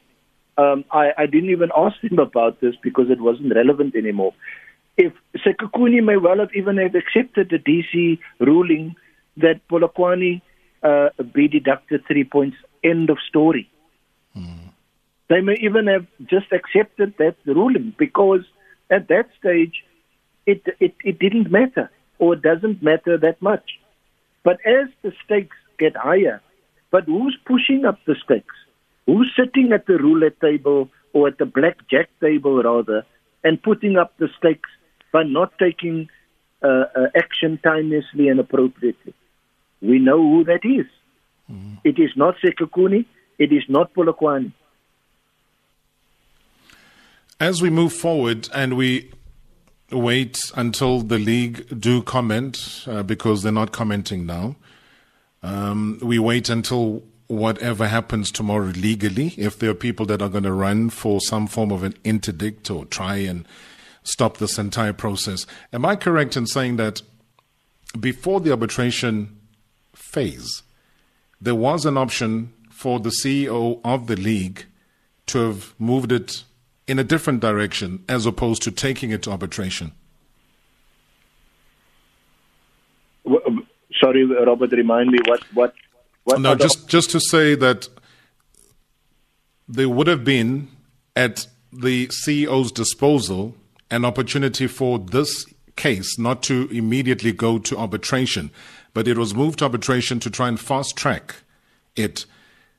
um, 0.59 0.85
I, 0.91 1.13
I 1.17 1.27
didn't 1.27 1.51
even 1.51 1.71
ask 1.75 1.97
him 2.03 2.19
about 2.19 2.61
this 2.61 2.75
because 2.83 3.11
it 3.11 3.21
wasn't 3.21 3.55
relevant 3.55 3.95
anymore. 3.95 4.35
If 4.97 5.13
Sekhukhune 5.37 6.05
may 6.05 6.17
well 6.17 6.39
have 6.41 6.51
even 6.55 6.77
have 6.79 6.97
accepted 6.97 7.51
the 7.51 7.59
DC 7.59 8.19
ruling 8.41 8.97
that 9.37 9.61
Polokwane 9.69 10.43
uh, 10.83 11.11
be 11.33 11.47
deducted 11.47 12.05
three 12.07 12.25
points, 12.25 12.57
end 12.83 13.09
of 13.09 13.19
story. 13.29 13.71
Mm. 14.37 14.71
They 15.29 15.41
may 15.41 15.55
even 15.61 15.87
have 15.87 16.07
just 16.27 16.53
accepted 16.53 17.15
that 17.19 17.37
ruling 17.47 17.95
because 17.97 18.41
at 18.91 19.09
that 19.09 19.29
stage 19.39 19.85
it, 20.47 20.63
it, 20.81 20.95
it 21.05 21.19
didn't 21.19 21.51
matter 21.51 21.91
or 22.19 22.35
it 22.35 22.43
doesn't 22.43 22.83
matter 22.83 23.17
that 23.19 23.41
much. 23.41 23.79
But 24.43 24.59
as 24.67 24.89
the 25.03 25.13
stakes 25.25 25.57
get 25.79 25.97
higher, 25.97 26.41
but 26.91 27.05
who's 27.05 27.37
pushing 27.47 27.85
up 27.85 27.99
the 28.07 28.17
stakes? 28.25 28.55
Who's 29.09 29.33
sitting 29.35 29.73
at 29.73 29.87
the 29.87 29.97
roulette 29.97 30.39
table 30.39 30.91
or 31.15 31.29
at 31.29 31.39
the 31.39 31.47
blackjack 31.47 32.11
table 32.21 32.63
rather 32.63 33.07
and 33.43 33.61
putting 33.63 33.97
up 33.97 34.13
the 34.19 34.29
stakes 34.37 34.69
by 35.11 35.23
not 35.23 35.59
taking 35.59 36.11
uh, 36.63 36.85
uh, 36.95 37.07
action 37.17 37.59
timelessly 37.65 38.31
and 38.31 38.39
appropriately? 38.39 39.15
We 39.81 39.99
know 39.99 40.19
who 40.19 40.45
that 40.45 40.63
is. 40.63 40.85
Mm-hmm. 41.51 41.77
It 41.85 41.99
is 41.99 42.11
not 42.17 42.37
Sekhukhune. 42.45 43.07
It 43.39 43.51
is 43.51 43.63
not 43.67 43.95
Polokwane. 43.95 44.53
As 47.41 47.63
we 47.63 47.71
move 47.71 47.95
forward 47.95 48.51
and 48.53 48.77
we 48.77 49.11
wait 49.91 50.39
until 50.55 51.01
the 51.01 51.19
league 51.19 51.81
do 51.81 52.03
comment, 52.03 52.85
uh, 52.87 53.03
because 53.05 53.43
they're 53.43 53.53
not 53.53 53.73
commenting 53.73 54.27
now, 54.27 54.57
um, 55.43 55.99
we 56.03 56.19
wait 56.19 56.51
until 56.51 57.05
whatever 57.29 57.87
happens 57.87 58.31
tomorrow 58.31 58.67
legally, 58.67 59.35
if 59.37 59.59
there 59.59 59.71
are 59.71 59.75
people 59.75 60.07
that 60.07 60.21
are 60.21 60.29
going 60.29 60.45
to 60.45 60.53
run 60.53 60.91
for 60.91 61.21
some 61.21 61.47
form 61.47 61.71
of 61.71 61.83
an 61.83 61.95
interdict 62.05 62.71
or 62.71 62.85
try 62.87 63.17
and 63.17 63.47
stop 64.03 64.39
this 64.39 64.59
entire 64.59 64.93
process, 64.93 65.47
am 65.73 65.85
I 65.85 65.97
correct 65.97 66.37
in 66.37 66.47
saying 66.47 66.77
that 66.77 67.03
before 67.99 68.41
the 68.41 68.51
arbitration 68.51 69.39
phase, 69.95 70.63
there 71.41 71.55
was 71.55 71.87
an 71.87 71.97
option 71.97 72.53
for 72.71 72.99
the 72.99 73.11
CEO 73.11 73.81
of 73.85 74.07
the 74.07 74.17
league 74.17 74.65
to 75.27 75.39
have 75.39 75.75
moved 75.79 76.13
it 76.13 76.45
in 76.87 76.99
a 76.99 77.05
different 77.05 77.41
direction 77.41 78.03
as 78.09 78.25
opposed 78.25 78.63
to 78.63 78.71
taking 78.71 79.11
it 79.11 79.23
to 79.23 79.31
arbitration? 79.31 79.93
Sorry, 84.01 84.25
Robert, 84.25 84.73
remind 84.73 85.11
me 85.11 85.19
what, 85.27 85.43
what 85.53 85.75
what 86.29 86.41
no, 86.41 86.55
just 86.55 86.89
just 86.89 87.11
to 87.11 87.21
say 87.21 87.55
that 87.55 87.89
there 89.67 89.89
would 89.89 90.07
have 90.07 90.25
been 90.25 90.69
at 91.17 91.47
the 91.73 92.07
CEO's 92.09 92.71
disposal 92.71 93.55
an 93.91 94.05
opportunity 94.05 94.67
for 94.67 94.99
this 94.99 95.47
case 95.77 96.19
not 96.19 96.43
to 96.43 96.69
immediately 96.71 97.33
go 97.33 97.59
to 97.59 97.79
arbitration, 97.79 98.51
but 98.93 99.09
it 99.09 99.17
was 99.17 99.35
moved 99.35 99.61
to 99.61 99.65
arbitration 99.65 100.21
to 100.21 100.29
try 100.31 100.49
and 100.49 100.61
fast 100.61 100.97
track 100.97 101.37
it. 101.97 102.27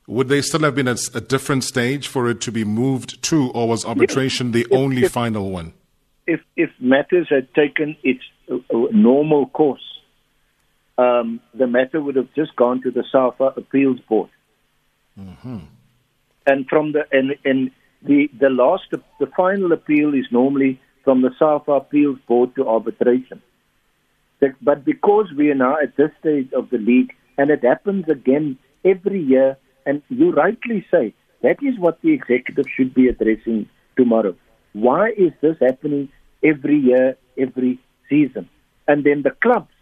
Would 0.05 0.27
they 0.27 0.41
still 0.41 0.61
have 0.61 0.75
been 0.75 0.87
at 0.87 0.99
a 1.15 1.21
different 1.21 1.63
stage 1.63 2.07
for 2.07 2.29
it 2.29 2.41
to 2.41 2.51
be 2.51 2.63
moved 2.63 3.21
to, 3.23 3.49
or 3.51 3.67
was 3.67 3.83
arbitration 3.83 4.51
the 4.51 4.61
if, 4.61 4.71
only 4.71 5.03
if, 5.05 5.11
final 5.11 5.49
one? 5.49 5.73
If 6.27 6.41
if 6.55 6.69
matters 6.79 7.27
had 7.29 7.51
taken 7.55 7.95
its 8.03 8.21
uh, 8.51 8.57
normal 8.91 9.47
course, 9.47 9.98
um, 10.99 11.39
the 11.53 11.67
matter 11.67 12.01
would 12.01 12.17
have 12.17 12.33
just 12.35 12.55
gone 12.55 12.81
to 12.81 12.91
the 12.91 13.05
SAFA 13.11 13.53
appeals 13.55 13.99
board. 14.09 14.29
Mm-hmm. 15.17 15.59
And 16.45 16.67
from 16.67 16.91
the 16.91 17.03
and, 17.11 17.35
and 17.45 17.71
the 18.01 18.29
the 18.39 18.49
last 18.49 18.83
the 18.91 19.27
final 19.37 19.71
appeal 19.71 20.13
is 20.13 20.25
normally 20.31 20.79
from 21.05 21.21
the 21.21 21.31
SAFA 21.39 21.71
appeals 21.71 22.19
board 22.27 22.55
to 22.55 22.67
arbitration. 22.67 23.41
But 24.61 24.85
because 24.85 25.27
we 25.37 25.49
are 25.51 25.55
now 25.55 25.77
at 25.81 25.95
this 25.97 26.11
stage 26.19 26.51
of 26.53 26.69
the 26.69 26.77
league, 26.77 27.13
and 27.37 27.49
it 27.49 27.63
happens 27.63 28.05
again 28.09 28.57
every 28.85 29.21
year, 29.21 29.57
and 29.85 30.01
you 30.09 30.31
rightly 30.31 30.85
say 30.91 31.13
that 31.41 31.57
is 31.61 31.77
what 31.77 32.01
the 32.01 32.13
executive 32.13 32.65
should 32.75 32.93
be 32.93 33.07
addressing 33.07 33.69
tomorrow. 33.97 34.35
Why 34.73 35.09
is 35.09 35.31
this 35.41 35.57
happening 35.61 36.09
every 36.43 36.77
year, 36.77 37.17
every 37.37 37.79
season? 38.09 38.49
And 38.87 39.03
then 39.03 39.23
the 39.23 39.35
clubs 39.45 39.73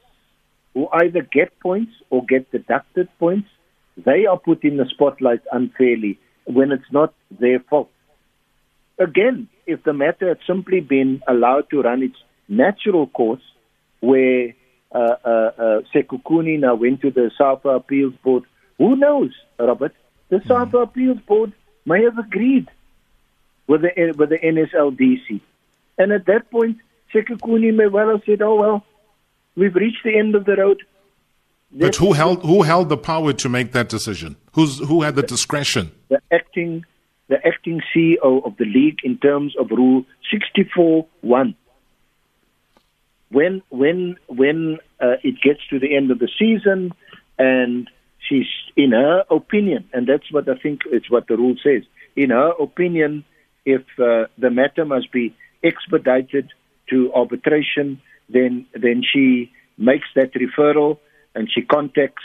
who 0.77 0.87
either 0.93 1.23
get 1.23 1.59
points 1.59 1.91
or 2.11 2.23
get 2.23 2.51
deducted 2.51 3.09
points, 3.17 3.49
they 4.05 4.27
are 4.27 4.37
put 4.37 4.63
in 4.63 4.77
the 4.77 4.85
spotlight 4.85 5.41
unfairly 5.51 6.19
when 6.45 6.71
it's 6.71 6.91
not 6.91 7.15
their 7.31 7.59
fault. 7.61 7.89
Again, 8.99 9.49
if 9.65 9.83
the 9.83 9.93
matter 9.93 10.27
had 10.27 10.37
simply 10.45 10.81
been 10.81 11.23
allowed 11.27 11.71
to 11.71 11.81
run 11.81 12.03
its 12.03 12.17
natural 12.47 13.07
course, 13.07 13.41
where 14.01 14.53
uh, 14.93 15.15
uh, 15.25 15.51
uh, 15.57 15.81
Sekhukhune 15.91 16.59
now 16.59 16.75
went 16.75 17.01
to 17.01 17.09
the 17.09 17.31
SAFA 17.39 17.69
Appeals 17.69 18.13
Board, 18.23 18.43
who 18.77 18.95
knows, 18.95 19.31
Robert? 19.57 19.95
The 20.29 20.41
SAFA 20.47 20.77
Appeals 20.77 21.17
Board 21.27 21.53
may 21.87 22.03
have 22.03 22.19
agreed 22.19 22.69
with 23.65 23.81
the 23.81 24.13
with 24.15 24.29
the 24.29 24.37
NSLDC, 24.37 25.41
and 25.97 26.11
at 26.11 26.27
that 26.27 26.51
point, 26.51 26.77
Sekhukhune 27.11 27.75
may 27.75 27.87
well 27.87 28.11
have 28.11 28.21
said, 28.27 28.43
"Oh 28.43 28.55
well, 28.55 28.85
we've 29.57 29.75
reached 29.75 30.03
the 30.05 30.17
end 30.17 30.35
of 30.35 30.45
the 30.45 30.55
road." 30.55 30.83
But 31.71 31.95
who 31.97 32.13
held 32.13 32.43
who 32.43 32.61
held 32.63 32.87
the 32.87 32.97
power 32.97 33.33
to 33.33 33.49
make 33.49 33.73
that 33.73 33.89
decision? 33.89 34.37
Who's 34.53 34.79
who 34.79 35.01
had 35.01 35.15
the 35.15 35.23
discretion? 35.23 35.91
The 36.09 36.21
acting 36.31 36.85
the 37.27 37.45
acting 37.45 37.81
CEO 37.93 38.45
of 38.45 38.55
the 38.57 38.65
league 38.65 38.99
in 39.03 39.17
terms 39.17 39.53
of 39.59 39.69
Rule 39.69 40.05
64.1. 40.33 41.55
When 43.29 43.61
when 43.69 44.15
when 44.27 44.77
uh, 45.01 45.15
it 45.23 45.35
gets 45.43 45.59
to 45.69 45.79
the 45.79 45.95
end 45.95 46.11
of 46.11 46.19
the 46.19 46.29
season, 46.39 46.93
and 47.37 47.89
she's 48.27 48.47
in 48.77 48.91
her 48.91 49.23
opinion, 49.29 49.89
and 49.91 50.07
that's 50.07 50.31
what 50.31 50.47
I 50.47 50.55
think 50.55 50.81
it's 50.85 51.11
what 51.11 51.27
the 51.27 51.35
rule 51.35 51.55
says. 51.61 51.83
In 52.15 52.29
her 52.29 52.51
opinion, 52.59 53.25
if 53.65 53.81
uh, 53.99 54.27
the 54.37 54.49
matter 54.49 54.85
must 54.85 55.11
be 55.11 55.35
expedited 55.61 56.49
to 56.89 57.11
arbitration, 57.13 58.01
then 58.29 58.65
then 58.73 59.03
she 59.03 59.51
makes 59.77 60.07
that 60.15 60.33
referral 60.33 60.97
and 61.35 61.49
she 61.53 61.61
contacts 61.61 62.23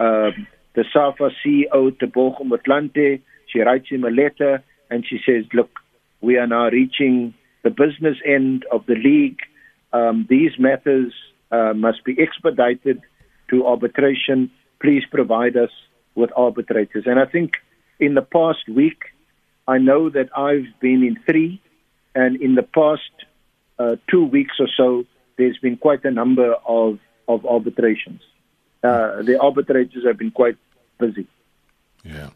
um, 0.00 0.46
the 0.74 0.84
SAFA 0.92 1.30
CEO, 1.44 1.90
Tebogo 1.98 2.42
Motlanthe. 2.42 3.20
She 3.46 3.60
writes 3.60 3.88
him 3.88 4.04
a 4.04 4.10
letter 4.10 4.62
and 4.90 5.04
she 5.06 5.18
says, 5.24 5.44
"Look, 5.52 5.70
we 6.20 6.36
are 6.36 6.46
now 6.46 6.68
reaching 6.68 7.34
the 7.62 7.70
business 7.70 8.16
end 8.24 8.64
of 8.72 8.86
the 8.86 8.94
league. 8.94 9.40
Um, 9.92 10.26
these 10.28 10.52
matters 10.58 11.12
uh, 11.50 11.72
must 11.74 12.04
be 12.04 12.16
expedited 12.18 13.00
to 13.50 13.66
arbitration. 13.66 14.50
Please 14.80 15.02
provide 15.10 15.56
us 15.56 15.70
with 16.14 16.30
arbitrators." 16.36 17.04
And 17.06 17.18
I 17.18 17.26
think 17.26 17.52
in 18.00 18.14
the 18.14 18.22
past 18.22 18.68
week, 18.68 19.02
I 19.66 19.78
know 19.78 20.08
that 20.10 20.30
I've 20.36 20.68
been 20.80 21.02
in 21.02 21.18
three, 21.26 21.60
and 22.14 22.40
in 22.40 22.54
the 22.54 22.62
past 22.62 23.12
uh, 23.78 23.96
two 24.10 24.24
weeks 24.24 24.54
or 24.58 24.68
so, 24.76 25.04
there's 25.38 25.58
been 25.58 25.76
quite 25.76 26.04
a 26.04 26.10
number 26.10 26.54
of, 26.66 26.98
of 27.26 27.46
arbitrations. 27.46 28.20
Uh, 28.82 29.22
the 29.22 29.38
arbitrators 29.40 30.04
have 30.04 30.18
been 30.18 30.30
quite 30.30 30.56
busy. 30.98 31.26
Yeah. 32.04 32.30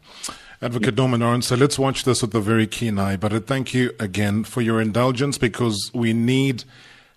Advocate 0.61 0.95
Norman 0.95 1.21
Arendse, 1.21 1.43
so 1.45 1.55
let's 1.55 1.77
watch 1.77 2.05
this 2.05 2.21
with 2.21 2.33
a 2.33 2.39
very 2.39 2.67
keen 2.67 2.97
eye. 2.97 3.17
But 3.17 3.33
I 3.33 3.39
thank 3.39 3.73
you 3.73 3.91
again 3.99 4.45
for 4.45 4.61
your 4.61 4.81
indulgence 4.81 5.37
because 5.37 5.91
we 5.93 6.13
need 6.13 6.63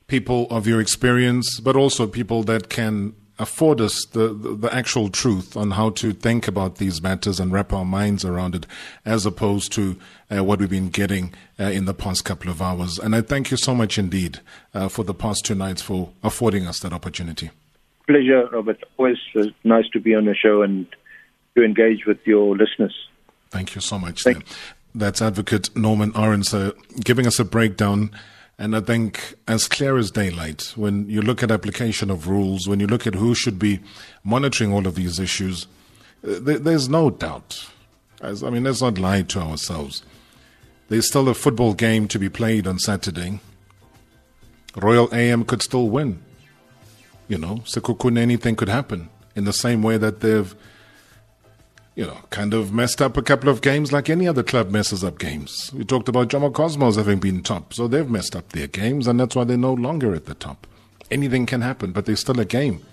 people 0.08 0.48
of 0.50 0.66
your 0.66 0.80
experience, 0.80 1.60
but 1.60 1.76
also 1.76 2.06
people 2.06 2.42
that 2.44 2.68
can 2.68 3.14
afford 3.38 3.80
us 3.80 4.04
the, 4.12 4.28
the, 4.28 4.74
actual 4.74 5.08
truth 5.08 5.56
on 5.56 5.72
how 5.72 5.90
to 5.90 6.12
think 6.12 6.48
about 6.48 6.76
these 6.76 7.02
matters 7.02 7.38
and 7.38 7.52
wrap 7.52 7.72
our 7.72 7.84
minds 7.84 8.24
around 8.24 8.54
it, 8.54 8.66
as 9.04 9.26
opposed 9.26 9.72
to 9.72 9.96
uh, 10.34 10.42
what 10.42 10.58
we've 10.58 10.70
been 10.70 10.88
getting 10.88 11.34
uh, 11.60 11.64
in 11.64 11.84
the 11.84 11.94
past 11.94 12.24
couple 12.24 12.50
of 12.50 12.62
hours. 12.62 12.98
And 12.98 13.14
I 13.14 13.20
thank 13.20 13.50
you 13.50 13.56
so 13.56 13.74
much 13.74 13.98
indeed 13.98 14.40
uh, 14.74 14.88
for 14.88 15.02
the 15.04 15.14
past 15.14 15.44
two 15.44 15.54
nights 15.54 15.82
for 15.82 16.10
affording 16.22 16.66
us 16.66 16.80
that 16.80 16.92
opportunity. 16.92 17.50
Pleasure, 18.06 18.48
Robert. 18.52 18.82
Always 18.96 19.18
uh, 19.34 19.46
nice 19.64 19.88
to 19.92 20.00
be 20.00 20.14
on 20.14 20.24
the 20.24 20.34
show 20.34 20.62
and 20.62 20.86
to 21.56 21.64
engage 21.64 22.06
with 22.06 22.18
your 22.24 22.56
listeners. 22.56 22.94
Thank 23.50 23.74
you 23.74 23.80
so 23.80 23.98
much. 23.98 24.24
That's 24.94 25.20
Advocate 25.20 25.76
Norman 25.76 26.12
Arendse 26.12 26.72
giving 27.04 27.26
us 27.26 27.38
a 27.38 27.44
breakdown 27.44 28.10
and 28.58 28.74
I 28.74 28.80
think 28.80 29.34
as 29.46 29.68
clear 29.68 29.98
as 29.98 30.10
daylight, 30.10 30.72
when 30.76 31.08
you 31.10 31.20
look 31.20 31.42
at 31.42 31.50
application 31.50 32.10
of 32.10 32.26
rules, 32.26 32.66
when 32.66 32.80
you 32.80 32.86
look 32.86 33.06
at 33.06 33.14
who 33.14 33.34
should 33.34 33.58
be 33.58 33.80
monitoring 34.24 34.72
all 34.72 34.86
of 34.86 34.94
these 34.94 35.20
issues, 35.20 35.66
uh, 36.26 36.38
there's 36.40 36.88
no 36.88 37.10
doubt. 37.10 37.68
As, 38.22 38.42
I 38.42 38.48
mean, 38.48 38.64
let's 38.64 38.80
not 38.80 38.96
lie 38.96 39.22
to 39.22 39.40
ourselves. 39.40 40.02
There's 40.88 41.06
still 41.06 41.28
a 41.28 41.34
football 41.34 41.74
game 41.74 42.08
to 42.08 42.18
be 42.18 42.30
played 42.30 42.66
on 42.66 42.78
Saturday. 42.78 43.40
Royal 44.74 45.12
AM 45.12 45.44
could 45.44 45.62
still 45.62 45.90
win. 45.90 46.22
You 47.28 47.38
know, 47.38 47.56
Sekhukhune, 47.66 48.18
anything 48.18 48.56
could 48.56 48.68
happen. 48.68 49.10
In 49.34 49.44
the 49.44 49.52
same 49.52 49.82
way 49.82 49.98
that 49.98 50.20
they've 50.20 50.54
you 51.96 52.06
know, 52.06 52.18
kind 52.28 52.52
of 52.52 52.72
messed 52.72 53.00
up 53.00 53.16
a 53.16 53.22
couple 53.22 53.48
of 53.48 53.62
games 53.62 53.90
like 53.90 54.10
any 54.10 54.28
other 54.28 54.42
club 54.42 54.70
messes 54.70 55.02
up 55.02 55.18
games. 55.18 55.72
We 55.72 55.82
talked 55.82 56.10
about 56.10 56.28
Jomo 56.28 56.52
Cosmos 56.52 56.96
having 56.96 57.18
been 57.18 57.42
top, 57.42 57.72
so 57.72 57.88
they've 57.88 58.08
messed 58.08 58.36
up 58.36 58.50
their 58.50 58.66
games, 58.66 59.06
and 59.06 59.18
that's 59.18 59.34
why 59.34 59.44
they're 59.44 59.56
no 59.56 59.72
longer 59.72 60.14
at 60.14 60.26
the 60.26 60.34
top. 60.34 60.66
Anything 61.10 61.46
can 61.46 61.62
happen, 61.62 61.92
but 61.92 62.04
they're 62.04 62.14
still 62.14 62.38
a 62.38 62.44
game. 62.44 62.84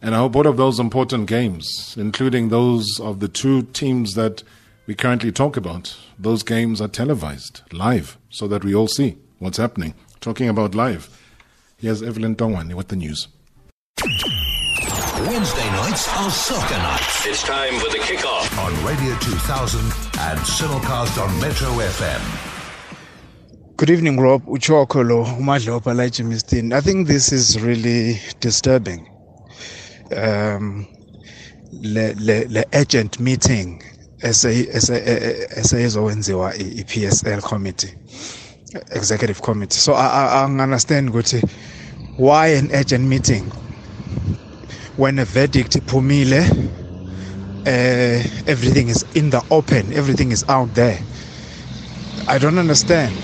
And 0.00 0.14
I 0.14 0.18
hope 0.18 0.36
all 0.36 0.46
of 0.46 0.56
those 0.56 0.78
important 0.78 1.26
games, 1.26 1.96
including 1.98 2.48
those 2.48 2.86
of 3.00 3.18
the 3.18 3.26
two 3.26 3.62
teams 3.62 4.14
that 4.14 4.44
we 4.86 4.94
currently 4.94 5.32
talk 5.32 5.56
about, 5.56 5.96
those 6.16 6.44
games 6.44 6.80
are 6.80 6.88
televised 6.88 7.62
live 7.72 8.16
so 8.30 8.46
that 8.46 8.64
we 8.64 8.72
all 8.72 8.86
see 8.86 9.16
what's 9.40 9.58
happening. 9.58 9.94
Talking 10.20 10.48
about 10.48 10.76
live, 10.76 11.08
here's 11.76 12.02
Evelyn 12.04 12.36
Dongwani 12.36 12.74
with 12.74 12.88
the 12.88 12.96
news. 12.96 13.26
Wednesday 15.28 15.70
nights 15.72 16.08
are 16.16 16.30
soccer 16.30 16.78
nights. 16.78 17.26
It's 17.26 17.42
time 17.42 17.78
for 17.80 17.90
the 17.90 17.98
kickoff 17.98 18.48
on 18.64 18.72
Radio 18.82 19.14
2000 19.18 19.78
and 19.80 20.40
simulcast 20.40 21.22
on 21.22 21.38
Metro 21.38 21.68
FM. 21.68 22.22
Good 23.76 23.90
evening, 23.90 24.18
Rob. 24.18 24.46
Uchokolo, 24.46 25.26
Umadlopa, 25.36 25.92
Laichimistin. 25.94 26.72
I 26.72 26.80
think 26.80 27.08
this 27.08 27.30
is 27.30 27.60
really 27.60 28.18
disturbing. 28.40 29.06
Um, 30.16 30.86
le, 31.72 32.14
le, 32.14 32.46
le 32.48 32.64
urgent 32.72 33.20
meeting 33.20 33.82
esezowenziwa 34.22 36.54
i-PSL 36.54 37.42
committee 37.42 37.94
executive 38.92 39.42
committee 39.42 39.78
so 39.78 39.92
I, 39.92 40.40
I 40.40 40.44
understand 40.44 41.10
ukuthi 41.10 41.42
why 42.16 42.46
an 42.56 42.70
urgent 42.72 43.04
meeting 43.04 43.52
when 44.98 45.18
a 45.20 45.24
verdict 45.26 45.76
iphumile 45.76 46.42
uh, 47.66 48.20
everything 48.46 48.88
is 48.88 49.04
in 49.14 49.30
the 49.30 49.42
open 49.50 49.92
everything 49.94 50.32
is 50.32 50.44
out 50.48 50.74
there 50.74 50.98
i 52.28 52.38
don't 52.38 52.58
understand 52.58 53.14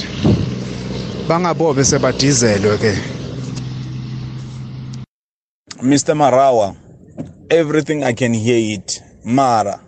bangabobe 1.29 1.85
sebadizelwe 1.85 2.79
ke 2.79 2.95
Mr. 5.83 6.15
Marawa, 6.17 6.77
everything 7.51 8.05
I 8.05 8.15
can 8.15 8.35
hear 8.35 8.79
it. 8.79 9.03
Mara, 9.25 9.81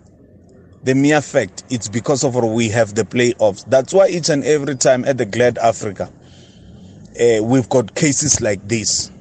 the 0.83 0.95
mere 0.95 1.21
fact 1.21 1.63
it's 1.69 1.89
because 1.89 2.23
of 2.23 2.35
we 2.35 2.69
have 2.69 2.95
the 2.95 3.03
playoffs. 3.03 3.65
That's 3.67 3.93
why 3.93 4.09
each 4.09 4.29
and 4.29 4.43
every 4.43 4.75
time 4.75 5.05
at 5.05 5.17
the 5.17 5.25
Glad 5.25 5.57
Africa, 5.57 6.11
uh, 7.19 7.43
we've 7.43 7.69
got 7.69 7.95
cases 7.95 8.41
like 8.41 8.67
this 8.67 9.11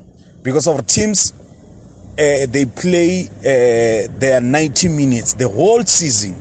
because 0.43 0.67
our 0.69 0.83
teams 0.83 1.33
uh, 2.19 2.47
they 2.47 2.65
play 2.65 3.29
uh, 3.41 4.09
their 4.19 4.41
90 4.41 4.89
minutes 4.89 5.35
the 5.35 5.49
whole 5.49 5.85
season 5.85 6.35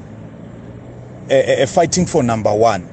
uh, 1.29 1.65
fighting 1.65 2.05
for 2.05 2.23
number 2.23 2.53
one. 2.53 2.89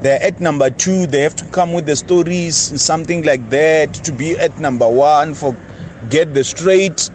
They're 0.00 0.22
at 0.22 0.40
number 0.40 0.70
two. 0.70 1.06
They 1.06 1.20
have 1.22 1.36
to 1.36 1.44
come 1.46 1.72
with 1.72 1.86
the 1.86 1.96
stories 1.96 2.56
something 2.80 3.24
like 3.24 3.48
that 3.50 3.94
to 3.94 4.12
be 4.12 4.38
at 4.38 4.58
number 4.58 4.88
one 4.88 5.34
for 5.34 5.56
get 6.10 6.34
the 6.34 6.44
straight 6.44 7.10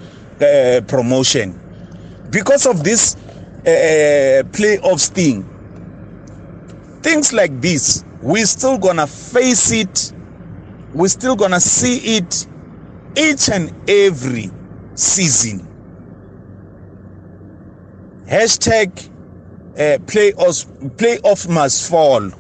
promotion. 0.88 1.60
Because 2.30 2.66
of 2.66 2.84
this 2.84 3.16
playoffs 3.64 5.10
thing 5.10 5.46
things 7.02 7.34
like 7.34 7.62
this 7.62 8.04
we're 8.22 8.46
still 8.46 8.78
gonna 8.78 9.08
face 9.08 9.72
it. 9.72 10.14
We're 10.94 11.08
still 11.08 11.36
gonna 11.36 11.60
see 11.62 12.18
it 12.18 12.48
each 13.18 13.50
and 13.50 13.74
every 13.90 14.52
season. 15.00 15.66
Hashtag 18.28 19.08
uh, 19.76 19.98
playoff 20.06 20.66
playoff 20.98 21.48
must 21.50 21.90
fall. 21.90 22.32